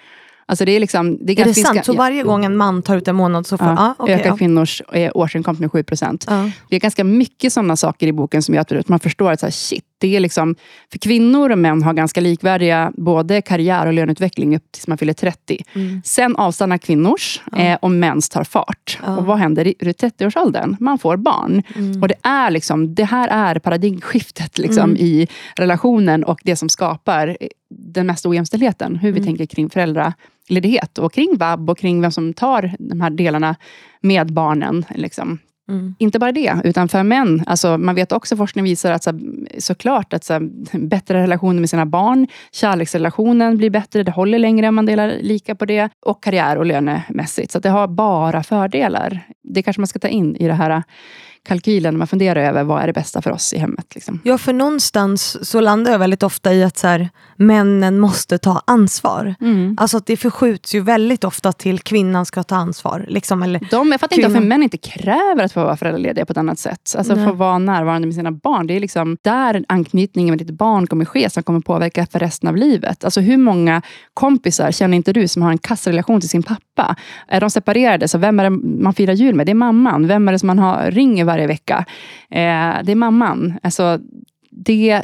Alltså 0.47 0.65
det 0.65 0.71
är, 0.71 0.79
liksom, 0.79 1.25
det 1.25 1.33
är, 1.33 1.41
är 1.41 1.45
det 1.45 1.53
sant? 1.53 1.85
Så 1.85 1.93
varje 1.93 2.23
gång 2.23 2.45
en 2.45 2.57
man 2.57 2.81
tar 2.81 2.97
ut 2.97 3.07
en 3.07 3.15
månad 3.15 3.47
så 3.47 3.57
får, 3.57 3.67
ja, 3.67 3.95
ah, 3.97 4.03
okay, 4.03 4.15
ökar 4.15 4.29
ja. 4.29 4.37
kvinnors 4.37 4.81
eh, 4.91 5.11
årsinkomst 5.15 5.61
med 5.61 5.71
7 5.71 5.83
procent. 5.83 6.25
Ja. 6.29 6.51
Det 6.69 6.75
är 6.75 6.79
ganska 6.79 7.03
mycket 7.03 7.53
sådana 7.53 7.75
saker 7.75 8.07
i 8.07 8.11
boken 8.11 8.43
som 8.43 8.55
gör 8.55 8.77
att 8.77 8.87
man 8.87 8.99
förstår 8.99 9.31
att 9.31 9.39
så 9.39 9.45
här, 9.45 9.51
shit, 9.51 9.94
det 9.97 10.15
är 10.15 10.19
liksom, 10.19 10.55
för 10.91 10.99
kvinnor 10.99 11.49
och 11.49 11.57
män 11.57 11.83
har 11.83 11.93
ganska 11.93 12.21
likvärdiga 12.21 12.91
både 12.97 13.41
karriär 13.41 13.85
och 13.87 13.93
löneutveckling 13.93 14.55
upp 14.55 14.71
tills 14.71 14.87
man 14.87 14.97
fyller 14.97 15.13
30. 15.13 15.63
Mm. 15.73 16.01
Sen 16.05 16.35
avstannar 16.35 16.77
kvinnors 16.77 17.41
ja. 17.51 17.57
eh, 17.57 17.77
och 17.81 17.91
mäns 17.91 18.29
tar 18.29 18.43
fart. 18.43 18.99
Ja. 19.03 19.17
Och 19.17 19.25
vad 19.25 19.37
händer 19.37 19.67
i 19.67 19.73
30-årsåldern? 19.73 20.77
Man 20.79 20.99
får 20.99 21.17
barn. 21.17 21.63
Mm. 21.75 22.01
Och 22.01 22.07
det, 22.07 22.15
är 22.23 22.51
liksom, 22.51 22.95
det 22.95 23.03
här 23.03 23.27
är 23.27 23.59
paradigmskiftet 23.59 24.57
liksom, 24.57 24.83
mm. 24.83 24.97
i 24.97 25.27
relationen 25.55 26.23
och 26.23 26.39
det 26.43 26.55
som 26.55 26.69
skapar 26.69 27.37
den 27.69 28.07
mesta 28.07 28.29
ojämställdheten. 28.29 28.95
Hur 28.95 29.11
vi 29.11 29.19
mm. 29.19 29.25
tänker 29.25 29.45
kring 29.45 29.69
föräldraledighet 29.69 30.97
och 30.97 31.13
kring 31.13 31.37
vab 31.37 31.69
och 31.69 31.77
kring 31.77 32.01
vem 32.01 32.11
som 32.11 32.33
tar 32.33 32.75
de 32.79 33.01
här 33.01 33.09
delarna 33.09 33.55
med 34.01 34.33
barnen. 34.33 34.85
Liksom. 34.95 35.39
Mm. 35.69 35.95
Inte 35.99 36.19
bara 36.19 36.31
det, 36.31 36.55
utan 36.63 36.87
för 36.87 37.03
män. 37.03 37.43
Alltså, 37.45 37.77
man 37.77 37.95
vet 37.95 38.11
också, 38.11 38.37
forskning 38.37 38.63
visar 38.63 38.91
att 38.91 39.03
så, 39.03 39.19
såklart 39.57 40.13
att 40.13 40.23
så, 40.23 40.39
bättre 40.73 41.21
relationer 41.21 41.59
med 41.59 41.69
sina 41.69 41.85
barn, 41.85 42.27
kärleksrelationen 42.51 43.57
blir 43.57 43.69
bättre, 43.69 44.03
det 44.03 44.11
håller 44.11 44.39
längre 44.39 44.67
om 44.67 44.75
man 44.75 44.85
delar 44.85 45.13
lika 45.21 45.55
på 45.55 45.65
det. 45.65 45.89
Och 46.05 46.23
karriär 46.23 46.57
och 46.57 46.65
lönemässigt. 46.65 47.51
Så 47.51 47.59
det 47.59 47.69
har 47.69 47.87
bara 47.87 48.43
fördelar. 48.43 49.21
Det 49.43 49.63
kanske 49.63 49.79
man 49.79 49.87
ska 49.87 49.99
ta 49.99 50.07
in 50.07 50.35
i 50.35 50.47
det 50.47 50.53
här 50.53 50.83
kalkylen 51.45 51.93
när 51.93 51.97
man 51.97 52.07
funderar 52.07 52.41
över 52.41 52.63
vad 52.63 52.81
är 52.81 52.87
det 52.87 52.93
bästa 52.93 53.21
för 53.21 53.31
oss 53.31 53.53
i 53.53 53.57
hemmet. 53.57 53.95
Liksom. 53.95 54.19
Ja, 54.23 54.37
för 54.37 54.53
någonstans 54.53 55.49
så 55.49 55.61
landar 55.61 55.91
jag 55.91 55.99
väldigt 55.99 56.23
ofta 56.23 56.53
i 56.53 56.63
att 56.63 56.77
så 56.77 56.87
här, 56.87 57.09
männen 57.35 57.99
måste 57.99 58.37
ta 58.37 58.61
ansvar. 58.67 59.35
Mm. 59.41 59.77
Alltså 59.79 59.97
att 59.97 60.05
det 60.05 60.17
förskjuts 60.17 60.75
ju 60.75 60.81
väldigt 60.81 61.23
ofta 61.23 61.51
till 61.51 61.79
kvinnan 61.79 62.25
ska 62.25 62.43
ta 62.43 62.55
ansvar. 62.55 63.05
Liksom, 63.07 63.43
eller 63.43 63.59
De, 63.71 63.91
jag 63.91 63.99
fattar 63.99 64.15
kvinnan... 64.15 64.31
inte 64.31 64.39
varför 64.39 64.47
män 64.47 64.63
inte 64.63 64.77
kräver 64.77 65.43
att 65.43 65.51
få 65.51 65.63
vara 65.63 65.77
föräldralediga 65.77 66.25
på 66.25 66.31
ett 66.31 66.37
annat 66.37 66.59
sätt. 66.59 66.95
Alltså 66.97 67.15
få 67.15 67.31
vara 67.31 67.57
närvarande 67.57 68.07
med 68.07 68.15
sina 68.15 68.31
barn. 68.31 68.67
Det 68.67 68.73
är 68.73 68.79
liksom 68.79 69.17
där 69.21 69.65
anknytningen 69.67 70.31
med 70.31 70.47
ditt 70.47 70.57
barn 70.57 70.87
kommer 70.87 71.05
ske, 71.05 71.29
som 71.29 71.43
kommer 71.43 71.59
påverka 71.59 72.05
för 72.11 72.19
resten 72.19 72.49
av 72.49 72.55
livet. 72.55 73.03
Alltså 73.03 73.21
hur 73.21 73.37
många 73.37 73.81
kompisar 74.13 74.71
känner 74.71 74.97
inte 74.97 75.13
du 75.13 75.27
som 75.27 75.41
har 75.41 75.51
en 75.51 75.57
kassrelation 75.57 76.19
till 76.19 76.29
sin 76.29 76.43
pappa? 76.43 76.95
Är 77.27 77.41
de 77.41 77.49
separerade, 77.49 78.07
så 78.07 78.17
vem 78.17 78.39
är 78.39 78.43
det 78.43 78.49
man 78.83 78.93
firar 78.93 79.13
jul 79.13 79.35
med? 79.35 79.45
Det 79.45 79.51
är 79.51 79.53
mamman. 79.53 80.07
Vem 80.07 80.27
är 80.27 80.31
det 80.31 80.39
som 80.39 80.47
man 80.47 80.59
har, 80.59 80.91
ringer 80.91 81.25
varje 81.25 81.34
vecka. 81.47 81.85
Eh, 82.29 82.83
det 82.83 82.91
är 82.91 82.95
mamman. 82.95 83.59
Alltså, 83.63 83.99
det, 84.49 85.03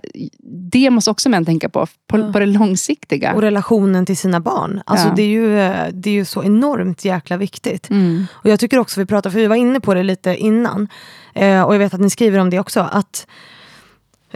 det 0.71 0.89
måste 0.89 1.11
också 1.11 1.29
män 1.29 1.45
tänka 1.45 1.69
på, 1.69 1.87
på, 2.07 2.17
Ja. 2.19 2.31
på 2.33 2.39
det 2.39 2.45
långsiktiga. 2.45 3.33
Och 3.33 3.41
relationen 3.41 4.05
till 4.05 4.17
sina 4.17 4.39
barn. 4.39 4.81
Alltså 4.85 5.07
Ja. 5.07 5.13
det, 5.15 5.21
är 5.23 5.27
ju, 5.27 5.55
det 5.91 6.09
är 6.09 6.13
ju 6.13 6.25
så 6.25 6.43
enormt 6.43 7.05
jäkla 7.05 7.37
viktigt. 7.37 7.89
Mm. 7.89 8.25
Och 8.31 8.49
jag 8.49 8.59
tycker 8.59 8.79
också, 8.79 8.99
vi 8.99 9.05
pratade, 9.05 9.33
för 9.33 9.39
vi 9.39 9.47
var 9.47 9.55
inne 9.55 9.79
på 9.79 9.93
det 9.93 10.03
lite 10.03 10.35
innan, 10.35 10.87
eh, 11.33 11.61
och 11.61 11.73
jag 11.75 11.79
vet 11.79 11.93
att 11.93 11.99
ni 12.01 12.09
skriver 12.09 12.39
om 12.39 12.49
det 12.49 12.59
också, 12.59 12.79
att 12.79 13.27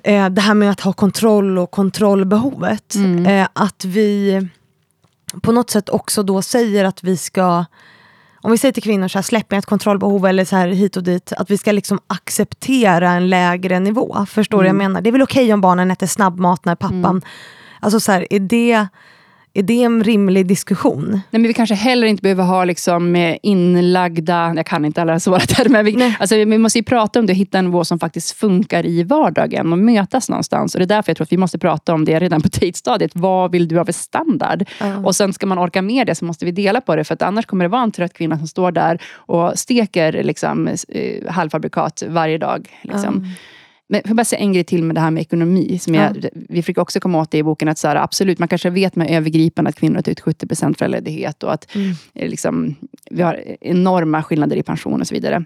eh, 0.04 0.30
det 0.30 0.42
här 0.42 0.54
med 0.54 0.72
att 0.72 0.80
ha 0.82 0.94
kontroll 0.94 1.58
och 1.58 1.72
kontrollbehovet, 1.72 2.96
Mm. 2.96 3.26
eh, 3.26 3.48
att 3.54 3.86
vi 3.86 4.42
på 5.42 5.52
något 5.52 5.70
sätt 5.70 5.90
också 5.90 6.24
då 6.24 6.42
säger 6.42 6.86
att 6.86 7.04
vi 7.04 7.18
ska 7.18 7.66
om 8.46 8.52
vi 8.52 8.58
säger 8.58 8.72
till 8.72 8.84
kvinnor 8.84 9.08
så 9.08 9.18
här, 9.18 9.24
släpp 9.24 9.54
ett 9.54 9.66
kontrollbehov 9.66 10.26
eller 10.26 10.46
så 10.46 10.56
här 10.56 10.68
hit 10.68 10.98
och 10.98 11.04
dit, 11.04 11.34
att 11.38 11.52
vi 11.52 11.58
ska 11.58 11.72
liksom 11.72 12.00
acceptera 12.08 13.12
en 13.12 13.30
lägre 13.30 13.80
nivå. 13.80 14.26
Förstår 14.30 14.58
du 14.58 14.64
vad 14.64 14.66
jag 14.70 14.76
Mm. 14.76 14.92
menar? 14.92 15.02
Det 15.02 15.10
är 15.10 15.12
väl 15.12 15.22
okej 15.22 15.54
om 15.54 15.62
barnen 15.62 15.92
äter 15.92 16.08
snabbmat 16.08 16.66
när 16.66 16.76
pappan... 16.76 17.22
Alltså 17.80 18.00
så 18.00 18.12
här, 18.12 18.28
är 18.34 18.40
det, 18.40 18.88
är 19.58 19.64
det 19.64 19.84
en 19.84 20.04
rimlig 20.04 20.48
diskussion? 20.48 21.10
Nej, 21.12 21.22
men 21.30 21.44
vi 21.44 21.54
kanske 21.54 21.76
heller 21.76 22.08
inte 22.08 22.22
behöver 22.22 22.44
ha 22.44 22.66
liksom 22.66 23.16
eh, 23.16 23.38
inlagda, 23.42 24.54
jag 24.56 24.66
kan 24.66 24.86
inte 24.86 25.02
alla 25.02 25.20
svåra 25.20 25.40
termer, 25.40 25.84
vi, 25.84 25.92
Nej. 25.92 26.18
alltså, 26.20 26.36
vi 26.36 26.58
måste 26.58 26.80
ju 26.80 26.84
prata 26.84 27.20
om 27.20 27.26
det 27.26 27.34
och 27.34 27.38
hitta 27.38 27.60
en 27.60 27.66
nivå 27.66 27.86
som 27.86 28.00
faktiskt 28.00 28.32
funkar 28.32 28.86
i 28.86 29.04
vardagen 29.04 29.72
och 29.72 29.80
mötas 29.80 30.30
någonstans. 30.30 30.76
Och 30.76 30.80
Det 30.80 30.86
är 30.86 30.88
därför 30.88 31.10
jag 31.10 31.18
tror 31.18 31.26
att 31.26 31.32
vi 31.32 31.38
måste 31.38 31.58
prata 31.58 31.94
om 31.94 32.06
det 32.06 32.20
redan 32.20 32.42
på 32.42 32.48
dejtstadiet. 32.60 33.12
Vad 33.14 33.52
vill 33.52 33.68
du 33.68 33.78
ha 33.78 33.86
för 33.86 33.94
standard? 33.94 34.66
Ja. 34.80 34.98
Och 34.98 35.16
sen 35.16 35.34
ska 35.34 35.46
man 35.46 35.58
orka 35.58 35.82
med 35.82 36.08
det 36.08 36.16
så 36.16 36.26
måste 36.26 36.46
vi 36.46 36.52
dela 36.52 36.82
på 36.82 36.96
det, 36.96 37.04
för 37.04 37.14
att 37.14 37.22
annars 37.22 37.46
kommer 37.46 37.66
det 37.66 37.70
vara 37.70 37.84
en 37.84 37.92
trött 37.92 38.14
kvinna 38.14 38.38
som 38.38 38.48
står 38.48 38.72
där 38.72 39.02
och 39.16 39.60
steker 39.60 40.24
liksom, 40.24 40.68
eh, 40.68 41.32
halvfabrikat 41.32 42.04
varje 42.08 42.38
dag. 42.38 42.70
Liksom. 42.82 43.28
Men 43.90 43.98
jag 44.04 44.08
får 44.08 44.16
bara 44.16 44.26
säga 44.26 44.40
en 44.40 44.54
grej 44.54 44.64
till 44.64 44.84
med 44.84 44.96
det 44.96 45.00
här 45.02 45.12
med 45.12 45.22
ekonomi. 45.22 45.80
Som 45.80 45.94
jag, 45.94 46.26
Vi 46.34 46.62
fick 46.64 46.78
också 46.78 47.00
komma 47.00 47.20
åt 47.22 47.32
det 47.32 47.38
i 47.38 47.44
boken. 47.44 47.68
att 47.68 47.78
så 47.78 47.88
här, 47.88 47.96
Absolut, 47.96 48.40
man 48.40 48.48
kanske 48.48 48.70
vet 48.70 48.96
med 48.96 49.10
övergripande 49.12 49.70
att 49.70 49.76
kvinnor 49.76 50.02
tar 50.02 50.12
ut 50.12 50.22
70% 50.22 50.78
föräldraledighet 50.78 51.44
och 51.44 51.54
att 51.54 51.76
Mm. 51.76 51.92
eh, 52.14 52.30
liksom, 52.30 52.76
vi 53.12 53.22
har 53.22 53.44
enorma 53.62 54.24
skillnader 54.24 54.56
i 54.56 54.64
pension 54.64 55.02
och 55.02 55.08
så 55.08 55.16
vidare. 55.16 55.46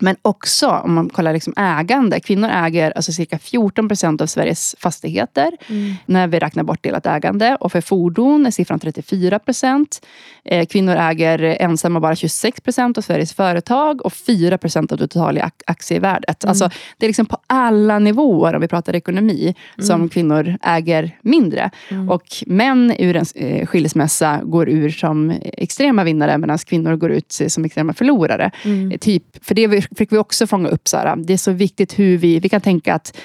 Men 0.00 0.16
också 0.22 0.68
om 0.68 0.94
man 0.94 1.08
kollar 1.08 1.32
liksom 1.32 1.52
ägande. 1.56 2.20
Kvinnor 2.20 2.48
äger 2.52 2.90
alltså 2.96 3.12
cirka 3.12 3.38
14 3.38 3.88
procent 3.88 4.20
av 4.20 4.26
Sveriges 4.26 4.76
fastigheter 4.78 5.50
Mm. 5.68 5.94
när 6.06 6.26
vi 6.26 6.38
räknar 6.38 6.62
bort 6.62 6.82
delat 6.82 7.06
ägande. 7.06 7.56
Och 7.60 7.72
för 7.72 7.80
fordon 7.80 8.46
är 8.46 8.50
siffran 8.50 8.78
34 8.78 9.38
procent. 9.38 10.06
Eh, 10.44 10.66
kvinnor 10.66 10.96
äger 10.96 11.38
ensamma 11.60 12.00
bara 12.00 12.16
26 12.16 12.60
procent 12.60 12.98
av 12.98 13.02
Sveriges 13.02 13.32
företag 13.32 14.06
och 14.06 14.12
4 14.12 14.58
procent 14.58 14.92
av 14.92 14.98
det 14.98 15.06
totala 15.08 15.40
ak- 15.40 15.62
aktievärdet. 15.66 16.44
Alltså, 16.44 16.70
det 16.98 17.06
är 17.06 17.08
liksom 17.08 17.26
på 17.26 17.36
alla 17.46 17.98
nivåer, 17.98 18.54
om 18.54 18.60
vi 18.60 18.68
pratar 18.68 18.96
ekonomi, 18.96 19.54
som 19.78 20.08
kvinnor 20.08 20.56
äger 20.62 21.18
mindre. 21.22 21.70
Och 22.10 22.24
män 22.46 22.94
ur 22.98 23.16
en 23.16 23.24
eh, 23.34 23.66
skilsmässa 23.66 24.40
går 24.44 24.68
ur 24.68 24.90
som 24.90 25.30
extrema 25.42 26.04
vinnare 26.04 26.38
medan 26.38 26.58
kvinnor 26.58 26.96
går 26.96 27.10
ut 27.10 27.32
som 27.48 27.64
extrema 27.64 27.92
förlorare. 27.92 28.50
Eh, 28.64 28.98
Typ, 28.98 29.44
för 29.44 29.54
det 29.54 29.66
fick 29.96 30.12
vi 30.12 30.18
också 30.18 30.46
fånga 30.46 30.68
upp. 30.68 30.88
Så 30.88 30.96
här, 30.96 31.16
det 31.16 31.32
är 31.32 31.36
så 31.36 31.52
viktigt 31.52 31.98
hur 31.98 32.18
vi, 32.18 32.38
vi 32.38 32.48
kan 32.48 32.60
tänka 32.60 32.94
att 32.94 33.16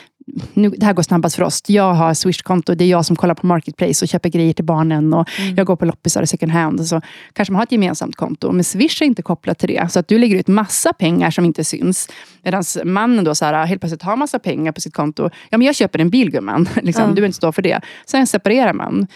nu, 0.53 0.69
det 0.69 0.85
här 0.85 0.93
går 0.93 1.03
snabbast 1.03 1.35
för 1.35 1.43
oss. 1.43 1.63
Jag 1.67 1.93
har 1.93 2.13
Swish-konto, 2.13 2.75
det 2.75 2.83
är 2.83 2.89
jag 2.89 3.05
som 3.05 3.15
kollar 3.15 3.35
på 3.35 3.47
Marketplace 3.47 4.05
och 4.05 4.09
köper 4.09 4.29
grejer 4.29 4.53
till 4.53 4.65
barnen. 4.65 5.13
Och 5.13 5.29
Jag 5.57 5.67
går 5.67 5.75
på 5.75 5.85
loppisar 5.85 6.21
och 6.21 6.29
second 6.29 6.51
hand. 6.51 6.79
Och 6.79 6.85
så 6.85 7.01
kanske 7.33 7.51
man 7.51 7.59
har 7.59 7.63
ett 7.63 7.71
gemensamt 7.71 8.15
konto. 8.15 8.51
Men 8.51 8.63
Swish 8.63 9.01
är 9.01 9.05
inte 9.05 9.21
kopplat 9.21 9.59
till 9.59 9.69
det. 9.69 9.91
Så 9.91 9.99
att 9.99 10.07
du 10.07 10.17
lägger 10.17 10.35
ut 10.35 10.47
massa 10.47 10.93
pengar 10.93 11.31
som 11.31 11.45
inte 11.45 11.63
syns. 11.63 12.09
Medan 12.43 12.63
mannen 12.83 13.25
då 13.25 13.35
så 13.35 13.45
här, 13.45 13.65
helt 13.65 13.81
plötsligt 13.81 14.01
har 14.01 14.15
massa 14.15 14.39
pengar 14.39 14.71
på 14.71 14.81
sitt 14.81 14.93
konto. 14.93 15.29
Ja, 15.49 15.57
men 15.57 15.65
jag 15.65 15.75
köper 15.75 15.99
en 15.99 16.09
bil 16.09 16.31
gumman. 16.31 16.69
liksom, 16.81 17.03
Ja. 17.03 17.07
Du 17.07 17.13
behöver 17.13 17.27
inte 17.27 17.37
stå 17.37 17.51
för 17.51 17.61
det. 17.61 17.81
Sen 18.05 18.27
separerar 18.27 18.73
man. 18.73 19.07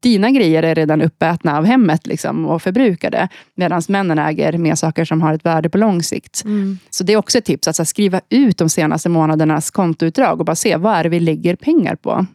Dina 0.00 0.30
grejer 0.30 0.62
är 0.62 0.74
redan 0.74 1.02
uppätna 1.02 1.58
av 1.58 1.64
hemmet 1.64 2.06
liksom, 2.06 2.46
och 2.46 2.62
förbrukade. 2.62 3.28
Medan 3.54 3.82
männen 3.88 4.18
äger 4.18 4.58
mer 4.58 4.74
saker 4.74 5.04
som 5.04 5.22
har 5.22 5.34
ett 5.34 5.46
värde 5.46 5.68
på 5.68 5.78
lång 5.78 6.02
sikt. 6.02 6.44
Mm. 6.44 6.78
Så 6.90 7.04
det 7.04 7.12
är 7.12 7.16
också 7.16 7.38
ett 7.38 7.44
tips, 7.44 7.68
att 7.68 7.78
här, 7.78 7.84
skriva 7.84 8.20
ut 8.28 8.58
de 8.58 8.68
senaste 8.68 9.08
månadernas 9.08 9.70
kontoutdrag 9.70 10.40
och 10.40 10.46
bara 10.50 10.56
se 10.56 10.76
vad 10.76 10.94
är 10.94 11.02
det 11.02 11.08
vi 11.08 11.20
lägger 11.20 11.56
pengar 11.56 11.94
på. 11.96 12.26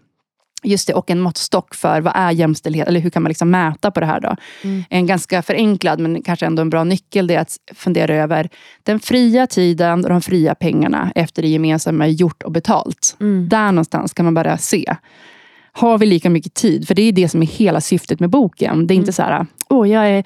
Just 0.63 0.87
det, 0.87 0.93
och 0.93 1.09
en 1.09 1.19
måttstock 1.19 1.75
för 1.75 2.01
vad 2.01 2.13
är 2.15 2.31
jämställdhet, 2.31 2.87
eller 2.87 2.99
hur 2.99 3.09
kan 3.09 3.23
man 3.23 3.29
liksom 3.29 3.51
mäta 3.51 3.91
på 3.91 3.99
det 3.99 4.05
här 4.05 4.19
då? 4.19 4.35
Mm. 4.63 4.83
En 4.89 5.05
ganska 5.05 5.41
förenklad, 5.41 5.99
men 5.99 6.21
kanske 6.21 6.45
ändå 6.45 6.61
en 6.61 6.69
bra 6.69 6.83
nyckel, 6.83 7.27
det 7.27 7.35
är 7.35 7.39
att 7.39 7.57
fundera 7.75 8.15
över 8.15 8.49
den 8.83 8.99
fria 8.99 9.47
tiden 9.47 10.03
och 10.03 10.09
de 10.09 10.21
fria 10.21 10.55
pengarna 10.55 11.11
efter 11.15 11.41
det 11.41 11.47
gemensamma 11.47 12.07
gjort 12.07 12.43
och 12.43 12.51
betalt. 12.51 13.17
Mm. 13.19 13.49
Där 13.49 13.71
någonstans 13.71 14.13
kan 14.13 14.25
man 14.25 14.33
bara 14.33 14.57
se. 14.57 14.95
Har 15.71 15.97
vi 15.97 16.05
lika 16.05 16.29
mycket 16.29 16.53
tid? 16.53 16.87
För 16.87 16.95
det 16.95 17.01
är 17.01 17.11
det 17.11 17.29
som 17.29 17.41
är 17.41 17.47
hela 17.47 17.81
syftet 17.81 18.19
med 18.19 18.29
boken. 18.29 18.87
Det 18.87 18.93
är 18.93 18.95
inte 18.95 19.13
så 19.13 19.23
här, 19.23 19.45
åh 19.69 19.89
jag 19.89 20.09
är 20.09 20.23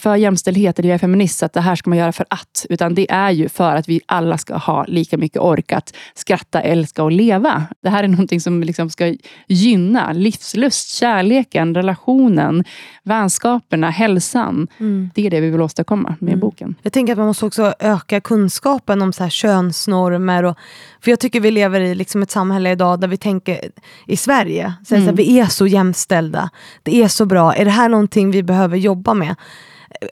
för 0.00 0.16
jämställdhet 0.16 0.78
eller 0.78 0.88
jag 0.88 0.94
är 0.94 0.98
feminist, 0.98 1.38
så 1.38 1.46
att 1.46 1.52
det 1.52 1.60
här 1.60 1.76
ska 1.76 1.90
man 1.90 1.98
göra 1.98 2.12
för 2.12 2.26
att. 2.30 2.66
Utan 2.68 2.94
det 2.94 3.10
är 3.10 3.30
ju 3.30 3.48
för 3.48 3.76
att 3.76 3.88
vi 3.88 4.00
alla 4.06 4.38
ska 4.38 4.56
ha 4.56 4.84
lika 4.84 5.18
mycket 5.18 5.42
ork 5.42 5.72
att 5.72 5.96
skratta, 6.14 6.60
älska 6.60 7.02
och 7.02 7.12
leva. 7.12 7.66
Det 7.82 7.88
här 7.88 8.04
är 8.04 8.08
någonting 8.08 8.40
som 8.40 8.62
liksom 8.62 8.90
ska 8.90 9.14
gynna 9.48 10.12
livslust, 10.12 10.88
kärleken, 10.88 11.74
relationen, 11.74 12.64
vänskaperna, 13.02 13.90
hälsan. 13.90 14.68
Mm. 14.78 15.10
Det 15.14 15.26
är 15.26 15.30
det 15.30 15.40
vi 15.40 15.50
vill 15.50 15.60
åstadkomma 15.60 16.16
med 16.20 16.38
boken. 16.38 16.74
Jag 16.82 16.92
tänker 16.92 17.12
att 17.12 17.18
man 17.18 17.26
måste 17.26 17.46
också 17.46 17.74
öka 17.78 18.20
kunskapen 18.20 19.02
om 19.02 19.12
så 19.12 19.22
här 19.22 19.30
könsnormer. 19.30 20.42
Och, 20.42 20.56
för 21.00 21.10
jag 21.10 21.20
tycker 21.20 21.40
vi 21.40 21.50
lever 21.50 21.80
i 21.80 21.94
liksom 21.94 22.22
ett 22.22 22.30
samhälle 22.30 22.70
idag 22.70 23.00
där 23.00 23.08
vi 23.08 23.16
tänker, 23.16 23.70
i 24.06 24.16
Sverige, 24.16 24.74
så 24.86 24.94
det 24.94 25.00
så 25.00 25.06
här, 25.06 25.12
vi 25.12 25.38
är 25.38 25.46
så 25.46 25.66
jämställda. 25.66 26.50
Det 26.82 27.02
är 27.02 27.08
så 27.08 27.26
bra. 27.26 27.54
Är 27.54 27.64
det 27.64 27.70
här 27.70 27.88
någonting 27.88 28.30
vi 28.30 28.42
behöver 28.42 28.76
jobba 28.76 29.14
med? 29.14 29.36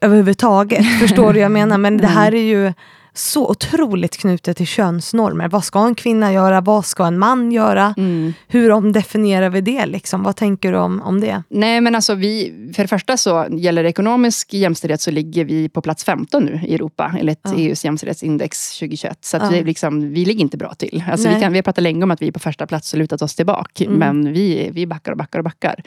Överhuvudtaget. 0.01 0.87
Förstår 1.01 1.33
du 1.33 1.39
vad 1.39 1.45
jag 1.45 1.53
menar? 1.53 1.79
Men 1.79 1.97
det 1.97 2.07
här 2.07 2.35
är 2.35 2.43
ju 2.43 2.73
så 3.19 3.51
otroligt 3.51 4.17
knutet 4.17 4.57
till 4.57 4.67
könsnormer. 4.67 5.49
Vad 5.49 5.65
ska 5.65 5.87
en 5.87 5.95
kvinna 5.95 6.33
göra? 6.33 6.61
Vad 6.61 6.85
ska 6.87 7.05
en 7.07 7.19
man 7.19 7.53
göra? 7.53 7.95
Mm. 7.97 8.33
Hur 8.49 8.71
omdefinierar 8.71 9.51
vi 9.51 9.61
det? 9.61 9.87
Liksom? 9.87 10.23
Vad 10.23 10.37
tänker 10.37 10.73
du 10.73 10.79
om, 10.79 11.03
om 11.03 11.21
det? 11.21 11.43
Nej, 11.49 11.81
men 11.81 11.95
alltså 11.95 12.15
vi, 12.15 12.53
för 12.75 12.83
det 12.83 12.89
första 12.89 13.17
så 13.17 13.47
gäller 13.51 13.83
det 13.83 13.89
ekonomisk 13.89 14.55
jämställdhet 14.55 15.01
så 15.01 15.11
ligger 15.11 15.45
vi 15.45 15.69
på 15.69 15.83
plats 15.83 16.05
15 16.05 16.45
nu 16.45 16.61
i 16.67 16.75
Europa, 16.75 17.15
enligt 17.19 17.41
Ja. 17.43 17.55
EUs 17.57 17.85
jämställdhetsindex 17.85 18.79
2021. 18.79 19.19
Så 19.25 19.37
Ja. 19.37 19.55
är 19.55 19.65
liksom, 19.65 20.13
vi 20.13 20.25
ligger 20.25 20.41
inte 20.41 20.57
bra 20.57 20.75
till. 20.75 21.05
Alltså 21.11 21.29
vi, 21.29 21.41
kan, 21.41 21.53
vi 21.53 21.59
har 21.59 21.63
pratat 21.63 21.83
länge 21.83 22.05
om 22.05 22.11
att 22.11 22.23
vi 22.23 22.29
är 22.29 22.33
på 22.33 22.39
första 22.39 22.67
plats 22.67 22.93
och 22.93 22.99
lutat 22.99 23.23
oss 23.23 23.35
tillbaka. 23.35 23.85
Mm. 23.85 23.99
Men 23.99 24.33
vi, 24.33 24.71
vi 24.73 24.87
backar 24.87 25.13
och 25.13 25.19
backar 25.19 25.39
och 25.39 25.45
backar. 25.45 25.83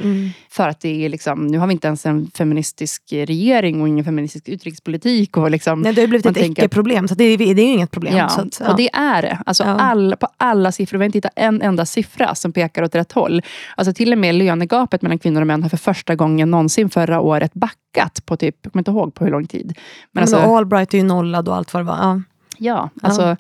För 0.50 0.67
att 0.67 0.80
det 0.80 1.06
är 1.06 1.10
liksom, 1.10 1.48
nu 1.48 1.58
har 1.58 1.67
vi 1.67 1.74
inte 1.74 1.88
ens 1.88 2.06
en 2.06 2.32
feministisk 2.34 3.04
regering 3.12 3.82
och 3.82 3.88
ingen 3.88 4.06
feministisk 4.06 4.50
utrikespolitik. 4.50 5.38
Och 5.38 5.52
liksom, 5.52 5.82
Nej, 5.82 5.94
det 5.94 6.02
har 6.02 6.08
blivit 6.08 6.26
ett 6.26 6.38
icke-problem, 6.38 7.08
det 7.24 7.44
är, 7.44 7.56
det 7.56 7.62
är 7.62 7.66
ju 7.66 7.74
inget 7.74 7.92
problem. 7.92 8.18
Ja, 8.18 8.26
att, 8.26 8.62
och 8.70 8.76
det 8.76 8.90
är 8.94 9.22
det. 9.22 9.38
Alltså 9.46 9.64
Ja. 9.64 9.70
all, 9.70 10.16
på 10.20 10.28
alla 10.38 10.72
siffror. 10.72 10.98
Vi 10.98 11.02
har 11.04 11.06
inte 11.06 11.18
hittat 11.18 11.32
en 11.36 11.62
enda 11.62 11.86
siffra 11.86 12.36
som 12.36 12.54
pekar 12.54 12.84
åt 12.84 12.96
rätt 12.96 13.12
håll. 13.12 13.42
Alltså 13.76 13.94
till 13.94 14.12
och 14.12 14.18
med 14.18 14.36
lönegapet 14.36 15.02
mellan 15.02 15.20
kvinnor 15.20 15.42
och 15.42 15.48
män 15.48 15.64
har 15.64 15.70
för 15.70 15.78
första 15.78 16.16
gången 16.16 16.52
någonsin 16.52 16.90
förra 16.90 17.20
året 17.20 17.54
backat 17.54 18.26
på 18.26 18.38
typ, 18.38 18.56
jag 18.62 18.72
kommer 18.72 18.82
inte 18.82 18.92
ihåg 18.92 19.14
på 19.14 19.24
hur 19.24 19.32
lång 19.32 19.48
tid. 19.48 19.66
Men 19.66 19.76
Men 20.12 20.22
alltså, 20.24 20.38
Allbright 20.38 20.94
är 20.94 20.98
ju 20.98 21.04
nollad 21.04 21.48
och 21.48 21.56
allt 21.56 21.74
vad 21.74 21.84
det 21.84 21.88
var. 21.88 21.98
Ja. 21.98 22.22
ja, 22.58 22.90
alltså, 23.02 23.38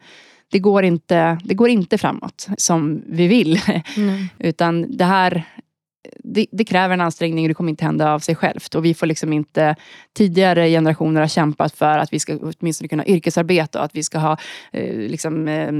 det, 0.51 0.59
går 0.59 0.83
inte, 0.83 1.37
det 1.43 1.53
går 1.53 1.69
inte 1.69 1.97
framåt 1.97 2.47
som 2.57 3.01
vi 3.07 3.27
vill. 3.27 3.61
Mm. 3.97 4.27
Utan 4.39 4.97
det 4.97 5.05
här 5.05 5.43
det, 6.23 6.45
det 6.51 6.63
kräver 6.63 6.93
en 6.93 7.01
ansträngning 7.01 7.45
och 7.45 7.47
det 7.47 7.53
kommer 7.53 7.69
inte 7.69 7.85
hända 7.85 8.13
av 8.13 8.19
sig 8.19 8.35
självt. 8.35 8.75
Och 8.75 8.85
vi 8.85 8.93
får 8.93 9.05
liksom 9.05 9.33
inte... 9.33 9.75
Tidigare 10.13 10.69
generationer 10.69 11.21
har 11.21 11.27
kämpat 11.27 11.75
för 11.75 11.97
att 11.97 12.13
vi 12.13 12.19
ska 12.19 12.37
åtminstone 12.37 12.87
kunna 12.87 13.05
yrkesarbeta 13.05 13.79
och 13.79 13.85
att 13.85 13.95
vi 13.95 14.03
ska 14.03 14.19
ha 14.19 14.37
eh, 14.71 14.95
liksom, 14.95 15.47
eh, 15.47 15.71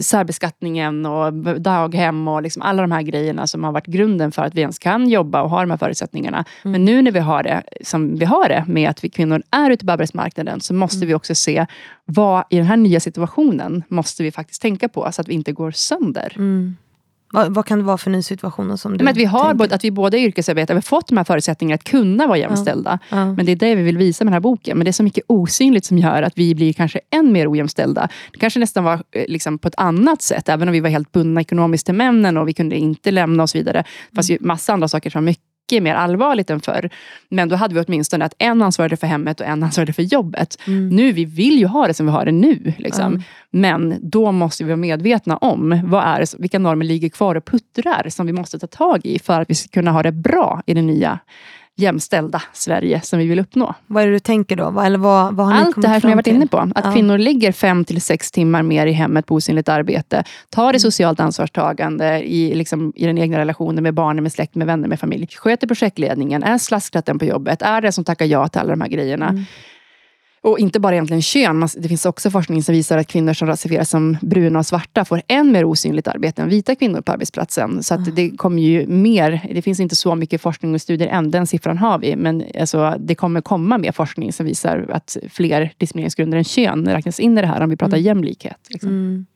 särbeskattningen 0.00 1.06
och 1.06 1.32
daghem 1.60 2.28
och 2.28 2.42
liksom 2.42 2.62
alla 2.62 2.82
de 2.82 2.92
här 2.92 3.02
grejerna 3.02 3.46
som 3.46 3.64
har 3.64 3.72
varit 3.72 3.86
grunden 3.86 4.32
för 4.32 4.42
att 4.42 4.54
vi 4.54 4.60
ens 4.60 4.78
kan 4.78 5.08
jobba 5.08 5.42
och 5.42 5.50
ha 5.50 5.60
de 5.60 5.70
här 5.70 5.78
förutsättningarna. 5.78 6.44
Men 6.62 6.84
nu 6.84 7.02
när 7.02 7.10
vi 7.10 7.20
har 7.20 7.42
det 7.42 7.62
som 7.82 8.16
vi 8.16 8.24
har 8.24 8.48
det 8.48 8.64
med 8.68 8.90
att 8.90 9.04
vi 9.04 9.08
kvinnor 9.08 9.42
är 9.50 9.70
ute 9.70 9.86
på 9.86 9.92
arbetsmarknaden 9.92 10.60
så 10.60 10.74
måste 10.74 11.06
vi 11.06 11.14
också 11.14 11.34
se 11.34 11.66
vad 12.04 12.44
i 12.50 12.56
den 12.56 12.66
här 12.66 12.76
nya 12.76 13.00
situationen 13.00 13.82
måste 13.88 14.22
vi 14.22 14.32
faktiskt 14.32 14.62
tänka 14.62 14.88
på 14.88 15.12
så 15.12 15.20
att 15.20 15.28
vi 15.28 15.34
inte 15.34 15.52
går 15.52 15.70
sönder. 15.70 16.32
Mm. 16.36 16.76
Vad, 17.34 17.54
vad 17.54 17.66
kan 17.66 17.78
det 17.78 17.84
vara 17.84 17.98
för 17.98 18.10
ny 18.10 18.22
situationer 18.22 18.76
som 18.76 18.98
du 18.98 19.04
Men 19.04 19.12
att, 19.12 19.16
vi 19.16 19.24
har 19.24 19.54
både, 19.54 19.74
att 19.74 19.84
vi 19.84 19.90
båda 19.90 20.18
yrkesarbetare, 20.18 20.76
har 20.76 20.82
fått 20.82 21.08
de 21.08 21.16
här 21.16 21.24
förutsättningarna 21.24 21.74
att 21.74 21.84
kunna 21.84 22.26
vara 22.26 22.38
jämställda. 22.38 22.98
Ja. 23.10 23.32
Men 23.32 23.46
det 23.46 23.52
är 23.52 23.56
det 23.56 23.74
vi 23.74 23.82
vill 23.82 23.98
visa 23.98 24.24
med 24.24 24.30
den 24.30 24.34
här 24.34 24.40
boken. 24.40 24.78
Men 24.78 24.84
det 24.84 24.90
är 24.90 24.92
så 24.92 25.02
mycket 25.02 25.24
osynligt 25.28 25.84
som 25.84 25.98
gör 25.98 26.22
att 26.22 26.32
vi 26.36 26.54
blir 26.54 26.72
kanske 26.72 27.00
än 27.10 27.32
mer 27.32 27.52
ojämställda. 27.52 28.08
Det 28.32 28.38
kanske 28.38 28.60
nästan 28.60 28.84
var 28.84 28.94
eh, 28.94 29.24
liksom, 29.28 29.58
på 29.58 29.68
ett 29.68 29.74
annat 29.76 30.22
sätt, 30.22 30.48
även 30.48 30.68
om 30.68 30.72
vi 30.72 30.80
var 30.80 30.90
helt 30.90 31.12
bundna 31.12 31.40
ekonomiskt 31.40 31.86
till 31.86 31.94
männen 31.94 32.36
och 32.36 32.48
vi 32.48 32.52
kunde 32.52 32.76
inte 32.76 33.10
lämna 33.10 33.42
och 33.42 33.50
så 33.50 33.58
vidare. 33.58 33.84
Fast 34.14 34.30
ju 34.30 34.38
massa 34.40 34.72
andra 34.72 34.88
saker 34.88 35.10
som 35.10 35.24
var 35.24 35.26
mycket 35.26 35.53
mycket 35.74 35.82
mer 35.82 35.94
allvarligt 35.94 36.50
än 36.50 36.60
förr. 36.60 36.90
Men 37.28 37.48
då 37.48 37.56
hade 37.56 37.74
vi 37.74 37.80
åtminstone 37.80 38.24
att 38.24 38.34
en 38.38 38.62
ansvarade 38.62 38.96
för 38.96 39.06
hemmet 39.06 39.40
och 39.40 39.46
en 39.46 39.62
ansvarade 39.62 39.92
för 39.92 40.02
jobbet. 40.02 40.58
Mm. 40.66 40.88
Nu, 40.88 41.12
vi 41.12 41.24
vill 41.24 41.58
ju 41.58 41.66
ha 41.66 41.86
det 41.86 41.94
som 41.94 42.06
vi 42.06 42.12
har 42.12 42.24
det 42.24 42.32
nu. 42.32 42.72
Liksom. 42.78 43.22
Men 43.50 43.98
då 44.02 44.32
måste 44.32 44.64
vi 44.64 44.68
vara 44.68 44.76
medvetna 44.76 45.36
om 45.36 45.80
vad 45.84 46.04
är 46.04 46.20
det, 46.20 46.34
vilka 46.38 46.58
normer 46.58 46.84
ligger 46.84 47.08
kvar 47.08 47.34
och 47.34 47.44
puttrar 47.44 48.08
som 48.08 48.26
vi 48.26 48.32
måste 48.32 48.58
ta 48.58 48.66
tag 48.66 49.00
i 49.04 49.18
för 49.18 49.40
att 49.40 49.50
vi 49.50 49.54
ska 49.54 49.68
kunna 49.68 49.92
ha 49.92 50.02
det 50.02 50.12
bra 50.12 50.62
i 50.66 50.74
det 50.74 50.82
nya 50.82 51.18
jämställda 51.76 52.42
Sverige 52.52 53.00
som 53.00 53.18
vi 53.18 53.26
vill 53.26 53.38
uppnå. 53.38 53.74
Vad 53.86 54.02
är 54.02 54.06
det 54.06 54.12
du 54.12 54.18
tänker 54.18 54.56
då? 54.56 54.80
Eller 54.80 54.98
vad, 54.98 55.34
vad 55.34 55.46
har 55.46 55.54
Allt 55.54 55.82
det 55.82 55.88
här 55.88 56.00
som 56.00 56.10
jag 56.10 56.16
varit 56.16 56.26
inne 56.26 56.46
på. 56.46 56.58
Att 56.58 56.84
Ja. 56.84 56.92
kvinnor 56.92 57.18
ligger 57.18 57.52
fem 57.52 57.84
till 57.84 58.00
sex 58.00 58.30
timmar 58.30 58.62
mer 58.62 58.86
i 58.86 58.92
hemmet 58.92 59.26
på 59.26 59.34
osynligt 59.34 59.68
arbete. 59.68 60.24
Tar 60.50 60.62
Mm. 60.62 60.72
det 60.72 60.80
socialt 60.80 61.20
ansvarstagande 61.20 62.22
i, 62.22 62.54
liksom, 62.54 62.92
i 62.96 63.06
den 63.06 63.18
egna 63.18 63.38
relationen 63.38 63.82
med 63.82 63.94
barnen, 63.94 64.22
med 64.22 64.32
släkt, 64.32 64.54
med 64.54 64.66
vänner, 64.66 64.88
med 64.88 65.00
familj. 65.00 65.26
Sköter 65.26 65.66
projektledningen, 65.66 66.42
är 66.42 66.58
slasktratten 66.58 67.18
på 67.18 67.24
jobbet, 67.24 67.62
är 67.62 67.80
det 67.80 67.92
som 67.92 68.04
tackar 68.04 68.26
ja 68.26 68.48
till 68.48 68.60
alla 68.60 68.70
de 68.70 68.80
här 68.80 68.88
grejerna. 68.88 69.28
Mm. 69.28 69.44
Och 70.44 70.58
inte 70.58 70.80
bara 70.80 70.94
egentligen 70.94 71.22
kön, 71.22 71.68
det 71.76 71.88
finns 71.88 72.06
också 72.06 72.30
forskning 72.30 72.62
som 72.62 72.72
visar 72.72 72.98
att 72.98 73.06
kvinnor 73.06 73.32
som 73.32 73.48
rasifieras 73.48 73.90
som 73.90 74.16
bruna 74.20 74.58
och 74.58 74.66
svarta 74.66 75.04
får 75.04 75.22
än 75.28 75.52
mer 75.52 75.64
osynligt 75.64 76.08
arbete 76.08 76.42
än 76.42 76.48
vita 76.48 76.74
kvinnor 76.74 77.00
på 77.00 77.12
arbetsplatsen. 77.12 77.82
Så 77.82 77.94
att 77.94 78.16
det 78.16 78.30
kommer 78.30 78.62
ju 78.62 78.86
mer, 78.86 79.48
det 79.54 79.62
finns 79.62 79.80
inte 79.80 79.96
så 79.96 80.14
mycket 80.14 80.40
forskning 80.40 80.74
och 80.74 80.80
studier 80.80 81.08
än, 81.08 81.30
den 81.30 81.46
siffran 81.46 81.78
har 81.78 81.98
vi. 81.98 82.16
Men 82.16 82.44
alltså, 82.60 82.94
det 82.98 83.14
kommer 83.14 83.40
komma 83.40 83.78
mer 83.78 83.92
forskning 83.92 84.32
som 84.32 84.46
visar 84.46 84.90
att 84.92 85.16
fler 85.30 85.72
diskrimineringsgrunder 85.78 86.38
än 86.38 86.44
kön 86.44 86.88
räknas 86.88 87.20
in 87.20 87.38
i 87.38 87.40
det 87.40 87.46
här 87.46 87.60
om 87.60 87.70
vi 87.70 87.76
pratar 87.76 87.96
jämlikhet. 87.96 88.58
Liksom. 88.68 88.90
Mm. 88.90 89.26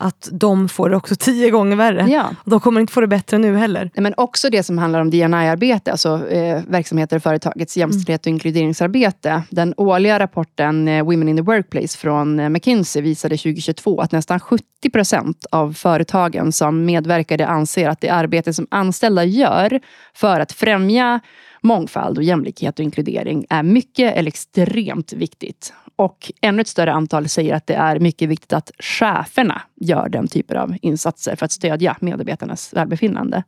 Att 0.00 0.28
de 0.32 0.68
får 0.68 0.90
det 0.90 0.96
också 0.96 1.14
tio 1.14 1.50
gånger 1.50 1.76
värre. 1.76 2.06
Ja. 2.10 2.34
Och 2.44 2.50
de 2.50 2.60
kommer 2.60 2.80
inte 2.80 2.92
få 2.92 3.00
det 3.00 3.06
bättre 3.06 3.38
nu 3.38 3.56
heller. 3.56 3.90
Men 3.94 4.14
också 4.16 4.50
det 4.50 4.62
som 4.62 4.78
handlar 4.78 5.00
om 5.00 5.10
DNI-arbete, 5.10 5.90
alltså 5.90 6.28
eh, 6.28 6.62
verksamheter 6.68 7.16
i 7.16 7.20
företagets 7.20 7.76
jämställdhet 7.76 8.20
och 8.20 8.26
inkluderingsarbete. 8.26 9.42
Den 9.50 9.74
årliga 9.76 10.18
rapporten 10.18 10.88
eh, 10.88 11.04
Women 11.04 11.28
in 11.28 11.36
the 11.36 11.42
Workplace 11.42 11.98
från 11.98 12.40
eh, 12.40 12.48
McKinsey 12.48 13.02
visade 13.02 13.36
2022 13.36 14.00
att 14.00 14.12
nästan 14.12 14.40
70 14.40 14.64
procent 14.92 15.46
av 15.50 15.72
företagen 15.72 16.52
som 16.52 16.84
medverkade 16.84 17.46
anser 17.46 17.88
att 17.88 18.00
det 18.00 18.08
arbete 18.08 18.52
som 18.52 18.66
anställda 18.70 19.24
gör 19.24 19.80
för 20.14 20.40
att 20.40 20.52
främja 20.52 21.20
mångfald 21.62 22.18
och 22.18 22.24
jämlikhet 22.24 22.78
och 22.78 22.84
inkludering 22.84 23.46
är 23.50 23.62
mycket 23.62 24.16
eller 24.16 24.28
extremt 24.28 25.12
viktigt. 25.12 25.72
Och 25.98 26.32
ännu 26.40 26.60
ett 26.60 26.68
större 26.68 26.92
antal 26.92 27.28
säger 27.28 27.54
att 27.54 27.66
det 27.66 27.74
är 27.74 27.98
mycket 27.98 28.28
viktigt 28.28 28.52
att 28.52 28.70
cheferna 28.78 29.62
gör 29.80 30.08
den 30.08 30.28
typen 30.28 30.56
av 30.56 30.76
insatser 30.82 31.36
för 31.36 31.44
att 31.44 31.52
stödja 31.52 31.96
medarbetarnas 32.00 32.72
välbefinnande. 32.74 33.42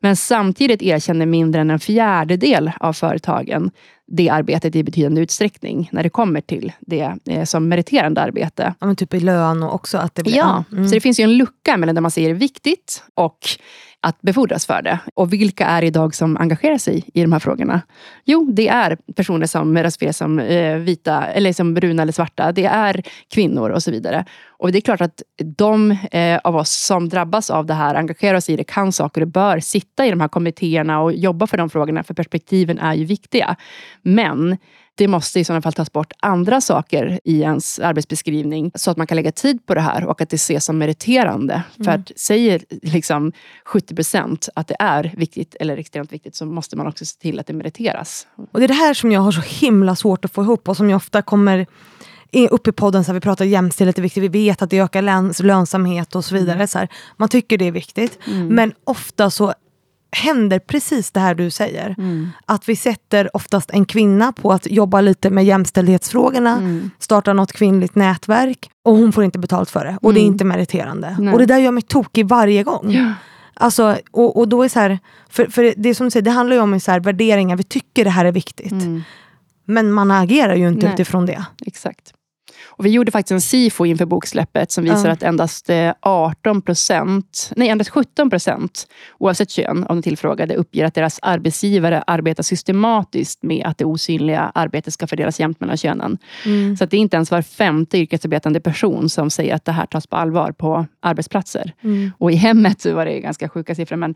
Men 0.00 0.16
samtidigt 0.16 0.82
erkänner 0.82 1.26
mindre 1.26 1.60
än 1.60 1.70
en 1.70 1.78
fjärdedel 1.78 2.72
av 2.80 2.92
företagen 2.92 3.70
det 4.06 4.28
arbetet 4.28 4.76
i 4.76 4.82
betydande 4.82 5.20
utsträckning 5.20 5.88
när 5.92 6.02
det 6.02 6.08
kommer 6.08 6.40
till 6.40 6.72
det 6.80 7.14
eh, 7.26 7.44
som 7.44 7.68
meriterande 7.68 8.20
arbete. 8.20 8.74
Ja, 8.80 8.86
men 8.86 8.96
typ 8.96 9.14
i 9.14 9.20
lön 9.20 9.62
och 9.62 9.74
också 9.74 9.98
att 9.98 10.14
det 10.14 10.22
blir... 10.22 10.36
Ja, 10.36 10.64
Mm. 10.72 10.88
så 10.88 10.94
det 10.94 11.00
finns 11.00 11.20
ju 11.20 11.24
en 11.24 11.36
lucka 11.36 11.76
mellan 11.76 11.94
det 11.94 12.00
man 12.00 12.10
säger 12.10 12.30
är 12.30 12.34
viktigt 12.34 13.02
och 13.14 13.38
att 14.02 14.22
befordras 14.22 14.66
för 14.66 14.82
det. 14.82 14.98
Och 15.14 15.32
vilka 15.32 15.66
är 15.66 15.80
det 15.80 15.86
idag 15.86 16.14
som 16.14 16.36
engagerar 16.36 16.78
sig 16.78 17.04
i 17.14 17.22
de 17.22 17.32
här 17.32 17.38
frågorna? 17.38 17.80
Jo, 18.24 18.50
det 18.52 18.68
är 18.68 18.96
personer 19.16 19.46
som 19.46 19.78
rasifieras 19.78 20.16
som 20.16 20.38
eh, 20.38 20.76
vita, 20.76 21.26
eller 21.26 21.52
som 21.52 21.74
bruna 21.74 22.02
eller 22.02 22.12
svarta. 22.12 22.52
Det 22.52 22.64
är 22.64 23.02
kvinnor 23.34 23.70
och 23.70 23.82
så 23.82 23.90
vidare. 23.90 24.24
Och 24.48 24.72
det 24.72 24.78
är 24.78 24.80
klart 24.80 25.00
att 25.00 25.22
de 25.56 25.90
eh, 25.90 26.38
av 26.44 26.56
oss 26.56 26.70
som 26.70 27.08
drabbas 27.08 27.50
av 27.50 27.66
det 27.66 27.74
här, 27.74 27.94
engagerar 27.94 28.36
oss 28.36 28.50
i 28.50 28.56
det, 28.56 28.64
kan 28.64 28.92
saker 28.92 29.20
och 29.20 29.28
bör 29.28 29.60
sitta 29.60 30.06
i 30.06 30.10
de 30.10 30.20
här 30.20 30.28
kommittéerna 30.28 31.00
och 31.00 31.12
jobba 31.12 31.46
för 31.46 31.56
de 31.56 31.70
frågorna, 31.70 32.02
för 32.02 32.14
perspektiven 32.14 32.78
är 32.78 32.94
ju 32.94 33.04
viktiga. 33.04 33.56
Men 34.02 34.56
det 34.94 35.08
måste 35.08 35.40
i 35.40 35.44
sådana 35.44 35.62
fall 35.62 35.72
tas 35.72 35.92
bort 35.92 36.12
andra 36.20 36.60
saker 36.60 37.20
i 37.24 37.40
ens 37.40 37.78
arbetsbeskrivning 37.78 38.70
så 38.74 38.90
att 38.90 38.96
man 38.96 39.06
kan 39.06 39.16
lägga 39.16 39.32
tid 39.32 39.66
på 39.66 39.74
det 39.74 39.80
här 39.80 40.04
och 40.04 40.20
att 40.20 40.30
det 40.30 40.36
ses 40.36 40.64
som 40.64 40.78
meriterande. 40.78 41.62
För 41.84 41.90
att 41.90 42.12
säger 42.16 42.64
liksom 42.82 43.32
70 43.64 43.94
procent 43.94 44.48
att 44.54 44.68
det 44.68 44.76
är 44.78 45.12
viktigt 45.16 45.56
eller 45.60 45.76
extremt 45.76 46.12
viktigt 46.12 46.34
så 46.34 46.46
måste 46.46 46.76
man 46.76 46.86
också 46.86 47.04
se 47.04 47.18
till 47.18 47.40
att 47.40 47.46
det 47.46 47.52
meriteras. 47.52 48.26
Och 48.52 48.60
det 48.60 48.66
är 48.66 48.68
det 48.68 48.74
här 48.74 48.94
som 48.94 49.12
jag 49.12 49.20
har 49.20 49.32
så 49.32 49.40
himla 49.40 49.96
svårt 49.96 50.24
att 50.24 50.32
få 50.32 50.42
ihop 50.42 50.68
och 50.68 50.76
som 50.76 50.90
jag 50.90 50.96
ofta 50.96 51.22
kommer 51.22 51.66
upp 52.50 52.68
i 52.68 52.72
podden, 52.72 53.04
så 53.04 53.08
här, 53.08 53.14
vi 53.14 53.20
pratar 53.20 53.44
jämställdhet 53.44 53.98
är 53.98 54.02
viktigt, 54.02 54.22
vi 54.22 54.28
vet 54.28 54.62
att 54.62 54.70
det 54.70 54.78
ökar 54.78 55.02
läns, 55.02 55.40
lönsamhet 55.40 56.14
och 56.14 56.24
så 56.24 56.34
vidare. 56.34 56.66
Så 56.66 56.78
här, 56.78 56.88
man 57.16 57.28
tycker 57.28 57.58
det 57.58 57.64
är 57.64 57.72
viktigt. 57.72 58.18
Men 58.48 58.72
ofta 58.84 59.30
så 59.30 59.54
händer 60.12 60.58
precis 60.58 61.10
det 61.10 61.20
här 61.20 61.34
du 61.34 61.50
säger. 61.50 61.96
Att 62.46 62.68
vi 62.68 62.76
sätter 62.76 63.36
oftast 63.36 63.70
en 63.70 63.84
kvinna 63.84 64.32
på 64.32 64.52
att 64.52 64.70
jobba 64.70 65.00
lite 65.00 65.30
med 65.30 65.44
jämställdhetsfrågorna, 65.44 66.62
starta 66.98 67.32
något 67.32 67.52
kvinnligt 67.52 67.94
nätverk 67.94 68.70
och 68.84 68.96
hon 68.96 69.12
får 69.12 69.24
inte 69.24 69.38
betalt 69.38 69.70
för 69.70 69.84
det. 69.84 69.98
Och 70.02 70.14
det 70.14 70.20
är 70.20 70.24
inte 70.24 70.44
meriterande. 70.44 71.16
Nej. 71.18 71.32
Och 71.32 71.38
det 71.38 71.46
där 71.46 71.58
gör 71.58 71.70
mig 71.70 71.82
tokig 71.82 72.28
varje 72.28 72.62
gång. 72.62 73.14
Alltså, 73.54 73.98
och, 74.10 74.36
och 74.36 74.48
då 74.48 74.62
är 74.62 74.68
så 74.68 74.80
här, 74.80 74.98
för, 75.30 75.46
för 75.46 75.74
det 75.76 75.94
som 75.94 76.06
du 76.06 76.10
säger, 76.10 76.24
det 76.24 76.30
handlar 76.30 76.56
ju 76.56 76.62
om 76.62 76.80
så 76.80 76.90
här, 76.90 77.00
värderingar, 77.00 77.56
vi 77.56 77.62
tycker 77.62 78.04
det 78.04 78.10
här 78.10 78.24
är 78.24 78.32
viktigt. 78.32 78.72
Men 79.64 79.92
man 79.92 80.10
agerar 80.10 80.54
ju 80.54 80.68
inte 80.68 80.86
Nej. 80.86 80.94
utifrån 80.94 81.26
det. 81.26 81.44
Exakt. 81.66 82.12
Och 82.82 82.86
vi 82.86 82.90
gjorde 82.90 83.10
faktiskt 83.10 83.32
en 83.32 83.40
SIFO 83.40 83.86
inför 83.86 84.06
boksläppet 84.06 84.70
som 84.70 84.84
visar 84.84 85.06
Ja. 85.06 85.12
att 85.12 85.22
endast 85.22 85.70
eh, 85.70 85.92
18 86.00 86.62
procent, 86.62 87.50
nej 87.56 87.68
endast 87.68 87.90
17 87.90 88.30
procent, 88.30 88.86
oavsett 89.18 89.50
kön, 89.50 89.84
av 89.84 89.96
de 89.96 90.02
tillfrågade 90.02 90.54
uppger 90.54 90.84
att 90.84 90.94
deras 90.94 91.18
arbetsgivare 91.22 92.02
arbetar 92.06 92.42
systematiskt 92.42 93.42
med 93.42 93.66
att 93.66 93.78
det 93.78 93.84
osynliga 93.84 94.52
arbetet 94.54 94.94
ska 94.94 95.06
fördelas 95.06 95.40
jämnt 95.40 95.60
mellan 95.60 95.76
könen. 95.76 96.18
Mm. 96.46 96.76
Så 96.76 96.84
att 96.84 96.90
det 96.90 96.96
är 96.96 96.98
inte 96.98 97.16
ens 97.16 97.30
var 97.30 97.42
femte 97.42 97.98
yrkesarbetande 97.98 98.60
person 98.60 99.08
som 99.08 99.30
säger 99.30 99.54
att 99.54 99.64
det 99.64 99.72
här 99.72 99.86
tas 99.86 100.06
på 100.06 100.16
allvar 100.16 100.52
på 100.52 100.86
arbetsplatser. 101.00 101.72
Mm. 101.82 102.10
Och 102.18 102.32
i 102.32 102.34
hemmet 102.34 102.86
var 102.86 103.06
det 103.06 103.20
ganska 103.20 103.48
sjuka 103.48 103.74
siffror, 103.74 103.96
men 103.96 104.14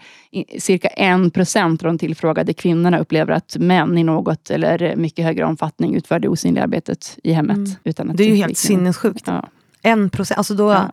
cirka 0.59 0.89
en 0.89 1.31
procent 1.31 1.83
av 1.83 1.87
de 1.87 1.99
tillfrågade 1.99 2.53
kvinnorna 2.55 2.99
upplever 2.99 3.33
att 3.33 3.57
män 3.59 3.99
i 3.99 4.05
något 4.05 4.51
eller 4.51 4.97
mycket 4.97 5.25
högre 5.25 5.45
omfattning 5.45 5.95
utför 5.95 6.19
det 6.19 6.29
osynliga 6.29 6.65
arbetet 6.65 7.19
i 7.23 7.33
hemmet. 7.33 7.79
Utan 7.85 8.11
att 8.11 8.17
Mm. 8.17 8.17
Det 8.17 8.25
är 8.25 8.37
ju 8.37 8.43
helt. 8.43 8.56
Sinnessjukt. 8.57 9.27
Ja. 9.27 9.49
En 9.83 10.11
procent, 10.11 10.39
alltså 10.39 10.55
då, 10.55 10.73
Ja. 10.73 10.91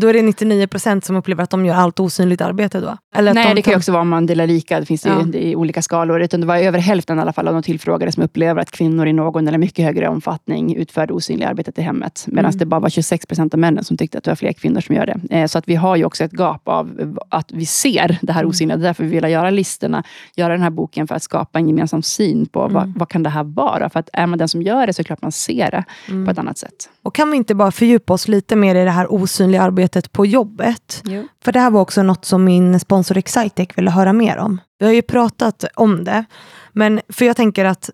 Då 0.00 0.06
är 0.08 0.12
det 0.12 0.22
99 0.22 0.66
procent 0.66 1.04
som 1.04 1.16
upplever 1.16 1.42
att 1.44 1.50
de 1.50 1.66
gör 1.66 1.74
allt 1.74 2.00
osynligt 2.00 2.40
arbete 2.40 2.80
då. 2.80 2.96
Eller 3.14 3.34
Nej, 3.34 3.48
de 3.48 3.54
det 3.54 3.62
kan 3.62 3.72
ju 3.72 3.76
också 3.76 3.92
vara 3.92 4.02
om 4.02 4.08
man 4.08 4.26
delar 4.26 4.46
lika. 4.46 4.80
Det 4.80 4.86
finns 4.86 5.06
ju 5.06 5.10
Ja. 5.10 5.22
det 5.26 5.46
är 5.46 5.56
olika 5.56 5.82
skalor. 5.82 6.20
Utan 6.22 6.40
det 6.40 6.46
var 6.46 6.56
över 6.56 6.78
hälften 6.78 7.18
i 7.18 7.20
alla 7.20 7.32
fall 7.32 7.48
av 7.48 7.54
de 7.54 7.62
tillfrågade 7.62 8.12
som 8.12 8.22
upplever 8.22 8.62
att 8.62 8.70
kvinnor 8.70 9.06
i 9.06 9.12
någon 9.12 9.48
eller 9.48 9.58
mycket 9.58 9.84
högre 9.84 10.08
omfattning 10.08 10.76
utför 10.76 11.06
det 11.06 11.12
osynliga 11.12 11.48
arbetet 11.48 11.78
i 11.78 11.82
hemmet. 11.82 12.24
Medan 12.26 12.44
Mm. 12.50 12.58
det 12.58 12.66
bara 12.66 12.80
var 12.80 12.88
26 12.88 13.26
procent 13.26 13.54
av 13.54 13.60
männen 13.60 13.84
som 13.84 13.96
tyckte 13.96 14.18
att 14.18 14.24
det 14.24 14.30
var 14.30 14.36
fler 14.36 14.52
kvinnor 14.52 14.80
som 14.80 14.94
gör 14.94 15.06
det. 15.06 15.20
Eh, 15.38 15.46
Så 15.46 15.58
att 15.58 15.68
vi 15.68 15.74
har 15.74 15.96
ju 15.96 16.04
också 16.04 16.24
ett 16.24 16.32
gap 16.32 16.68
av 16.68 17.16
att 17.28 17.52
vi 17.52 17.66
ser 17.66 18.18
det 18.22 18.32
här 18.32 18.40
Mm. 18.40 18.50
osynliga. 18.50 18.76
Det 18.76 18.82
är 18.82 18.86
därför 18.86 19.04
vi 19.04 19.10
vill 19.10 19.30
göra 19.30 19.50
listorna, 19.50 20.02
göra 20.36 20.52
den 20.52 20.62
här 20.62 20.70
boken 20.70 21.06
för 21.08 21.14
att 21.14 21.22
skapa 21.22 21.58
en 21.58 21.68
gemensam 21.68 22.02
syn 22.02 22.46
på 22.46 22.60
Mm. 22.60 22.72
vad, 22.74 22.92
vad 22.96 23.08
kan 23.08 23.22
det 23.22 23.30
här 23.30 23.44
vara? 23.44 23.90
För 23.90 24.00
att 24.00 24.08
är 24.12 24.26
man 24.26 24.38
den 24.38 24.48
som 24.48 24.62
gör 24.62 24.86
det 24.86 24.92
så 24.92 25.00
är 25.00 25.04
det 25.04 25.06
klart 25.06 25.22
man 25.22 25.32
ser 25.32 25.70
det 25.70 25.84
Mm. 26.08 26.24
på 26.24 26.30
ett 26.30 26.38
annat 26.38 26.58
sätt. 26.58 26.88
Och 27.02 27.14
kan 27.14 27.30
vi 27.30 27.36
inte 27.36 27.54
bara 27.54 27.70
fördjupa 27.70 28.12
oss 28.12 28.28
lite 28.28 28.56
mer 28.56 28.74
i 28.74 28.84
det 28.84 28.90
här 28.90 29.12
osynliga 29.12 29.62
arbetet 29.62 29.89
på 30.12 30.26
jobbet? 30.26 31.02
Jo. 31.04 31.28
För 31.44 31.52
det 31.52 31.60
här 31.60 31.70
var 31.70 31.80
också 31.80 32.02
något 32.02 32.24
som 32.24 32.44
min 32.44 32.80
sponsor 32.80 33.16
Excitec 33.16 33.68
ville 33.76 33.90
höra 33.90 34.12
mer 34.12 34.38
om. 34.38 34.60
Vi 34.78 34.86
har 34.86 34.92
ju 34.92 35.02
pratat 35.02 35.64
om 35.74 36.04
det, 36.04 36.24
men 36.72 37.00
för 37.08 37.24
jag 37.24 37.36
tänker 37.36 37.64
att 37.64 37.90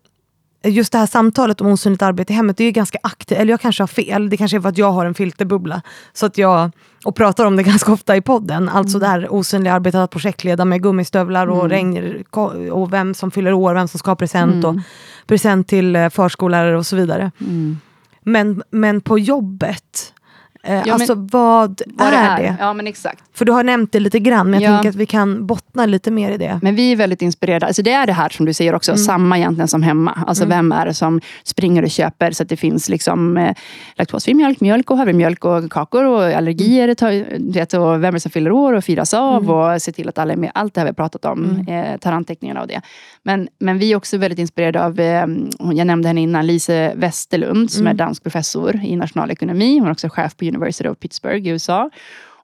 just 0.65 0.93
det 0.93 0.99
här 0.99 1.07
samtalet 1.07 1.61
om 1.61 1.67
osynligt 1.67 2.03
arbete 2.03 2.33
i 2.33 2.37
hemmet, 2.37 2.57
det 2.57 2.65
är 2.65 2.67
ju 2.67 2.73
ganska 2.73 2.99
aktivt, 3.03 3.39
eller 3.39 3.53
jag 3.53 3.61
kanske 3.61 3.83
har 3.83 3.89
fel, 3.89 4.31
det 4.31 4.37
kanske 4.37 4.57
är 4.57 4.61
för 4.61 4.69
att 4.69 4.79
jag 4.79 4.93
har 4.93 5.07
en 5.07 5.15
filterbubbla, 5.15 5.83
så 6.13 6.27
att 6.27 6.39
jag, 6.39 6.71
och 7.05 7.17
pratar 7.17 7.45
om 7.45 7.57
det 7.57 7.63
ganska 7.73 7.93
ofta 7.93 8.17
i 8.17 8.21
podden, 8.21 8.69
alltså 8.69 8.99
det 8.99 9.07
här 9.07 9.33
osynliga 9.33 9.75
arbetet 9.75 9.99
att 9.99 10.11
projektleda 10.11 10.65
med 10.65 10.83
gummistövlar 10.83 11.47
och 11.47 11.69
regn, 11.69 12.25
och 12.73 12.93
vem 12.93 13.15
som 13.15 13.31
fyller 13.31 13.53
år, 13.53 13.75
vem 13.75 13.89
som 13.89 13.99
ska 13.99 14.11
ha 14.11 14.17
present 14.17 14.65
och 14.65 14.75
present 15.27 15.69
till 15.69 15.97
eh, 15.97 16.09
förskollärare 16.09 16.79
och 16.79 16.87
så 16.87 16.97
vidare. 16.97 17.31
Mm. 17.41 17.79
Men, 18.23 18.63
men 18.71 19.01
på 19.01 19.19
jobbet, 19.19 20.13
eh, 20.67 20.73
men- 20.85 20.91
alltså 20.91 21.15
vad, 21.15 21.83
Vad 21.87 22.09
är 22.13 22.43
det? 22.43 22.57
Ja, 22.61 22.73
men 22.73 22.87
exakt. 22.87 23.23
För 23.35 23.45
du 23.45 23.53
har 23.53 23.65
nämnt 23.65 23.93
det 23.93 24.01
lite 24.01 24.19
grann, 24.19 24.51
men 24.51 24.61
jag 24.61 24.71
Ja. 24.73 24.77
tänker 24.77 24.89
att 24.89 24.95
vi 24.97 25.07
kan 25.07 25.47
bottna 25.47 25.87
lite 25.87 26.11
mer 26.11 26.31
i 26.31 26.37
det. 26.37 26.59
Men 26.63 26.75
vi 26.75 26.93
är 26.93 26.97
väldigt 26.97 27.23
inspirerade. 27.23 27.67
Alltså 27.67 27.83
det 27.83 27.93
är 27.93 28.07
det 28.07 28.13
här 28.13 28.29
som 28.29 28.47
du 28.47 28.55
säger 28.55 28.75
också, 28.75 28.93
Mm. 28.93 28.99
samma 29.05 29.39
egentligen 29.39 29.69
som 29.69 29.83
hemma. 29.83 30.19
Alltså 30.27 30.47
vem 30.47 30.73
är 30.73 30.87
det 30.87 30.95
som 30.95 31.21
springer 31.45 31.83
och 31.83 31.91
köper 31.91 32.31
så 32.31 32.43
att 32.43 32.49
det 32.49 32.57
finns 32.57 32.89
liksom, 32.89 33.37
eh, 33.37 33.55
laktosfri 33.97 34.35
mjölk, 34.35 34.61
mjölk 34.61 34.91
och 34.91 34.99
havremjölk 34.99 35.45
och 35.45 35.71
kakor 35.73 36.05
och 36.05 36.23
allergier. 36.23 36.95
Du 37.39 37.53
vet, 37.53 37.75
och 37.75 37.93
vem 37.93 38.05
är 38.05 38.13
det 38.13 38.21
som 38.21 38.31
fyller 38.31 38.53
år 38.53 38.73
och 38.73 38.85
firas 38.85 39.15
av 39.15 39.43
Mm. 39.43 39.51
och 39.55 39.83
ser 39.83 39.93
till 39.93 40.09
att 40.09 40.19
alla 40.19 40.33
är 40.33 40.37
med. 40.37 40.51
Allt 40.55 40.75
det 40.75 40.81
här 40.81 40.87
vi 40.87 40.89
har 40.89 40.95
pratat 40.95 41.25
om, 41.25 41.67
eh, 41.69 41.97
tar 41.99 42.13
anteckningarna 42.13 42.61
av 42.61 42.67
det. 42.67 42.81
Men, 43.23 43.49
men 43.59 43.79
vi 43.79 43.93
är 43.93 43.97
också 43.97 44.19
väldigt 44.19 44.39
inspirerade 44.39 44.85
av, 44.85 45.01
eh, 45.01 45.27
jag 45.75 45.87
nämnde 45.87 46.09
henne 46.09 46.21
innan, 46.21 46.47
Lise 46.47 46.93
Westerlund 46.97 47.71
som 47.71 47.81
Mm. 47.83 47.91
är 47.91 47.95
dansk 47.95 48.23
professor 48.23 48.81
i 48.85 48.97
nationalekonomi. 48.97 49.79
Hon 49.79 49.89
är 49.89 49.93
också 49.93 50.09
chef 50.09 50.37
på 50.37 50.45
University 50.57 50.89
of 50.89 50.99
Pittsburgh 50.99 51.47
i 51.47 51.51
USA. 51.51 51.91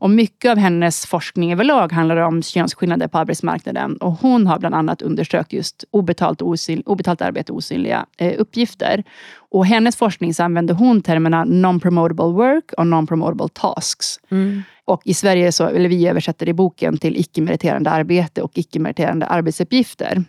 Och 0.02 0.10
mycket 0.10 0.50
av 0.50 0.58
hennes 0.58 1.06
forskning 1.06 1.52
överlag 1.52 1.92
handlar 1.92 2.16
om 2.16 2.42
könsskillnader 2.42 3.08
på 3.08 3.18
arbetsmarknaden. 3.18 3.96
Och 3.96 4.12
hon 4.12 4.46
har 4.46 4.58
bland 4.58 4.74
annat 4.74 5.02
undersökt 5.02 5.52
just 5.52 5.84
obetalt, 5.90 6.42
osyn, 6.42 6.82
obetalt 6.86 7.22
arbete 7.22 7.52
och 7.52 7.58
osynliga 7.58 8.06
eh, 8.16 8.34
uppgifter. 8.38 9.04
Och 9.36 9.66
hennes 9.66 9.96
forskning 9.96 10.34
så 10.34 10.42
använder 10.42 10.74
hon 10.74 11.02
termerna 11.02 11.44
non-promotable 11.44 12.32
work 12.32 12.72
och 12.76 12.86
non-promotable 12.86 13.48
tasks. 13.52 14.20
Mm. 14.30 14.62
Och 14.84 15.02
i 15.04 15.14
Sverige, 15.14 15.52
så, 15.52 15.66
eller 15.66 15.88
vi 15.88 16.08
översätter 16.08 16.48
i 16.48 16.52
boken 16.52 16.98
till 16.98 17.16
icke-meriterande 17.16 17.90
arbete 17.90 18.42
och 18.42 18.58
icke-meriterande 18.58 19.26
arbetsuppgifter. 19.26 20.24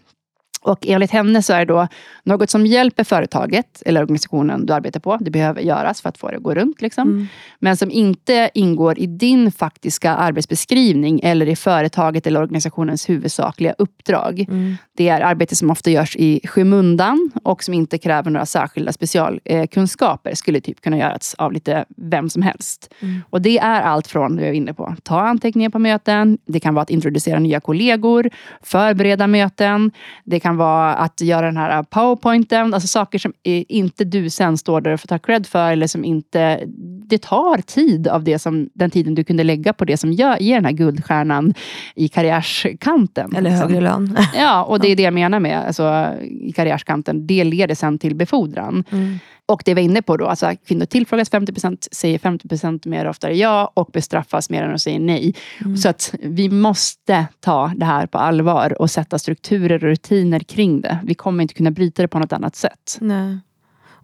Och 0.63 0.87
enligt 0.87 1.11
henne 1.11 1.41
så 1.41 1.53
är 1.53 1.59
det 1.59 1.73
då 1.73 1.87
något 2.23 2.49
som 2.49 2.65
hjälper 2.65 3.03
företaget 3.03 3.83
eller 3.85 4.01
organisationen 4.01 4.65
du 4.65 4.73
arbetar 4.73 4.99
på. 4.99 5.17
Det 5.21 5.31
behöver 5.31 5.61
göras 5.61 6.01
för 6.01 6.09
att 6.09 6.17
få 6.17 6.29
det 6.31 6.37
att 6.37 6.43
gå 6.43 6.53
runt. 6.55 6.81
Liksom. 6.81 7.09
Mm. 7.09 7.27
Men 7.59 7.77
som 7.77 7.91
inte 7.91 8.49
ingår 8.53 8.99
i 8.99 9.05
din 9.05 9.51
faktiska 9.51 10.15
arbetsbeskrivning 10.15 11.19
eller 11.23 11.45
i 11.49 11.55
företaget 11.55 12.27
eller 12.27 12.41
organisationens 12.41 13.09
huvudsakliga 13.09 13.75
uppdrag. 13.77 14.39
Mm. 14.39 14.75
Det 14.97 15.09
är 15.09 15.21
arbete 15.21 15.55
som 15.55 15.71
ofta 15.71 15.89
görs 15.89 16.15
i 16.15 16.41
skymundan 16.47 17.31
och 17.43 17.63
som 17.63 17.73
inte 17.73 17.97
kräver 17.97 18.31
några 18.31 18.45
särskilda 18.45 18.91
specialkunskaper. 18.91 20.35
Skulle 20.35 20.61
typ 20.61 20.81
kunna 20.81 20.97
göras 20.97 21.35
av 21.37 21.53
lite 21.53 21.85
vem 21.97 22.29
som 22.29 22.41
helst. 22.41 22.93
Mm. 22.99 23.21
Och 23.29 23.41
det 23.41 23.57
är 23.57 23.81
allt 23.81 24.07
från, 24.07 24.35
du 24.35 24.43
är 24.43 24.51
inne 24.51 24.73
på, 24.73 24.95
ta 25.03 25.21
anteckningar 25.21 25.69
på 25.69 25.79
möten. 25.79 26.37
Det 26.45 26.59
kan 26.59 26.73
vara 26.73 26.83
att 26.83 26.89
introducera 26.89 27.39
nya 27.39 27.59
kollegor, 27.59 28.29
förbereda 28.61 29.27
möten. 29.27 29.91
Det 30.23 30.39
kan 30.39 30.52
vara 30.57 30.93
att 30.93 31.21
göra 31.21 31.45
den 31.45 31.57
här 31.57 31.83
powerpointen. 31.83 32.73
Alltså 32.73 32.87
saker 32.87 33.19
som 33.19 33.33
inte 33.43 34.03
du 34.03 34.29
sen 34.29 34.57
står 34.57 34.81
där 34.81 34.91
och 34.91 34.99
får 34.99 35.07
ta 35.07 35.19
cred 35.19 35.47
för. 35.47 35.71
Eller 35.71 35.87
som 35.87 36.05
inte, 36.05 36.63
det 37.07 37.21
tar 37.21 37.57
tid 37.57 38.07
av 38.07 38.23
det 38.23 38.39
som, 38.39 38.69
den 38.73 38.89
tiden 38.89 39.15
du 39.15 39.23
kunde 39.23 39.43
lägga 39.43 39.73
på 39.73 39.85
det 39.85 39.97
som 39.97 40.11
gör, 40.11 40.37
ger 40.39 40.55
den 40.55 40.65
här 40.65 40.71
guldstjärnan 40.71 41.53
i 41.95 42.07
karriärskanten. 42.07 43.35
Eller 43.35 43.49
högre 43.49 43.81
lön. 43.81 44.17
Ja, 44.35 44.63
och 44.63 44.79
det 44.79 44.91
är 44.91 44.95
det 44.95 45.03
jag 45.03 45.13
menar 45.13 45.39
med 45.39 45.67
alltså, 45.67 46.07
i 46.41 46.51
karriärskanten. 46.51 47.27
Det 47.27 47.43
leder 47.43 47.75
sen 47.75 47.99
till 47.99 48.15
befordran. 48.15 48.83
Mm. 48.91 49.19
Och 49.45 49.61
det 49.65 49.71
vi 49.71 49.81
var 49.81 49.81
inne 49.81 50.01
på 50.01 50.17
då, 50.17 50.27
alltså 50.27 50.51
kvinnor 50.67 50.85
tillfrågas 50.85 51.31
50% 51.31 51.87
säger 51.91 52.17
50% 52.17 52.87
mer 52.87 53.07
oftare 53.07 53.37
ja 53.37 53.71
och 53.73 53.89
bestraffas 53.93 54.49
mer 54.49 54.63
än 54.63 54.73
att 54.73 54.81
säga 54.81 54.99
nej. 54.99 55.35
Mm. 55.61 55.77
Så 55.77 55.89
att 55.89 56.15
vi 56.19 56.49
måste 56.49 57.25
ta 57.39 57.73
det 57.75 57.85
här 57.85 58.07
på 58.07 58.17
allvar 58.17 58.81
och 58.81 58.91
sätta 58.91 59.19
strukturer 59.19 59.75
och 59.75 59.81
rutiner 59.81 60.39
kring 60.39 60.81
det. 60.81 60.99
Vi 61.03 61.13
kommer 61.13 61.41
inte 61.41 61.53
kunna 61.53 61.71
bryta 61.71 62.01
det 62.01 62.07
på 62.07 62.19
något 62.19 62.33
annat 62.33 62.55
sätt. 62.55 62.97
Nej. 63.01 63.39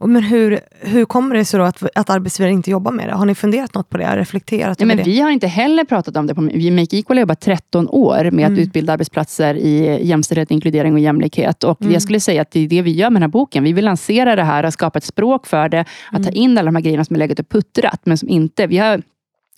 Men 0.08 0.24
hur, 0.24 0.60
hur 0.80 1.06
kommer 1.06 1.36
det 1.36 1.46
sig 1.46 1.60
då 1.60 1.66
att, 1.66 1.84
att 1.96 2.10
arbetsgivare 2.10 2.54
inte 2.54 2.72
jobbar 2.72 2.92
med 2.92 3.08
det? 3.08 3.14
Har 3.14 3.26
ni 3.26 3.36
funderat 3.36 3.74
något 3.74 3.90
på 3.90 3.98
det? 3.98 4.18
Reflekterat 4.18 4.80
ja, 4.80 4.86
men 4.86 4.98
det? 4.98 5.04
Vi 5.04 5.20
har 5.20 5.30
inte 5.30 5.48
heller 5.48 5.84
pratat 5.84 6.18
om 6.18 6.28
det. 6.28 6.34
Vi 6.54 6.72
Make 6.72 6.98
Equal 6.98 7.18
har 7.18 7.22
jobbat 7.22 7.42
13 7.42 7.90
år 7.90 8.24
med 8.24 8.46
mm. 8.46 8.54
att 8.54 8.60
utbilda 8.60 8.94
arbetsplatser 8.94 9.56
i 9.56 10.08
jämställdhet, 10.08 10.52
inkludering 10.52 10.94
och 10.94 11.00
jämlikhet. 11.00 11.64
Och 11.64 11.82
mm. 11.82 11.94
Jag 11.94 12.02
skulle 12.02 12.20
säga 12.20 12.42
att 12.42 12.52
det 12.52 12.60
är 12.60 12.68
det 12.68 12.82
vi 12.82 12.92
gör 12.92 13.10
med 13.10 13.22
den 13.22 13.24
här 13.24 13.30
boken. 13.30 13.64
Vi 13.64 13.74
vill 13.74 13.86
lansera 13.86 14.36
det 14.36 14.44
här 14.44 14.66
och 14.66 14.74
skapa 14.74 14.98
ett 14.98 15.04
språk 15.04 15.48
för 15.48 15.70
det. 15.70 15.86
Att 16.12 16.20
mm. 16.20 16.24
ta 16.24 16.30
in 16.30 16.58
alla 16.58 16.66
de 16.66 16.76
här 16.76 16.84
grejerna 16.84 17.06
som 17.06 17.16
är 17.16 17.20
legat 17.20 17.40
och 17.40 17.50
puttrat, 17.50 18.02
men 18.04 18.18
som 18.18 18.30
inte... 18.30 18.68
Vi 18.68 18.78
har 18.78 19.02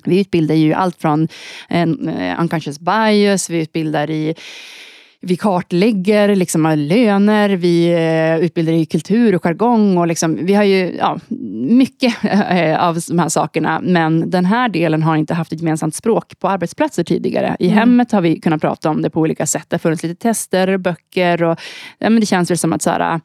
vi 0.06 0.20
utbildar 0.20 0.56
ju 0.56 0.74
allt 0.74 1.02
från 1.02 1.28
en, 1.70 2.10
uh, 2.10 2.42
unconscious 2.42 2.80
bias, 2.80 3.50
vi 3.50 3.62
utbildar 3.62 4.10
i 4.10 4.36
vi 5.24 5.38
kartlägger 5.38 6.36
liksom 6.36 6.74
löner, 6.78 7.49
vi 7.49 7.88
eh, 7.88 8.45
utbildar 8.45 8.74
i 8.74 8.86
kultur 8.86 9.36
och 9.36 9.45
jargong. 9.45 9.97
Och 9.97 10.07
liksom, 10.07 10.45
vi 10.45 10.53
har 10.53 10.63
ju 10.63 10.95
ja, 10.97 11.19
mycket 11.67 12.13
eh, 12.24 12.88
av 12.88 12.99
de 13.07 13.19
här 13.19 13.30
sakerna. 13.30 13.80
Men 13.84 14.30
den 14.30 14.45
här 14.45 14.69
delen 14.69 15.03
har 15.03 15.15
inte 15.15 15.34
haft 15.34 15.53
ett 15.53 15.59
gemensamt 15.59 15.95
språk 15.95 16.39
på 16.39 16.49
arbetsplatser 16.49 17.03
tidigare. 17.03 17.55
I 17.59 17.65
mm. 17.65 17.78
hemmet 17.78 18.11
har 18.11 18.22
vi 18.22 18.39
kunnat 18.39 18.61
prata 18.61 18.89
om 18.89 19.01
det 19.01 19.09
på 19.09 19.19
olika 19.19 19.45
sätt. 19.45 19.65
Det 19.67 19.74
har 19.74 19.80
funnits 19.80 20.03
lite 20.03 20.22
tester, 20.22 20.78
böcker 20.78 21.43
och 21.43 21.59
ja, 21.97 22.09
men 22.09 22.19
det 22.19 22.26
känns 22.26 22.51
väl 22.51 22.57
som 22.57 22.74
att 22.74 22.82
så 22.82 22.89
här, 22.89 23.19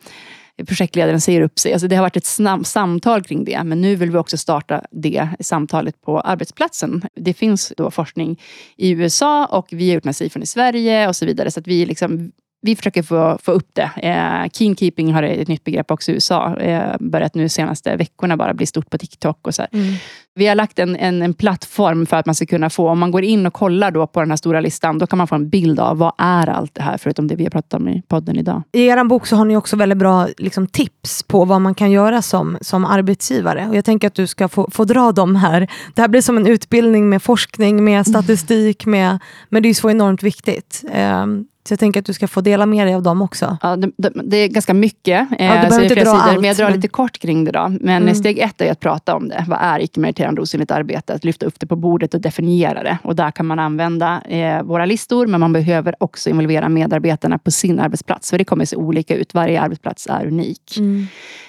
projektledaren 0.66 1.20
säger 1.20 1.40
upp 1.40 1.59
sig. 1.59 1.72
Alltså 1.72 1.88
det 1.88 1.96
har 1.96 2.02
varit 2.02 2.16
ett 2.16 2.66
samtal 2.66 3.24
kring 3.24 3.44
det. 3.44 3.64
Men 3.64 3.80
nu 3.80 3.96
vill 3.96 4.11
vi 4.11 4.18
också 4.18 4.36
starta 4.36 4.82
det 4.90 5.28
samtalet 5.40 6.02
på 6.02 6.20
arbetsplatsen. 6.20 7.02
Det 7.14 7.34
finns 7.34 7.72
då 7.76 7.90
forskning 7.90 8.40
i 8.76 8.90
USA 8.90 9.46
och 9.46 9.66
vi 9.70 9.88
har 9.88 9.94
gjort 9.94 10.04
Nasifon 10.04 10.42
i 10.42 10.46
Sverige 10.46 11.09
och 11.09 11.16
så 11.16 11.26
vidare. 11.26 11.50
Så 11.50 11.61
att 11.61 11.66
vi 11.66 11.86
liksom 11.86 12.32
vi 12.67 12.77
försöker 12.77 13.03
få, 13.03 13.39
få 13.43 13.53
upp 13.53 13.69
det. 13.73 13.91
Eh, 13.97 14.51
Keenkeeping 14.53 15.14
har 15.14 15.23
ett 15.23 15.49
nytt 15.49 15.64
begrepp 15.64 15.91
också 15.91 16.11
i 16.11 16.14
USA. 16.14 16.57
Eh, 16.57 16.97
börjat 17.01 17.35
nu 17.35 17.49
senaste 17.49 17.97
veckorna 17.97 18.37
bara 18.37 18.55
bli 18.55 18.67
stort 18.67 18.91
på 18.91 18.99
TikTok. 18.99 19.47
och 19.47 19.55
så 19.55 19.67
mm. 19.73 19.95
Vi 20.39 20.47
har 20.47 20.55
lagt 20.55 20.79
en, 20.79 20.97
en, 20.97 21.23
en, 21.23 21.35
plattform 21.35 22.07
för 22.07 22.17
att 22.17 22.27
man 22.27 22.35
ska 22.35 22.47
kunna 22.47 22.71
få, 22.71 22.89
om 22.89 22.99
man 22.99 23.11
går 23.11 23.25
in 23.25 23.47
och 23.47 23.53
kollar 23.53 23.91
då 23.91 24.07
på 24.07 24.21
den 24.21 24.31
här 24.31 24.37
stora 24.37 24.61
listan, 24.61 24.99
då 24.99 25.07
kan 25.07 25.17
man 25.19 25.27
få 25.27 25.35
en 25.35 25.49
bild 25.49 25.81
av 25.81 25.99
vad 25.99 26.12
är 26.19 26.49
allt 26.49 26.75
det 26.75 26.83
här, 26.83 26.99
förutom 26.99 27.29
det 27.29 27.37
vi 27.37 27.45
har 27.45 27.51
pratat 27.51 27.75
om 27.75 27.89
i 27.89 28.03
podden 28.09 28.39
idag. 28.39 28.62
I 28.73 28.87
er 28.87 29.05
bok 29.05 29.27
så 29.27 29.37
har 29.37 29.45
ni 29.45 29.57
också 29.57 29.77
väldigt 29.77 29.99
bra 29.99 30.29
liksom, 30.39 30.67
tips 30.67 31.23
på 31.23 31.45
vad 31.45 31.61
man 31.61 31.75
kan 31.75 31.91
göra 31.91 32.23
som, 32.23 32.59
som 32.61 32.85
arbetsgivare. 32.85 33.67
Och 33.69 33.77
jag 33.77 33.85
tänker 33.85 34.07
att 34.07 34.14
du 34.14 34.27
ska 34.27 34.49
få, 34.49 34.69
få 34.71 34.85
dra 34.85 35.12
dem 35.12 35.37
här. 35.37 35.71
Det 35.95 36.01
här 36.01 36.09
blir 36.09 36.21
som 36.21 36.37
en 36.37 36.47
utbildning 36.47 37.09
med 37.09 37.23
forskning, 37.23 37.85
med 37.85 38.07
statistik, 38.07 38.87
med, 38.87 39.19
men 39.49 39.62
det 39.62 39.69
är 39.69 39.75
så 39.75 39.91
enormt 39.91 40.23
viktigt. 40.23 40.85
Um, 41.23 41.47
så 41.67 41.73
jag 41.73 41.79
tänker 41.79 42.01
att 42.01 42.07
du 42.07 42.12
ska 42.12 42.29
få 42.29 42.41
dela 42.41 42.67
med 42.67 42.87
dig 42.87 42.95
av 42.95 43.03
dem 43.03 43.23
också. 43.23 43.59
Ja, 43.62 43.77
det, 43.77 43.91
det, 43.97 44.12
det 44.25 44.37
är 44.37 44.49
ganska 44.49 44.75
mycket. 44.75 45.29
Ja, 45.31 45.37
du 45.39 45.45
eh, 45.45 45.61
behöver 45.61 45.83
inte 45.83 45.95
dra 45.95 46.05
sidor, 46.05 46.17
allt. 46.17 46.41
Men 46.41 46.45
jag 46.45 46.57
drar 46.57 46.71
lite 46.71 46.89
kort 46.89 47.19
kring 47.19 47.45
det. 47.45 47.51
då. 47.51 47.69
Men 47.81 48.03
mm. 48.03 48.14
steg 48.14 48.39
ett 48.39 48.61
är 48.61 48.73
att 48.73 48.81
prata 48.81 49.17
om 49.17 49.29
det. 49.29 49.45
Vad 49.49 49.59
är 49.62 49.81
icke-meriterande 49.81 50.41
osynligt 50.41 50.71
arbete? 50.71 51.14
Att 51.14 51.25
lyfta 51.25 51.47
upp 51.47 51.61
det 51.61 51.67
på 51.67 51.77
bordet 51.77 52.14
och 52.14 52.21
definiera 52.21 52.83
det. 52.83 52.99
Och 53.03 53.17
där 53.17 53.31
kan 53.31 53.47
man 53.47 53.59
använda 53.59 54.23
eh, 54.29 54.62
våra 54.62 54.87
listor, 54.87 55.27
men 55.27 55.41
man 55.41 55.53
behöver 55.53 55.95
också 56.01 56.31
involvera 56.31 56.69
medarbetarna 56.69 57.39
på 57.39 57.51
sin 57.51 57.81
arbetsplats. 57.81 58.31
För 58.31 58.39
det 58.39 58.45
kommer 58.45 58.64
se 58.64 58.77
olika 58.77 59.17
ut. 59.17 59.35
Varje 59.35 59.61
arbetsplats 59.61 60.07
är 60.07 60.27
unik. 60.27 60.77
Mm. 60.77 61.07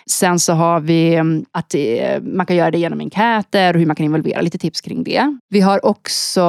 Sen 0.09 0.39
så 0.39 0.53
har 0.53 0.79
vi 0.79 1.15
mm, 1.15 1.45
att 1.51 1.69
det, 1.69 2.19
man 2.23 2.45
kan 2.45 2.55
göra 2.55 2.71
det 2.71 2.77
genom 2.77 2.99
enkäter 2.99 3.73
och 3.73 3.79
hur 3.79 3.87
man 3.87 3.95
kan 3.95 4.05
involvera. 4.05 4.41
Lite 4.41 4.57
tips 4.57 4.81
kring 4.81 5.03
det. 5.03 5.37
Vi 5.49 5.61
har 5.61 5.85
också 5.85 6.41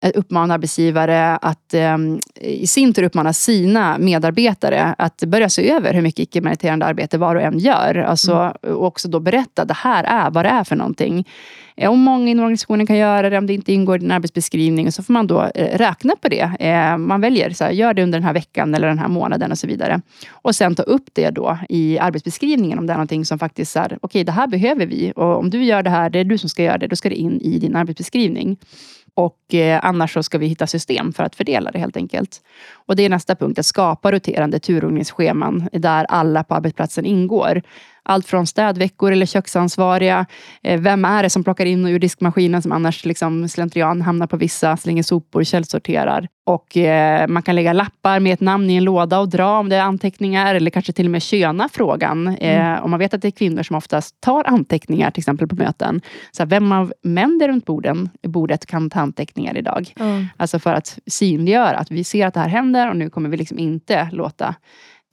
eh, 0.00 0.10
uppmanat 0.14 0.54
arbetsgivare 0.54 1.36
att 1.36 1.74
eh, 1.74 1.96
i 2.40 2.66
sin 2.66 2.94
tur 2.94 3.02
uppmana 3.14 3.32
sina 3.32 3.98
medarbetare 3.98 4.94
att 4.98 5.22
börja 5.26 5.48
se 5.48 5.70
över 5.70 5.94
hur 5.94 6.02
mycket 6.02 6.20
icke-meriterande 6.20 6.86
arbete 6.86 7.18
var 7.18 7.36
och 7.36 7.42
en 7.42 7.58
gör. 7.58 7.94
Alltså, 7.94 8.32
mm. 8.32 8.76
Och 8.76 8.86
också 8.86 9.08
då 9.08 9.20
berätta, 9.20 9.64
det 9.64 9.74
här 9.74 10.04
är 10.04 10.30
vad 10.30 10.44
det 10.44 10.48
är 10.48 10.64
för 10.64 10.76
någonting. 10.76 11.24
Eh, 11.76 11.90
om 11.90 12.00
många 12.00 12.30
inom 12.30 12.44
organisationen 12.44 12.86
kan 12.86 12.96
göra 12.96 13.30
det, 13.30 13.38
om 13.38 13.46
det 13.46 13.54
inte 13.54 13.72
ingår 13.72 13.96
i 13.96 13.98
din 13.98 14.10
arbetsbeskrivning, 14.10 14.92
så 14.92 15.02
får 15.02 15.12
man 15.12 15.26
då 15.26 15.42
eh, 15.54 15.78
räkna 15.78 16.16
på 16.20 16.28
det. 16.28 16.50
Eh, 16.60 16.96
man 16.96 17.20
väljer, 17.20 17.50
så 17.50 17.64
här, 17.64 17.70
gör 17.70 17.94
det 17.94 18.02
under 18.02 18.18
den 18.18 18.26
här 18.26 18.34
veckan 18.34 18.74
eller 18.74 18.88
den 18.88 18.98
här 18.98 19.08
månaden 19.08 19.50
och 19.50 19.58
så 19.58 19.66
vidare. 19.66 20.00
Och 20.30 20.54
sen 20.54 20.74
ta 20.74 20.82
upp 20.82 21.06
det 21.12 21.30
då 21.30 21.58
i 21.68 21.98
arbetsbeskrivningen 21.98 22.78
om 22.78 22.86
det 22.86 22.92
är 22.92 22.96
någonting 22.96 23.24
som 23.24 23.38
faktiskt 23.38 23.76
är, 23.76 23.86
okej 23.86 23.98
okay, 24.02 24.24
det 24.24 24.32
här 24.32 24.46
behöver 24.46 24.86
vi 24.86 25.12
och 25.16 25.38
om 25.38 25.50
du 25.50 25.64
gör 25.64 25.82
det 25.82 25.90
här, 25.90 26.10
det 26.10 26.18
är 26.18 26.24
du 26.24 26.38
som 26.38 26.48
ska 26.48 26.62
göra 26.62 26.78
det, 26.78 26.86
då 26.86 26.96
ska 26.96 27.08
det 27.08 27.16
in 27.16 27.40
i 27.40 27.58
din 27.58 27.76
arbetsbeskrivning. 27.76 28.56
Och 29.16 29.54
eh, 29.54 29.80
annars 29.82 30.12
så 30.12 30.22
ska 30.22 30.38
vi 30.38 30.46
hitta 30.46 30.66
system 30.66 31.12
för 31.12 31.22
att 31.22 31.36
fördela 31.36 31.70
det 31.70 31.78
helt 31.78 31.96
enkelt. 31.96 32.42
Och 32.86 32.96
det 32.96 33.02
är 33.02 33.08
nästa 33.08 33.34
punkt, 33.34 33.58
att 33.58 33.66
skapa 33.66 34.12
roterande 34.12 34.58
turordningsscheman 34.58 35.68
där 35.72 36.04
alla 36.04 36.44
på 36.44 36.54
arbetsplatsen 36.54 37.04
ingår. 37.04 37.62
Allt 38.04 38.26
från 38.26 38.46
städveckor 38.46 39.12
eller 39.12 39.26
köksansvariga. 39.26 40.26
Eh, 40.62 40.80
vem 40.80 41.04
är 41.04 41.22
det 41.22 41.30
som 41.30 41.44
plockar 41.44 41.66
in 41.66 41.84
och 41.84 41.88
ur 41.88 41.98
diskmaskinen 41.98 42.62
som 42.62 42.72
annars 42.72 43.04
liksom 43.04 43.48
slentrian 43.48 44.02
hamnar 44.02 44.26
på 44.26 44.36
vissa, 44.36 44.76
slänger 44.76 45.02
sopor, 45.02 45.44
källsorterar. 45.44 46.28
Och 46.46 46.76
eh, 46.76 47.28
man 47.28 47.42
kan 47.42 47.54
lägga 47.54 47.72
lappar 47.72 48.20
med 48.20 48.32
ett 48.32 48.40
namn 48.40 48.70
i 48.70 48.76
en 48.76 48.84
låda 48.84 49.18
och 49.18 49.28
dra 49.28 49.58
om 49.58 49.68
det 49.68 49.76
är 49.76 49.82
anteckningar 49.82 50.54
eller 50.54 50.70
kanske 50.70 50.92
till 50.92 51.06
och 51.06 51.10
med 51.10 51.22
köna 51.22 51.68
frågan. 51.68 52.28
Eh, 52.28 52.66
mm. 52.66 52.84
om 52.84 52.90
man 52.90 52.98
vet 52.98 53.14
att 53.14 53.22
det 53.22 53.28
är 53.28 53.32
kvinnor 53.32 53.62
som 53.62 53.76
oftast 53.76 54.20
tar 54.20 54.44
anteckningar 54.44 55.10
till 55.10 55.20
exempel 55.20 55.48
på 55.48 55.54
möten. 55.54 56.00
Så 56.32 56.44
vem 56.44 56.72
av 56.72 56.92
män 57.02 57.38
där 57.38 57.48
runt 57.48 57.66
borden, 57.66 58.08
bordet 58.22 58.66
kan 58.66 58.90
ta 58.90 59.00
anteckningar 59.00 59.56
idag? 59.56 59.92
Mm. 60.00 60.26
Alltså 60.36 60.58
för 60.58 60.74
att 60.74 60.98
synliggöra 61.06 61.76
att 61.76 61.90
vi 61.90 62.04
ser 62.04 62.26
att 62.26 62.34
det 62.34 62.40
här 62.40 62.48
händer 62.48 62.90
och 62.90 62.96
nu 62.96 63.10
kommer 63.10 63.28
vi 63.28 63.36
liksom 63.36 63.58
inte 63.58 64.08
låta 64.12 64.54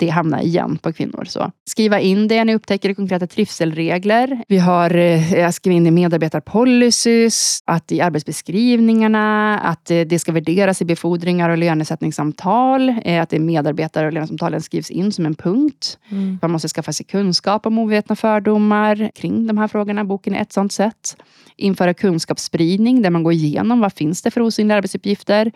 det 0.01 0.09
hamnar 0.09 0.41
igen 0.41 0.77
på 0.77 0.93
kvinnor. 0.93 1.25
Så 1.25 1.51
skriva 1.69 1.99
in 1.99 2.27
det 2.27 2.43
ni 2.43 2.55
upptäcker 2.55 2.89
i 2.89 2.95
konkreta 2.95 3.27
trivselregler. 3.27 4.43
Vi 4.47 4.57
har 4.57 4.95
eh, 4.95 5.49
skrivit 5.49 5.77
in 5.77 5.87
i 5.87 5.91
medarbetarpolicys, 5.91 7.63
att 7.65 7.91
i 7.91 8.01
arbetsbeskrivningarna, 8.01 9.59
att 9.59 9.91
eh, 9.91 10.01
det 10.01 10.19
ska 10.19 10.31
värderas 10.31 10.81
i 10.81 10.85
befordringar 10.85 11.49
och 11.49 11.57
lönesättningssamtal. 11.57 12.89
Eh, 13.05 13.21
att 13.21 13.29
det 13.29 13.39
medarbetare 13.39 14.07
och 14.07 14.13
lönesamtalen 14.13 14.61
skrivs 14.61 14.91
in 14.91 15.11
som 15.11 15.25
en 15.25 15.35
punkt. 15.35 15.97
Mm. 16.09 16.39
Man 16.41 16.51
måste 16.51 16.67
skaffa 16.67 16.93
sig 16.93 17.05
kunskap 17.05 17.65
om 17.65 17.79
ovetna 17.79 18.15
fördomar 18.15 19.11
kring 19.15 19.47
de 19.47 19.57
här 19.57 19.67
frågorna. 19.67 20.05
Boken 20.05 20.35
är 20.35 20.41
ett 20.41 20.53
sånt 20.53 20.71
sätt. 20.71 21.17
Införa 21.57 21.93
kunskapsspridning 21.93 23.01
där 23.01 23.09
man 23.09 23.23
går 23.23 23.33
igenom 23.33 23.79
vad 23.79 23.93
finns 23.93 24.21
det 24.21 24.31
för 24.31 24.41
osynliga 24.41 24.77
arbetsuppgifter. 24.77 25.51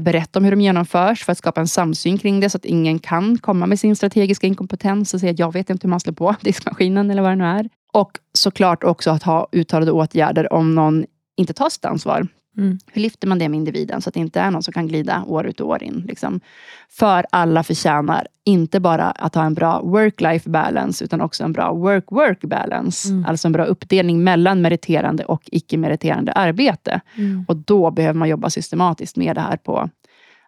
Berätta 0.00 0.38
om 0.38 0.44
hur 0.44 0.50
de 0.50 0.60
genomförs 0.60 1.24
för 1.24 1.32
att 1.32 1.38
skapa 1.38 1.60
en 1.60 1.68
samsyn 1.68 2.18
kring 2.18 2.40
det 2.40 2.50
så 2.50 2.56
att 2.56 2.64
ingen 2.64 2.98
kan 2.98 3.38
komma 3.38 3.66
med 3.66 3.73
sin 3.76 3.96
strategiska 3.96 4.46
inkompetens 4.46 5.14
och 5.14 5.20
säga 5.20 5.32
att 5.32 5.38
jag 5.38 5.52
vet 5.52 5.70
inte 5.70 5.86
hur 5.86 5.90
man 5.90 6.00
slår 6.00 6.14
på 6.14 6.36
diskmaskinen 6.40 7.10
eller 7.10 7.22
vad 7.22 7.30
det 7.30 7.36
nu 7.36 7.44
är. 7.44 7.68
Och 7.92 8.18
såklart 8.32 8.84
också 8.84 9.10
att 9.10 9.22
ha 9.22 9.48
uttalade 9.52 9.92
åtgärder 9.92 10.52
om 10.52 10.74
någon 10.74 11.04
inte 11.36 11.52
tar 11.52 11.68
sitt 11.68 11.84
ansvar. 11.84 12.28
Mm. 12.56 12.78
Hur 12.92 13.02
lyfter 13.02 13.28
man 13.28 13.38
det 13.38 13.48
med 13.48 13.58
individen 13.58 14.02
så 14.02 14.08
att 14.08 14.14
det 14.14 14.20
inte 14.20 14.40
är 14.40 14.50
någon 14.50 14.62
som 14.62 14.72
kan 14.72 14.88
glida 14.88 15.24
år 15.26 15.46
ut 15.46 15.60
och 15.60 15.68
år 15.68 15.82
in? 15.82 16.04
Liksom. 16.08 16.40
För 16.88 17.26
alla 17.30 17.62
förtjänar 17.62 18.26
inte 18.44 18.80
bara 18.80 19.10
att 19.10 19.34
ha 19.34 19.44
en 19.44 19.54
bra 19.54 19.82
work-life 19.82 20.50
balance 20.50 21.04
utan 21.04 21.20
också 21.20 21.44
en 21.44 21.52
bra 21.52 21.72
work-work 21.72 22.46
balance. 22.46 23.08
Mm. 23.08 23.24
Alltså 23.24 23.48
en 23.48 23.52
bra 23.52 23.64
uppdelning 23.64 24.24
mellan 24.24 24.62
meriterande 24.62 25.24
och 25.24 25.42
icke-meriterande 25.46 26.32
arbete. 26.32 27.00
Mm. 27.16 27.44
Och 27.48 27.56
då 27.56 27.90
behöver 27.90 28.18
man 28.18 28.28
jobba 28.28 28.50
systematiskt 28.50 29.16
med 29.16 29.36
det 29.36 29.40
här 29.40 29.56
på 29.56 29.90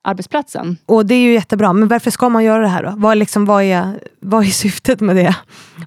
arbetsplatsen. 0.07 0.77
Och 0.87 1.07
det 1.07 1.15
är 1.15 1.21
ju 1.21 1.33
jättebra, 1.33 1.73
men 1.73 1.89
varför 1.89 2.11
ska 2.11 2.29
man 2.29 2.45
göra 2.45 2.63
det 2.63 2.69
här 2.69 2.83
då? 2.83 2.95
Vad, 2.97 3.19
liksom, 3.19 3.45
vad, 3.45 3.63
är, 3.63 4.01
vad 4.21 4.45
är 4.45 4.51
syftet 4.51 5.01
med 5.01 5.17
det? 5.17 5.37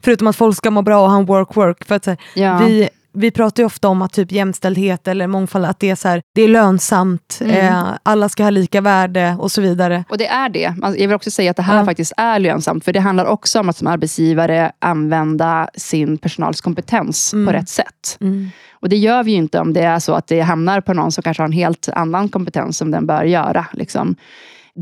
Förutom 0.04 0.28
att 0.28 0.36
folk 0.36 0.58
ska 0.58 0.72
må 0.72 0.82
bra 0.82 1.02
och 1.02 1.12
ha 1.12 1.18
en 1.18 1.28
work-work. 1.28 1.86
För 1.86 1.96
att, 1.96 2.08
ja. 2.34 2.58
vi, 2.58 2.90
vi 3.20 3.32
pratar 3.32 3.64
ju 3.64 3.68
ofta 3.68 3.88
om 3.88 4.02
att 4.02 4.14
typ 4.14 4.32
jämställdhet 4.32 5.08
eller 5.08 5.28
mångfald, 5.28 5.66
att 5.66 5.80
det 5.80 5.90
är, 5.90 5.96
så 5.96 6.08
här, 6.08 6.22
det 6.36 6.42
är 6.42 6.48
lönsamt, 6.48 7.40
mm. 7.42 7.56
eh, 7.56 7.84
alla 8.04 8.30
ska 8.30 8.44
ha 8.44 8.50
lika 8.50 8.82
värde 8.82 9.36
och 9.40 9.52
så 9.52 9.62
vidare. 9.62 10.04
Och 10.10 10.18
det 10.18 10.28
är 10.28 10.50
det. 10.50 10.74
Jag 10.82 11.08
vill 11.08 11.14
också 11.14 11.32
säga 11.32 11.52
att 11.52 11.58
det 11.58 11.64
här 11.64 11.78
ja. 11.78 11.86
faktiskt 11.86 12.14
är 12.18 12.40
lönsamt, 12.40 12.86
för 12.86 12.94
det 12.94 13.00
handlar 13.00 13.26
också 13.26 13.60
om 13.60 13.70
att 13.70 13.78
som 13.78 13.88
arbetsgivare 13.88 14.72
använda 14.80 15.70
sin 15.76 16.18
personals 16.18 16.62
kompetens 16.62 17.34
mm. 17.34 17.46
på 17.46 17.52
rätt 17.52 17.70
sätt. 17.70 18.18
Mm. 18.22 18.50
Och 18.72 18.90
det 18.90 18.98
gör 18.98 19.24
vi 19.24 19.32
ju 19.32 19.38
inte 19.38 19.60
om 19.60 19.74
det 19.74 19.82
är 19.82 20.00
så 20.00 20.14
att 20.14 20.28
det 20.28 20.42
hamnar 20.42 20.82
på 20.82 20.94
någon 20.94 21.12
som 21.12 21.24
kanske 21.24 21.44
har 21.44 21.48
en 21.48 21.52
helt 21.52 21.90
annan 21.90 22.30
kompetens 22.30 22.78
som 22.78 22.92
den 22.92 23.06
bör 23.06 23.24
göra. 23.24 23.66
Liksom 23.74 24.16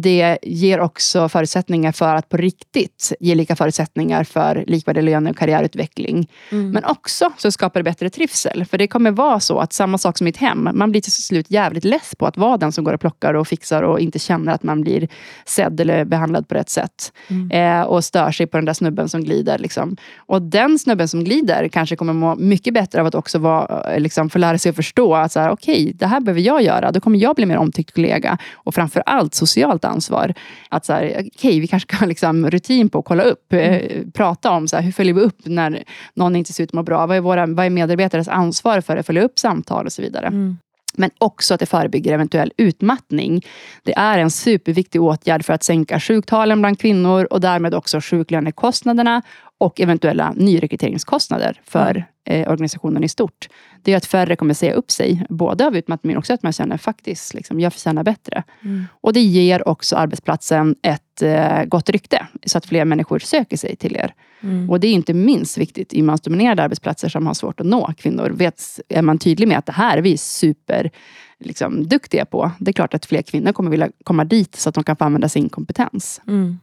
det 0.01 0.37
ger 0.41 0.79
också 0.79 1.29
förutsättningar 1.29 1.91
för 1.91 2.15
att 2.15 2.29
på 2.29 2.37
riktigt 2.37 3.13
ge 3.19 3.35
lika 3.35 3.55
förutsättningar 3.55 4.23
för 4.23 4.63
likvärdig 4.67 5.03
löne 5.03 5.29
och 5.29 5.37
karriärutveckling. 5.37 6.29
Mm. 6.51 6.71
Men 6.71 6.85
också 6.85 7.31
så 7.37 7.51
skapar 7.51 7.79
det 7.79 7.83
bättre 7.83 8.09
trivsel. 8.09 8.65
För 8.65 8.77
det 8.77 8.87
kommer 8.87 9.11
vara 9.11 9.39
så 9.39 9.59
att 9.59 9.73
samma 9.73 9.97
sak 9.97 10.17
som 10.17 10.27
i 10.27 10.29
ett 10.29 10.37
hem, 10.37 10.69
man 10.73 10.91
blir 10.91 11.01
till 11.01 11.11
slut 11.11 11.51
jävligt 11.51 11.83
less 11.83 12.15
på 12.15 12.25
att 12.25 12.37
vara 12.37 12.57
den 12.57 12.71
som 12.71 12.83
går 12.83 12.93
och 12.93 13.01
plockar 13.01 13.33
och 13.33 13.47
fixar 13.47 13.83
och 13.83 13.99
inte 13.99 14.19
känner 14.19 14.53
att 14.53 14.63
man 14.63 14.81
blir 14.81 15.07
sedd 15.45 15.79
eller 15.79 16.05
behandlad 16.05 16.47
på 16.47 16.55
rätt 16.55 16.69
sätt. 16.69 17.13
Mm. 17.27 17.51
Eh, 17.51 17.87
och 17.87 18.03
stör 18.03 18.31
sig 18.31 18.47
på 18.47 18.57
den 18.57 18.65
där 18.65 18.73
snubben 18.73 19.09
som 19.09 19.23
glider. 19.23 19.57
Liksom. 19.57 19.97
Och 20.17 20.41
den 20.41 20.79
snubben 20.79 21.07
som 21.07 21.23
glider 21.23 21.67
kanske 21.67 21.95
kommer 21.95 22.13
må 22.13 22.35
mycket 22.35 22.73
bättre 22.73 23.01
av 23.01 23.07
att 23.07 23.15
också 23.15 23.39
vara, 23.39 23.93
eh, 23.93 23.99
liksom, 23.99 24.29
få 24.29 24.39
lära 24.39 24.57
sig 24.57 24.69
att 24.69 24.75
förstå 24.75 25.15
att 25.15 25.37
okej, 25.37 25.51
okay, 25.51 25.93
det 25.93 26.07
här 26.07 26.19
behöver 26.19 26.41
jag 26.41 26.61
göra. 26.61 26.91
Då 26.91 26.99
kommer 26.99 27.19
jag 27.19 27.35
bli 27.35 27.45
mer 27.45 27.57
omtyckt 27.57 27.95
kollega. 27.95 28.37
Och 28.53 28.75
framför 28.75 29.03
allt 29.05 29.35
socialt 29.35 29.85
ansvar. 29.87 30.33
Att 30.69 30.85
så 30.85 30.93
här, 30.93 31.23
okay, 31.35 31.59
vi 31.59 31.67
kanske 31.67 31.95
ha 31.95 32.05
liksom 32.05 32.49
rutin 32.49 32.89
på 32.89 32.99
att 32.99 33.05
kolla 33.05 33.23
upp, 33.23 33.53
eh, 33.53 33.59
mm. 33.59 34.11
prata 34.11 34.51
om 34.51 34.67
så 34.67 34.75
här, 34.75 34.83
hur 34.83 34.91
följer 34.91 35.13
vi 35.13 35.21
upp 35.21 35.39
när 35.43 35.83
någon 36.13 36.35
inte 36.35 36.53
ser 36.53 36.63
ut 36.63 36.69
att 36.69 36.73
må 36.73 36.83
bra. 36.83 37.05
Vad 37.05 37.17
är, 37.17 37.21
våra, 37.21 37.45
vad 37.45 37.65
är 37.65 37.69
medarbetares 37.69 38.27
ansvar 38.27 38.81
för 38.81 38.97
att 38.97 39.05
följa 39.05 39.21
upp 39.21 39.39
samtal 39.39 39.85
och 39.85 39.93
så 39.93 40.01
vidare. 40.01 40.27
Mm. 40.27 40.57
Men 40.97 41.09
också 41.17 41.53
att 41.53 41.59
det 41.59 41.65
förebygger 41.65 42.13
eventuell 42.13 42.51
utmattning. 42.57 43.45
Det 43.83 43.97
är 43.97 44.19
en 44.19 44.31
superviktig 44.31 45.01
åtgärd 45.01 45.45
för 45.45 45.53
att 45.53 45.63
sänka 45.63 45.99
sjuktalen 45.99 46.61
bland 46.61 46.79
kvinnor 46.79 47.27
och 47.31 47.41
därmed 47.41 47.73
också 47.73 47.99
sjuklönekostnaderna 48.01 49.21
och 49.57 49.81
eventuella 49.81 50.33
nyrekryteringskostnader 50.35 51.61
för 51.65 51.89
mm. 51.89 52.03
Eh, 52.27 52.51
organisationen 52.51 53.03
i 53.03 53.09
stort. 53.09 53.49
Det 53.81 53.93
är 53.93 53.97
att 53.97 54.05
färre 54.05 54.35
kommer 54.35 54.53
säga 54.53 54.73
upp 54.73 54.91
sig, 54.91 55.25
både 55.29 55.67
av 55.67 55.77
utmattning 55.77 56.11
men 56.11 56.17
också 56.17 56.33
att 56.33 56.43
man 56.43 56.53
känner 56.53 56.77
faktiskt, 56.77 57.33
liksom, 57.33 57.59
jag 57.59 57.73
förtjänar 57.73 58.03
bättre. 58.03 58.43
Mm. 58.63 58.85
Och 59.01 59.13
det 59.13 59.21
ger 59.21 59.67
också 59.67 59.95
arbetsplatsen 59.95 60.75
ett 60.81 61.21
eh, 61.21 61.63
gott 61.65 61.89
rykte, 61.89 62.27
så 62.45 62.57
att 62.57 62.65
fler 62.65 62.85
människor 62.85 63.19
söker 63.19 63.57
sig 63.57 63.75
till 63.75 63.95
er. 63.95 64.13
Mm. 64.41 64.69
Och 64.69 64.79
det 64.79 64.87
är 64.87 64.93
inte 64.93 65.13
minst 65.13 65.57
viktigt 65.57 65.93
i 65.93 66.01
mansdominerade 66.01 66.63
arbetsplatser 66.63 67.09
som 67.09 67.27
har 67.27 67.33
svårt 67.33 67.59
att 67.59 67.65
nå 67.65 67.93
kvinnor. 67.97 68.29
Vet, 68.29 68.61
är 68.89 69.01
man 69.01 69.17
tydlig 69.17 69.47
med 69.47 69.57
att 69.57 69.65
det 69.65 69.71
här 69.71 69.97
är 69.97 70.01
vi 70.01 70.17
super 70.17 70.91
liksom, 71.39 71.87
duktiga 71.87 72.25
på. 72.25 72.51
Det 72.59 72.71
är 72.71 72.73
klart 72.73 72.93
att 72.93 73.05
fler 73.05 73.21
kvinnor 73.21 73.51
kommer 73.51 73.71
vilja 73.71 73.89
komma 74.03 74.25
dit 74.25 74.55
så 74.55 74.69
att 74.69 74.75
de 74.75 74.83
kan 74.83 74.95
få 74.95 75.03
använda 75.03 75.29
sin 75.29 75.49
kompetens. 75.49 76.21
Mm. 76.27 76.59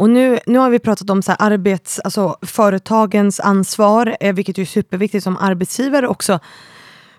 Och 0.00 0.10
nu, 0.10 0.38
nu 0.46 0.58
har 0.58 0.70
vi 0.70 0.78
pratat 0.78 1.10
om 1.10 1.22
så 1.22 1.32
arbets, 1.32 2.00
alltså 2.04 2.36
företagens 2.42 3.40
ansvar, 3.40 4.16
eh, 4.20 4.34
vilket 4.34 4.58
är 4.58 4.64
superviktigt 4.64 5.24
som 5.24 5.36
arbetsgivare 5.36 6.08
också. 6.08 6.38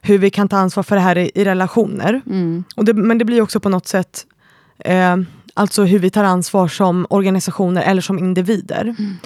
Hur 0.02 0.18
vi 0.18 0.30
kan 0.30 0.50
ta 0.50 0.58
ansvar 0.58 0.84
för 0.84 0.96
det 0.96 1.02
här 1.02 1.18
i, 1.18 1.32
i 1.36 1.46
relationer. 1.46 2.22
Mm. 2.26 2.64
Och 2.76 2.86
det, 2.86 2.94
men 2.94 3.18
det 3.18 3.26
blir 3.26 3.42
också 3.42 3.60
på 3.60 3.70
något 3.70 3.88
sätt 3.88 4.26
eh, 4.80 5.18
alltså 5.54 5.84
hur 5.84 6.00
vi 6.00 6.10
tar 6.10 6.24
ansvar 6.24 6.68
som 6.68 7.08
organisationer 7.10 7.82
eller 7.82 8.02
som 8.02 8.20
individer. 8.20 8.82
Mm. 8.82 9.18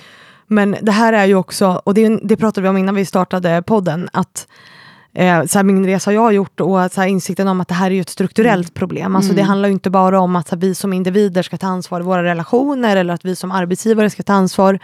Men 0.48 0.76
det 0.82 0.92
här 0.92 1.14
är 1.14 1.26
ju 1.26 1.36
också, 1.36 1.82
och 1.84 1.94
det, 1.94 2.20
det 2.24 2.38
pratade 2.38 2.62
vi 2.62 2.70
om 2.70 2.78
innan 2.78 2.96
vi 2.96 3.06
startade 3.06 3.64
podden, 3.68 4.10
att 4.14 4.48
eh, 5.16 5.46
så 5.46 5.60
här, 5.60 5.64
min 5.64 5.86
resa 5.86 6.14
jag 6.14 6.22
har 6.22 6.32
gjort 6.32 6.60
och 6.60 6.92
så 6.92 7.02
här, 7.02 7.08
insikten 7.08 7.48
om 7.48 7.62
att 7.62 7.68
det 7.68 7.74
här 7.74 7.92
är 7.92 8.02
ett 8.02 8.10
strukturellt 8.10 8.68
mm. 8.68 8.74
problem. 8.74 9.16
Alltså, 9.16 9.32
mm. 9.32 9.36
Det 9.36 9.48
handlar 9.48 9.70
inte 9.70 9.90
bara 9.90 10.20
om 10.20 10.36
att 10.36 10.50
här, 10.50 10.58
vi 10.58 10.76
som 10.76 10.94
individer 10.94 11.44
ska 11.44 11.58
ta 11.58 11.68
ansvar 11.68 12.00
i 12.00 12.04
våra 12.04 12.24
relationer 12.24 12.96
eller 12.96 13.14
att 13.14 13.26
vi 13.26 13.36
som 13.36 13.52
arbetsgivare 13.52 14.10
ska 14.10 14.24
ta 14.24 14.34
ansvar. 14.34 14.80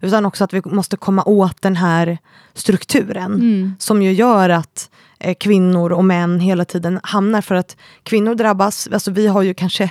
Utan 0.00 0.26
också 0.26 0.44
att 0.44 0.52
vi 0.54 0.62
måste 0.64 0.96
komma 0.96 1.24
åt 1.24 1.62
den 1.62 1.76
här 1.76 2.18
strukturen 2.54 3.34
mm. 3.34 3.74
som 3.78 4.02
ju 4.02 4.12
gör 4.12 4.48
att 4.48 4.90
eh, 5.18 5.34
kvinnor 5.34 5.92
och 5.92 6.04
män 6.04 6.40
hela 6.40 6.64
tiden 6.64 7.00
hamnar 7.02 7.40
för 7.40 7.54
att 7.54 7.76
kvinnor 8.02 8.34
drabbas, 8.34 8.88
alltså 8.92 9.10
vi 9.10 9.26
har 9.26 9.42
ju 9.42 9.54
kanske 9.54 9.90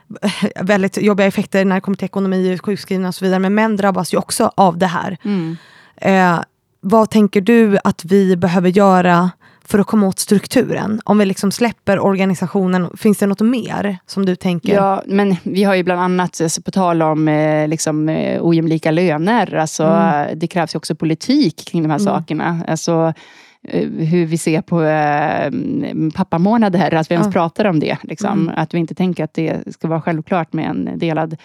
väldigt 0.60 0.96
jobbiga 1.02 1.26
effekter 1.26 1.64
när 1.64 1.74
det 1.74 1.80
kommer 1.80 1.96
till 1.96 2.04
ekonomi, 2.04 2.58
sjukskrivna 2.58 3.08
och 3.08 3.14
så 3.14 3.24
vidare, 3.24 3.38
men 3.38 3.54
män 3.54 3.76
drabbas 3.76 4.14
ju 4.14 4.18
också 4.18 4.52
av 4.54 4.78
det 4.78 4.86
här. 4.86 5.16
Mm. 5.22 5.56
Eh, 5.96 6.40
vad 6.80 7.10
tänker 7.10 7.40
du 7.40 7.78
att 7.84 8.04
vi 8.04 8.36
behöver 8.36 8.68
göra 8.68 9.30
för 9.64 9.78
att 9.78 9.86
komma 9.86 10.06
åt 10.06 10.18
strukturen? 10.18 11.00
Om 11.04 11.18
vi 11.18 11.24
liksom 11.24 11.52
släpper 11.52 11.98
organisationen, 11.98 12.90
finns 12.96 13.18
det 13.18 13.26
något 13.26 13.40
mer 13.40 13.98
som 14.06 14.26
du 14.26 14.36
tänker? 14.36 14.74
Ja, 14.74 15.02
men 15.06 15.36
vi 15.42 15.64
har 15.64 15.74
ju 15.74 15.82
bland 15.82 16.00
annat, 16.00 16.40
alltså 16.40 16.62
på 16.62 16.70
tal 16.70 17.02
om 17.02 17.28
eh, 17.28 17.68
liksom, 17.68 18.08
eh, 18.08 18.46
ojämlika 18.46 18.90
löner, 18.90 19.54
alltså, 19.54 19.84
mm. 19.84 20.38
det 20.38 20.46
krävs 20.46 20.74
ju 20.74 20.76
också 20.76 20.94
politik 20.94 21.64
kring 21.66 21.82
de 21.82 21.90
här 21.90 21.98
mm. 21.98 22.14
sakerna. 22.14 22.64
Alltså, 22.68 23.12
eh, 23.68 23.88
hur 23.88 24.26
vi 24.26 24.38
ser 24.38 24.62
på 24.62 24.82
eh, 24.82 25.50
pappamånader, 26.14 26.94
att 26.94 27.10
vi 27.10 27.14
ens 27.14 27.26
ja. 27.26 27.32
pratar 27.32 27.64
om 27.64 27.80
det. 27.80 27.96
Liksom. 28.02 28.40
Mm. 28.40 28.54
Att 28.56 28.74
vi 28.74 28.78
inte 28.78 28.94
tänker 28.94 29.24
att 29.24 29.34
det 29.34 29.74
ska 29.74 29.88
vara 29.88 30.00
självklart 30.00 30.52
med 30.52 30.70
en 30.70 30.98
delad 30.98 31.36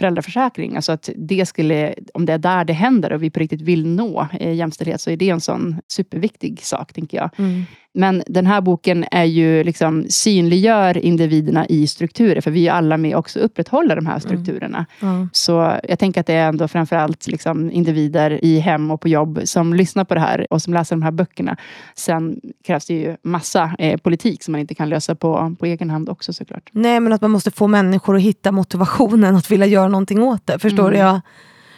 föräldraförsäkring. 0.00 0.76
Alltså 0.76 0.92
att 0.92 1.08
det 1.16 1.46
skulle, 1.46 1.94
om 2.14 2.26
det 2.26 2.32
är 2.32 2.38
där 2.38 2.64
det 2.64 2.72
händer 2.72 3.12
och 3.12 3.22
vi 3.22 3.30
på 3.30 3.40
riktigt 3.40 3.60
vill 3.60 3.86
nå 3.86 4.28
eh, 4.40 4.54
jämställdhet, 4.54 5.00
så 5.00 5.10
är 5.10 5.16
det 5.16 5.30
en 5.30 5.40
sån 5.40 5.76
superviktig 5.88 6.60
sak, 6.62 6.92
tänker 6.92 7.16
jag. 7.16 7.30
Mm. 7.38 7.64
Men 7.92 8.22
den 8.26 8.46
här 8.46 8.60
boken 8.60 9.04
är 9.10 9.24
ju 9.24 9.64
liksom, 9.64 10.04
synliggör 10.08 10.98
individerna 10.98 11.66
i 11.66 11.86
strukturer, 11.86 12.40
för 12.40 12.50
vi 12.50 12.68
är 12.68 12.72
alla 12.72 12.96
med 12.96 13.16
också 13.16 13.40
upprätthåller 13.40 13.96
de 13.96 14.06
här 14.06 14.12
mm. 14.12 14.20
strukturerna. 14.20 14.86
Mm. 15.00 15.14
Mm. 15.14 15.28
Så 15.32 15.80
jag 15.88 15.98
tänker 15.98 16.20
att 16.20 16.26
det 16.26 16.34
är 16.34 16.48
ändå 16.48 16.68
framförallt 16.68 17.26
liksom 17.26 17.70
individer 17.70 18.44
i 18.44 18.58
hem 18.58 18.90
och 18.90 19.00
på 19.00 19.08
jobb 19.08 19.40
som 19.44 19.74
lyssnar 19.74 20.04
på 20.04 20.14
det 20.14 20.20
här 20.20 20.46
och 20.50 20.62
som 20.62 20.74
läser 20.74 20.96
de 20.96 21.02
här 21.02 21.10
böckerna. 21.10 21.56
Sen 21.94 22.40
krävs 22.64 22.86
det 22.86 22.94
ju 22.94 23.16
massa 23.22 23.74
eh, 23.78 24.00
politik 24.00 24.42
som 24.42 24.52
man 24.52 24.60
inte 24.60 24.74
kan 24.74 24.88
lösa 24.88 25.14
på, 25.14 25.56
på 25.58 25.66
egen 25.66 25.90
hand 25.90 26.08
också 26.08 26.32
såklart. 26.32 26.70
Nej, 26.72 27.00
men 27.00 27.12
att 27.12 27.20
man 27.20 27.30
måste 27.30 27.50
få 27.50 27.66
människor 27.66 28.16
att 28.16 28.22
hitta 28.22 28.52
motivationen 28.52 29.36
att 29.36 29.50
vilja 29.50 29.66
göra 29.66 29.88
någonting 29.90 30.22
åt 30.22 30.46
det. 30.46 30.58
Förstår 30.58 30.88
mm. 30.88 31.00
jag? 31.00 31.20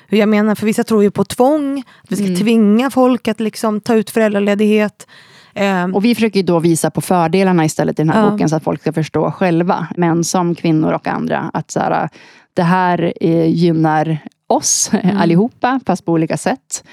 Hur 0.07 0.19
jag 0.19 0.29
menar? 0.29 0.55
För 0.55 0.67
vissa 0.67 0.85
tror 0.85 1.03
ju 1.03 1.11
på 1.11 1.25
tvång, 1.25 1.79
att 2.03 2.13
vi 2.13 2.17
ska 2.17 2.25
mm. 2.25 2.37
tvinga 2.37 2.91
folk 2.91 3.29
att 3.29 3.41
liksom 3.41 3.81
ta 3.81 3.95
ut 3.95 4.11
föräldraledighet. 4.11 5.07
Um, 5.55 5.95
och 5.95 6.05
vi 6.05 6.15
försöker 6.15 6.43
då 6.43 6.59
visa 6.59 6.91
på 6.91 7.01
fördelarna 7.01 7.65
istället 7.65 7.99
i 7.99 8.03
den 8.03 8.11
här 8.11 8.25
uh. 8.25 8.31
boken 8.31 8.49
så 8.49 8.57
att 8.57 8.65
folk 8.65 8.81
ska 8.81 8.93
förstå 8.93 9.31
själva, 9.31 9.87
män 9.97 10.25
som 10.25 10.55
kvinnor 10.55 10.93
och 10.93 11.09
andra, 11.09 11.51
att 11.55 11.71
så 11.71 11.81
här, 11.81 12.09
det 12.55 12.63
här 12.63 13.13
eh, 13.21 13.47
gynnar 13.47 14.19
oss 14.53 14.90
mm. 15.03 15.16
allihopa, 15.16 15.80
fast 15.86 16.05
på 16.05 16.12
olika 16.12 16.36
sätt. 16.36 16.84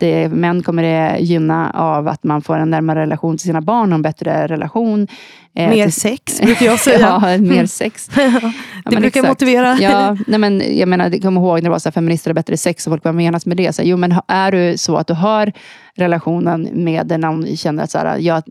Det, 0.00 0.28
män 0.28 0.62
kommer 0.62 0.82
det 0.82 1.18
gynna 1.20 1.70
av 1.70 2.08
att 2.08 2.24
man 2.24 2.42
får 2.42 2.58
en 2.58 2.70
närmare 2.70 3.00
relation 3.00 3.36
till 3.36 3.46
sina 3.46 3.60
barn 3.60 3.92
och 3.92 3.96
en 3.96 4.02
bättre 4.02 4.46
relation. 4.46 5.08
Eh, 5.54 5.70
mer 5.70 5.84
till, 5.84 5.92
sex, 5.92 6.40
brukar 6.40 6.66
jag 6.66 6.80
säga. 6.80 7.20
ja, 7.22 7.38
mer 7.38 7.66
sex. 7.66 8.06
det 8.14 8.42
ja, 8.84 8.90
brukar 8.90 9.06
exakt. 9.06 9.28
motivera. 9.28 9.76
ja, 9.80 10.16
nej, 10.26 10.38
men, 10.38 10.78
jag 10.78 10.88
menar, 10.88 11.22
kom 11.22 11.36
ihåg 11.36 11.54
när 11.56 11.62
det 11.62 11.70
var 11.70 11.78
så 11.78 11.88
här, 11.88 11.92
feminister 11.92 12.30
och 12.30 12.34
bättre 12.34 12.56
sex 12.56 12.86
och 12.86 12.90
folk 12.90 13.04
vad 13.04 13.14
menas 13.14 13.46
med 13.46 13.56
det? 13.56 13.72
Så, 13.72 13.82
jo, 13.82 13.96
men 13.96 14.14
är 14.28 14.52
du 14.52 14.78
så 14.78 14.96
att 14.96 15.06
du 15.06 15.14
har 15.14 15.52
relationen 15.94 16.68
med 16.72 17.20
någon 17.20 17.56
känner 17.56 17.84
att 17.84 17.90
så 17.90 17.98
här, 17.98 18.18
jag, 18.18 18.42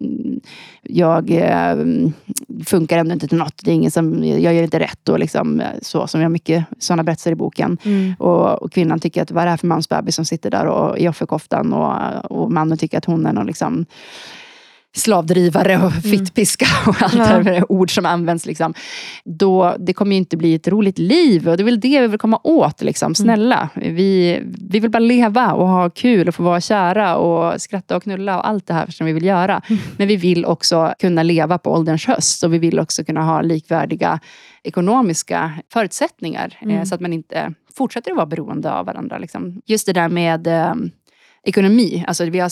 jag 0.81 1.31
eh, 1.31 1.75
funkar 2.65 2.97
ändå 2.97 3.13
inte 3.13 3.27
till 3.27 3.37
något. 3.37 3.61
Det 3.63 3.71
är 3.71 3.75
ingen 3.75 3.91
som, 3.91 4.23
jag 4.23 4.53
gör 4.53 4.63
inte 4.63 4.79
rätt. 4.79 5.09
Och 5.09 5.19
liksom, 5.19 5.61
så, 5.81 6.07
som 6.07 6.21
jag 6.21 6.25
har 6.25 6.31
mycket 6.31 6.65
sådana 6.79 7.03
berättelser 7.03 7.31
i 7.31 7.35
boken. 7.35 7.77
Mm. 7.83 8.15
Och, 8.19 8.63
och, 8.63 8.71
kvinnan 8.71 8.99
tycker 8.99 9.21
att 9.21 9.31
vad 9.31 9.41
är 9.41 9.45
det 9.45 9.49
här 9.49 9.57
för 9.57 9.67
mansbebis 9.67 10.15
som 10.15 10.25
sitter 10.25 10.51
där 10.51 10.65
och, 10.65 10.99
i 10.99 11.07
offerkoftan 11.07 11.73
och, 11.73 12.31
och 12.31 12.51
mannen 12.51 12.77
tycker 12.77 12.97
att 12.97 13.05
hon 13.05 13.25
är 13.25 13.33
någon 13.33 13.47
liksom, 13.47 13.85
slavdrivare 14.97 15.77
och 15.85 15.93
fittpiska 15.93 16.65
och 16.87 16.95
allt 17.01 17.15
Ja. 17.15 17.43
det 17.43 17.63
ord 17.69 17.95
som 17.95 18.05
används. 18.05 18.45
Liksom. 18.45 18.73
Då, 19.25 19.75
det 19.79 19.93
kommer 19.93 20.11
ju 20.11 20.17
inte 20.17 20.37
bli 20.37 20.55
ett 20.55 20.67
roligt 20.67 20.99
liv 20.99 21.49
och 21.49 21.57
det 21.57 21.63
är 21.63 21.65
väl 21.65 21.79
det 21.79 22.01
vi 22.01 22.07
vill 22.07 22.19
komma 22.19 22.39
åt. 22.43 22.81
Liksom. 22.81 23.15
Snälla, 23.15 23.69
vi, 23.75 24.41
vi 24.69 24.79
vill 24.79 24.91
bara 24.91 24.99
leva 24.99 25.51
och 25.53 25.67
ha 25.67 25.89
kul 25.89 26.27
och 26.27 26.35
få 26.35 26.43
vara 26.43 26.61
kära 26.61 27.15
och 27.15 27.61
skratta 27.61 27.95
och 27.95 28.03
knulla 28.03 28.37
och 28.37 28.47
allt 28.47 28.67
det 28.67 28.73
här 28.73 28.87
som 28.87 29.05
vi 29.05 29.13
vill 29.13 29.25
göra. 29.25 29.61
Men 29.97 30.07
vi 30.07 30.15
vill 30.15 30.45
också 30.45 30.93
kunna 30.99 31.23
leva 31.23 31.57
på 31.57 31.71
ålderns 31.73 32.05
höst 32.05 32.43
och 32.43 32.53
vi 32.53 32.57
vill 32.57 32.79
också 32.79 33.03
kunna 33.03 33.21
ha 33.23 33.41
likvärdiga 33.41 34.19
ekonomiska 34.63 35.51
förutsättningar 35.73 36.57
eh, 36.61 36.83
så 36.83 36.95
att 36.95 37.01
man 37.01 37.13
inte 37.13 37.53
fortsätter 37.77 38.11
att 38.11 38.17
vara 38.17 38.25
beroende 38.25 38.71
av 38.71 38.85
varandra. 38.85 39.17
Liksom. 39.17 39.61
Just 39.65 39.85
det 39.85 39.93
där 39.93 40.09
med 40.09 40.47
eh, 40.47 40.73
ekonomi. 41.43 42.03
Alltså 42.07 42.25
vi 42.25 42.39
har, 42.39 42.51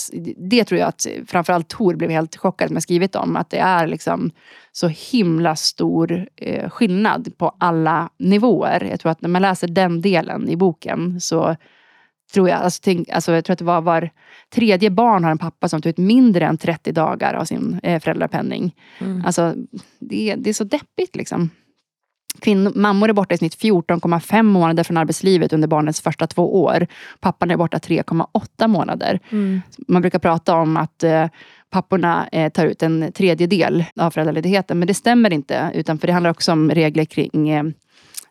det 0.50 0.64
tror 0.64 0.80
jag 0.80 0.88
att 0.90 1.06
framförallt 1.28 1.68
Tor 1.68 1.96
blev 1.96 2.10
helt 2.10 2.36
chockad 2.36 2.72
med 2.72 2.84
skrivit 2.84 3.16
om. 3.16 3.36
Att 3.36 3.50
det 3.50 3.58
är 3.58 3.88
liksom 3.88 4.32
så 4.72 4.88
himla 4.88 5.56
stor 5.56 6.28
eh, 6.36 6.70
skillnad 6.70 7.38
på 7.38 7.56
alla 7.60 8.10
nivåer. 8.20 8.88
Jag 8.90 9.00
tror 9.00 9.12
att 9.12 9.22
när 9.22 9.30
man 9.30 9.42
läser 9.42 9.68
den 9.68 10.02
delen 10.02 10.50
i 10.50 10.56
boken 10.56 11.22
så 11.22 11.56
tror 12.34 12.50
jag, 12.50 12.60
alltså, 12.62 12.82
tänk, 12.84 13.10
alltså 13.10 13.32
jag 13.34 13.46
tror 13.46 13.54
att 13.54 13.60
det 13.60 13.66
var 13.66 13.82
var 13.82 14.10
tredje 14.56 14.90
barn 14.90 15.24
har 15.24 15.32
en 15.32 15.38
pappa 15.38 15.70
som 15.70 15.82
tar 15.82 15.90
ut 15.90 15.98
mindre 15.98 16.46
än 16.46 16.58
30 16.58 16.92
dagar 16.92 17.34
av 17.34 17.46
sin 17.46 17.80
eh, 17.84 18.00
föräldrapenning. 18.02 18.76
Alltså, 19.26 19.54
det, 20.00 20.32
är- 20.32 20.38
det 20.38 20.50
är 20.50 20.54
så 20.54 20.64
deppigt 20.64 21.16
liksom. 21.16 21.50
Mammor 22.76 23.10
är 23.10 23.14
borta 23.14 23.36
i 23.36 23.38
snitt 23.38 23.58
14,5 23.58 24.44
månader 24.44 24.84
från 24.84 24.98
arbetslivet 24.98 25.54
under 25.54 25.68
barnets 25.68 26.02
första 26.02 26.28
två 26.28 26.64
år. 26.64 26.88
Pappan 27.20 27.52
är 27.52 27.58
borta 27.58 27.78
3,8 27.78 28.68
månader. 28.68 29.20
Man 29.88 30.02
brukar 30.02 30.20
prata 30.20 30.56
om 30.56 30.78
att 30.78 31.04
eh, 31.04 31.28
papporna 31.70 32.28
eh, 32.32 32.52
tar 32.52 32.66
ut 32.66 32.84
en 32.84 33.12
tredjedel 33.12 33.86
av 33.96 34.12
föräldraledigheten, 34.12 34.80
men 34.80 34.88
det 34.88 34.94
stämmer 34.94 35.34
inte. 35.34 35.72
Utan 35.74 35.98
för 35.98 36.08
det 36.08 36.14
handlar 36.14 36.32
också 36.32 36.52
om 36.52 36.72
regler 36.72 37.06
kring 37.06 37.50
eh, 37.50 37.64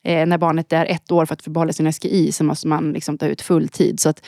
när 0.03 0.39
barnet 0.39 0.73
är 0.73 0.87
ett 0.87 1.13
år 1.13 1.27
för 1.27 1.35
att 1.35 1.43
få 1.43 1.51
behålla 1.51 1.73
sin 1.73 1.93
SGI 1.93 2.33
så 2.33 2.45
måste 2.45 2.69
man 2.69 2.93
liksom 2.93 3.19
ta 3.19 3.27
ut 3.27 3.43
full 3.43 3.69
tid. 3.69 4.01
Så 4.01 4.09
att 4.09 4.27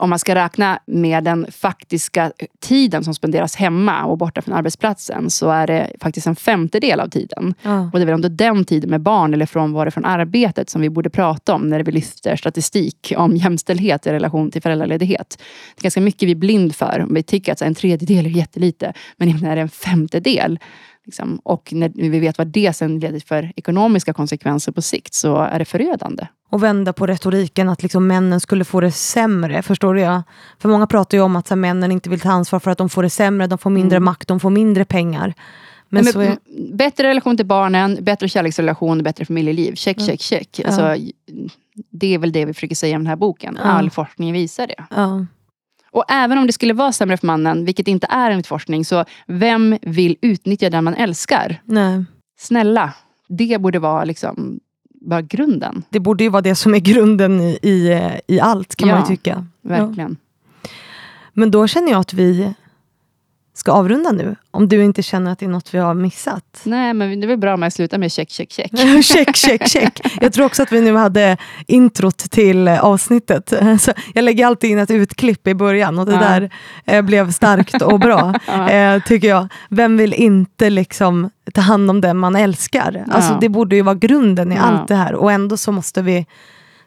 om 0.00 0.10
man 0.10 0.18
ska 0.18 0.34
räkna 0.34 0.78
med 0.86 1.24
den 1.24 1.46
faktiska 1.50 2.32
tiden 2.60 3.04
som 3.04 3.14
spenderas 3.14 3.56
hemma 3.56 4.04
och 4.04 4.18
borta 4.18 4.42
från 4.42 4.54
arbetsplatsen 4.54 5.30
så 5.30 5.50
är 5.50 5.66
det 5.66 5.92
faktiskt 6.00 6.26
en 6.26 6.36
femtedel 6.36 7.00
av 7.00 7.08
tiden. 7.08 7.54
Ja. 7.62 7.80
Och 7.80 7.92
det 7.92 8.00
är 8.00 8.06
väl 8.06 8.14
ändå 8.14 8.28
den 8.28 8.64
tiden 8.64 8.90
med 8.90 9.00
barn 9.00 9.34
eller 9.34 9.46
frånvaro 9.46 9.90
från 9.90 10.04
arbetet 10.04 10.70
som 10.70 10.80
vi 10.80 10.90
borde 10.90 11.10
prata 11.10 11.54
om 11.54 11.68
när 11.68 11.80
vi 11.80 11.92
lyfter 11.92 12.36
statistik 12.36 13.12
om 13.16 13.36
jämställdhet 13.36 14.06
i 14.06 14.10
relation 14.10 14.50
till 14.50 14.62
föräldraledighet. 14.62 15.38
Det 15.74 15.80
är 15.80 15.82
ganska 15.82 16.00
mycket 16.00 16.28
vi 16.28 16.32
är 16.32 16.36
blind 16.36 16.74
för. 16.74 17.06
Vi 17.10 17.22
tycker 17.22 17.52
att 17.52 17.62
en 17.62 17.74
tredjedel 17.74 18.26
är 18.26 18.30
jättelite, 18.30 18.92
men 19.16 19.28
när 19.28 19.56
det 19.56 19.60
är 19.60 19.62
en 19.62 19.68
femtedel 19.68 20.58
liksom, 21.10 21.40
och 21.44 21.72
när 21.72 21.88
vi 21.94 22.20
vet 22.20 22.38
vad 22.38 22.46
det 22.46 22.72
sen 22.72 22.98
leder 23.00 23.20
för 23.20 23.52
ekonomiska 23.56 24.12
konsekvenser 24.12 24.72
på 24.72 24.82
sikt 24.82 25.14
så 25.14 25.36
är 25.36 25.58
det 25.58 25.64
förödande. 25.64 26.26
Och 26.50 26.62
vända 26.62 26.92
på 26.92 27.06
retoriken 27.06 27.68
att 27.68 27.82
liksom 27.82 28.06
männen 28.06 28.40
skulle 28.40 28.64
få 28.64 28.80
det 28.80 28.92
sämre. 28.92 29.62
Förstår 29.62 29.94
du? 29.94 30.00
Ja? 30.00 30.22
För 30.58 30.68
många 30.68 30.86
pratar 30.86 31.18
ju 31.18 31.24
om 31.24 31.36
att 31.36 31.48
här, 31.48 31.56
männen 31.56 31.92
inte 31.92 32.10
vill 32.10 32.20
ta 32.20 32.30
ansvar 32.30 32.60
för 32.60 32.70
att 32.70 32.78
de 32.78 32.88
får 32.88 33.02
det 33.02 33.10
sämre, 33.10 33.46
de 33.46 33.58
får 33.58 33.70
mindre 33.70 34.00
makt, 34.00 34.28
de 34.28 34.40
får 34.40 34.50
mindre 34.50 34.84
pengar. 34.84 35.34
Men, 35.88 36.04
Men 36.04 36.12
så 36.12 36.20
är, 36.20 36.36
Bättre 36.72 37.08
relation 37.08 37.36
till 37.36 37.46
barnen, 37.46 37.98
bättre 38.00 38.28
kärleksrelation, 38.28 39.02
bättre 39.02 39.24
familjeliv. 39.24 39.74
Check, 39.74 40.00
check, 40.00 40.20
check. 40.20 40.60
Alltså, 40.64 40.96
Det 41.90 42.14
är 42.14 42.18
väl 42.18 42.32
det 42.32 42.44
vi 42.44 42.54
försöker 42.54 42.74
säga 42.74 42.90
i 42.90 42.98
den 42.98 43.06
här 43.06 43.16
boken. 43.16 43.58
Ja. 43.62 43.70
All 43.70 43.90
forskning 43.90 44.32
visar 44.32 44.66
det. 44.66 44.84
ja. 44.96 45.26
Och 45.92 46.04
även 46.08 46.38
om 46.38 46.46
det 46.46 46.52
skulle 46.52 46.72
vara 46.74 46.92
sämre 46.92 47.16
för 47.16 47.26
mannen, 47.26 47.64
vilket 47.64 47.88
inte 47.88 48.06
är 48.10 48.30
enligt 48.30 48.46
forskning, 48.46 48.84
så 48.84 49.04
vem 49.26 49.78
vill 49.82 50.16
utnyttja 50.22 50.70
den 50.70 50.84
man 50.84 50.94
älskar? 50.94 51.62
Nej. 51.64 52.04
Snälla, 52.38 52.92
det 53.28 53.60
borde 53.60 53.78
vara 53.78 54.04
liksom 54.04 54.60
bara 55.00 55.22
grunden. 55.22 55.82
Det 55.90 56.00
borde 56.00 56.24
ju 56.24 56.30
vara 56.30 56.42
det 56.42 56.54
som 56.54 56.74
är 56.74 56.78
grunden 56.78 57.40
i, 57.40 57.58
i, 57.62 58.00
i 58.26 58.40
allt 58.40 58.76
kan 58.76 58.88
man 58.88 58.96
Ja. 58.98 59.04
ju 59.10 59.16
tycka. 59.16 59.46
Ja. 59.62 59.68
Verkligen. 59.68 60.16
Men 61.32 61.50
då 61.50 61.66
känner 61.66 61.90
jag 61.92 62.00
att 62.00 62.12
vi 62.14 62.52
ska 63.60 63.72
avrunda 63.72 64.12
nu. 64.12 64.36
Om 64.50 64.68
du 64.68 64.84
inte 64.84 65.02
känner 65.02 65.32
att 65.32 65.38
det 65.38 65.46
är 65.46 65.50
något 65.50 65.74
vi 65.74 65.78
har 65.78 65.94
missat. 65.94 66.60
Nej, 66.64 66.94
men 66.94 67.20
det 67.20 67.26
är 67.26 67.28
väl 67.28 67.38
bra 67.38 67.54
om 67.54 67.62
jag 67.62 67.72
slutar 67.72 67.98
med 67.98 68.12
check, 68.12 68.30
check, 68.30 68.52
check. 68.52 68.70
check, 69.04 69.36
check, 69.36 69.68
check. 69.68 70.00
Jag 70.20 70.32
tror 70.32 70.46
också 70.46 70.62
att 70.62 70.72
vi 70.72 70.80
nu 70.80 70.96
hade 70.96 71.36
introt 71.66 72.18
till 72.18 72.68
eh, 72.68 72.84
avsnittet. 72.84 73.52
Så 73.80 73.92
jag 74.14 74.24
lägger 74.24 74.46
alltid 74.46 74.70
in 74.70 74.78
ett 74.78 74.90
utklipp 74.90 75.46
i 75.46 75.54
början 75.54 75.98
och 75.98 76.06
det 76.06 76.12
Ja. 76.12 76.18
där 76.20 76.50
eh, 76.86 77.02
blev 77.02 77.32
starkt 77.32 77.82
och 77.82 78.00
bra, 78.00 78.34
eh, 78.70 79.02
tycker 79.02 79.28
jag. 79.28 79.48
Vem 79.68 79.96
vill 79.96 80.14
inte 80.14 80.70
liksom 80.70 81.30
ta 81.54 81.60
hand 81.60 81.90
om 81.90 82.00
den 82.00 82.16
man 82.18 82.36
älskar? 82.36 83.04
Alltså, 83.10 83.32
Ja. 83.32 83.38
det 83.40 83.48
borde 83.48 83.76
ju 83.76 83.82
vara 83.82 83.94
grunden 83.94 84.52
i 84.52 84.56
Ja. 84.56 84.62
allt 84.62 84.88
det 84.88 84.94
här 84.94 85.14
och 85.14 85.32
ändå 85.32 85.56
så 85.56 85.72
måste 85.72 86.02
vi 86.02 86.26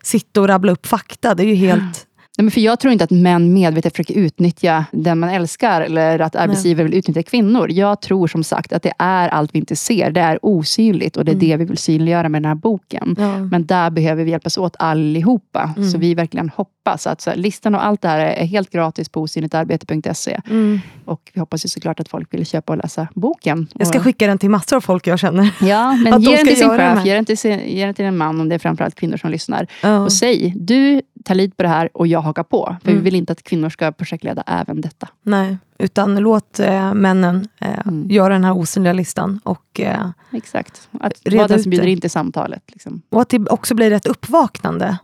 sitta 0.04 0.42
och 0.42 0.48
rabbla 0.48 0.72
upp 0.72 0.86
fakta. 0.88 1.36
Det 1.36 1.44
är 1.44 1.48
ju 1.48 1.56
helt... 1.56 2.06
Nej, 2.38 2.44
men 2.44 2.52
för 2.52 2.62
jag 2.62 2.80
tror 2.80 2.94
inte 2.94 3.04
att 3.04 3.12
män 3.12 3.54
medvetet 3.54 3.94
försöker 3.94 4.14
utnyttja 4.14 4.86
den 4.92 5.20
man 5.20 5.30
älskar 5.30 5.82
eller 5.82 6.20
att 6.20 6.36
arbetsgivare 6.36 6.84
vill 6.84 6.94
utnyttja 6.94 7.24
kvinnor. 7.24 7.72
Jag 7.72 8.02
tror 8.02 8.28
som 8.28 8.44
sagt 8.44 8.74
att 8.74 8.84
det 8.84 8.94
är 9.00 9.30
allt 9.30 9.56
vi 9.56 9.60
inte 9.60 9.76
ser. 9.76 10.12
Det 10.12 10.22
är 10.22 10.40
osynligt 10.42 11.18
och 11.18 11.26
det 11.26 11.32
är 11.32 11.36
det 11.36 11.58
vi 11.58 11.66
vill 11.66 11.78
synliggöra 11.78 12.30
med 12.30 12.42
den 12.42 12.50
här 12.50 12.56
boken. 12.56 13.16
Ja. 13.20 13.40
Men 13.40 13.66
där 13.66 13.90
behöver 13.90 14.24
vi 14.24 14.32
hjälpas 14.32 14.58
åt 14.58 14.76
allihopa. 14.80 15.74
Så 15.92 15.98
vi 15.98 16.16
verkligen 16.16 16.50
hoppas 16.50 17.08
att 17.08 17.22
så 17.22 17.30
här, 17.30 17.38
listan 17.38 17.76
och 17.76 17.86
allt 17.86 18.02
det 18.02 18.08
här 18.08 18.20
är 18.20 18.46
helt 18.46 18.70
gratis 18.70 19.10
på 19.10 19.22
osynligtarbete.se. 19.22 20.42
Mm. 20.50 20.80
Och 21.06 21.32
vi 21.34 21.40
hoppas 21.40 21.66
ju 21.66 21.70
såklart 21.70 22.00
att 22.00 22.10
folk 22.10 22.34
vill 22.34 22.46
köpa 22.46 22.74
och 22.74 22.78
läsa 22.78 23.08
boken. 23.14 23.68
Jag 23.74 23.88
ska 23.88 23.98
och, 23.98 24.04
skicka 24.04 24.28
den 24.28 24.38
till 24.38 24.50
massor 24.50 24.78
av 24.78 24.82
folk 24.82 25.08
jag 25.08 25.20
känner. 25.20 25.50
Ja, 25.62 25.92
men 26.04 26.22
ge 26.22 26.36
den 26.36 26.48
till 26.48 26.58
sin 26.58 26.70
chef, 26.70 26.80
här. 26.80 27.06
ge 27.06 27.14
den 27.14 27.26
till, 27.26 27.38
sin, 27.38 27.60
ge 27.60 27.86
den 27.86 27.94
till 27.94 28.06
en 28.06 28.18
man 28.18 28.42
om 28.42 28.50
det 28.50 28.56
är 28.56 28.60
framförallt 28.60 28.96
kvinnor 28.96 29.18
som 29.18 29.32
lyssnar. 29.32 29.68
Ja. 29.82 30.00
Och 30.00 30.12
säg, 30.14 30.54
du 30.56 31.02
tar 31.24 31.36
lid 31.36 31.58
på 31.58 31.64
det 31.64 31.70
här 31.70 31.90
och 31.94 32.08
jag 32.08 32.22
hakar 32.22 32.44
på. 32.44 32.76
För 32.84 32.90
Mm. 32.92 33.04
vi 33.04 33.04
vill 33.10 33.16
inte 33.16 33.34
att 33.34 33.44
kvinnor 33.44 33.70
ska 33.70 33.92
projektleda 33.92 34.44
även 34.48 34.82
detta. 34.82 35.08
Nej, 35.24 35.58
utan 35.78 36.16
låt 36.16 36.60
eh, 36.60 36.94
männen 36.94 37.48
eh, 37.60 37.80
Mm. 37.88 38.08
göra 38.12 38.34
den 38.34 38.44
här 38.44 38.58
osynliga 38.58 38.94
listan. 38.94 39.40
Och, 39.44 39.80
eh, 39.80 40.10
Exakt. 40.32 40.90
Att 41.00 41.14
vara 41.34 41.48
den 41.48 41.64
som 41.64 41.70
bjuder 41.70 41.88
in 41.88 42.02
till 42.02 42.10
samtalet. 42.10 42.64
Liksom. 42.68 43.02
och 43.10 43.22
att 43.22 43.30
det 43.30 43.50
också 43.50 43.76
blir 43.76 43.92
ett 43.92 44.06
uppvaknande. 44.08 44.98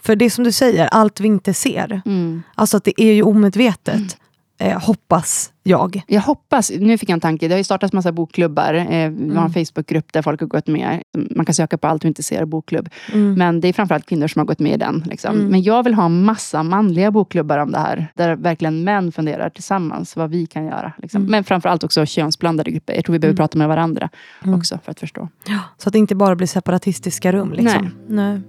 För 0.00 0.16
det 0.16 0.30
som 0.30 0.44
du 0.44 0.52
säger, 0.52 0.86
allt 0.86 1.20
vi 1.20 1.26
inte 1.28 1.54
ser. 1.54 2.02
Mm. 2.06 2.42
Alltså 2.54 2.76
att 2.76 2.84
det 2.84 3.02
är 3.02 3.12
ju 3.12 3.22
omedvetet, 3.22 4.16
eh, 4.58 4.80
hoppas 4.80 5.52
jag. 5.62 6.02
Jag 6.06 6.20
hoppas, 6.20 6.70
nu 6.78 6.98
fick 6.98 7.08
jag 7.08 7.14
en 7.14 7.20
tanke, 7.20 7.48
det 7.48 7.54
har 7.54 7.58
ju 7.58 7.64
startats 7.64 7.92
massa 7.92 8.12
bokklubbar. 8.12 8.74
Eh, 8.74 8.84
vi 8.86 8.94
har 9.04 9.06
Mm. 9.08 9.36
en 9.36 9.52
Facebookgrupp 9.66 10.12
där 10.12 10.22
folk 10.22 10.40
har 10.40 10.46
gått 10.46 10.66
med. 10.66 11.02
Man 11.36 11.46
kan 11.46 11.54
söka 11.54 11.78
på 11.78 11.86
allt 11.88 12.04
vi 12.04 12.08
inte 12.08 12.22
ser 12.22 12.44
bokklubb. 12.44 12.88
Mm. 13.12 13.34
Men 13.34 13.60
det 13.60 13.68
är 13.68 13.72
framförallt 13.72 14.06
kvinnor 14.06 14.26
som 14.28 14.40
har 14.40 14.46
gått 14.46 14.58
med 14.58 14.72
i 14.72 14.76
den. 14.76 15.04
Liksom. 15.06 15.34
Mm. 15.36 15.46
Men 15.46 15.62
jag 15.62 15.82
vill 15.82 15.94
ha 15.94 16.08
massa 16.08 16.62
manliga 16.62 17.10
bokklubbar 17.10 17.58
om 17.58 17.72
det 17.72 17.78
här. 17.78 18.06
Där 18.14 18.36
verkligen 18.36 18.84
män 18.84 19.12
funderar 19.12 19.50
tillsammans 19.50 20.16
vad 20.16 20.30
vi 20.30 20.46
kan 20.46 20.64
göra. 20.66 20.92
Liksom. 20.98 21.20
Mm. 21.22 21.30
Men 21.30 21.44
framförallt 21.44 21.84
också 21.84 22.06
könsblandade 22.06 22.70
grupper. 22.70 22.94
Jag 22.94 23.04
tror 23.04 23.12
vi 23.12 23.18
behöver 23.18 23.32
Mm. 23.32 23.36
prata 23.36 23.58
med 23.58 23.68
varandra 23.68 24.08
Mm. 24.44 24.58
också 24.58 24.78
för 24.84 24.90
att 24.90 25.00
förstå. 25.00 25.28
Så 25.76 25.88
att 25.88 25.92
det 25.92 25.98
inte 25.98 26.14
bara 26.14 26.36
blir 26.36 26.46
separatistiska 26.46 27.32
rum. 27.32 27.52
Liksom. 27.52 27.90
Nej. 28.08 28.30
Nej. 28.30 28.40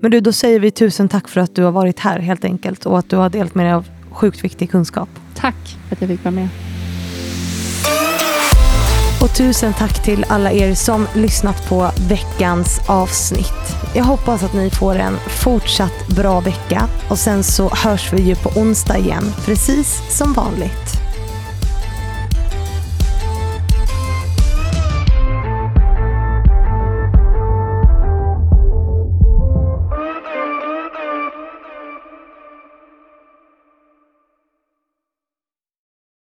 Men 0.00 0.10
du, 0.10 0.20
då 0.20 0.32
säger 0.32 0.60
vi 0.60 0.70
tusen 0.70 1.08
tack 1.08 1.28
för 1.28 1.40
att 1.40 1.54
du 1.54 1.62
har 1.62 1.72
varit 1.72 2.00
här 2.00 2.18
helt 2.18 2.44
enkelt. 2.44 2.86
Och 2.86 2.98
att 2.98 3.10
du 3.10 3.16
har 3.16 3.30
delat 3.30 3.54
med 3.54 3.66
dig 3.66 3.72
av 3.72 3.88
sjukt 4.18 4.44
viktig 4.44 4.70
kunskap. 4.70 5.08
Tack 5.34 5.78
för 5.88 5.96
att 5.96 6.00
jag 6.00 6.10
fick 6.10 6.24
vara 6.24 6.34
med. 6.34 6.48
Och 9.22 9.36
tusen 9.36 9.72
tack 9.72 10.02
till 10.04 10.24
alla 10.28 10.52
er 10.52 10.74
som 10.74 11.06
lyssnat 11.14 11.68
på 11.68 11.90
veckans 12.08 12.80
avsnitt. 12.86 13.76
Jag 13.94 14.04
hoppas 14.04 14.42
att 14.42 14.54
ni 14.54 14.70
får 14.70 14.94
en 14.94 15.16
fortsatt 15.28 16.08
bra 16.08 16.40
vecka 16.40 16.88
och 17.10 17.18
sen 17.18 17.44
så 17.44 17.68
hörs 17.68 18.12
vi 18.12 18.22
ju 18.22 18.36
på 18.36 18.60
onsdag 18.60 18.98
igen, 18.98 19.24
precis 19.44 20.16
som 20.16 20.32
vanligt. 20.32 21.07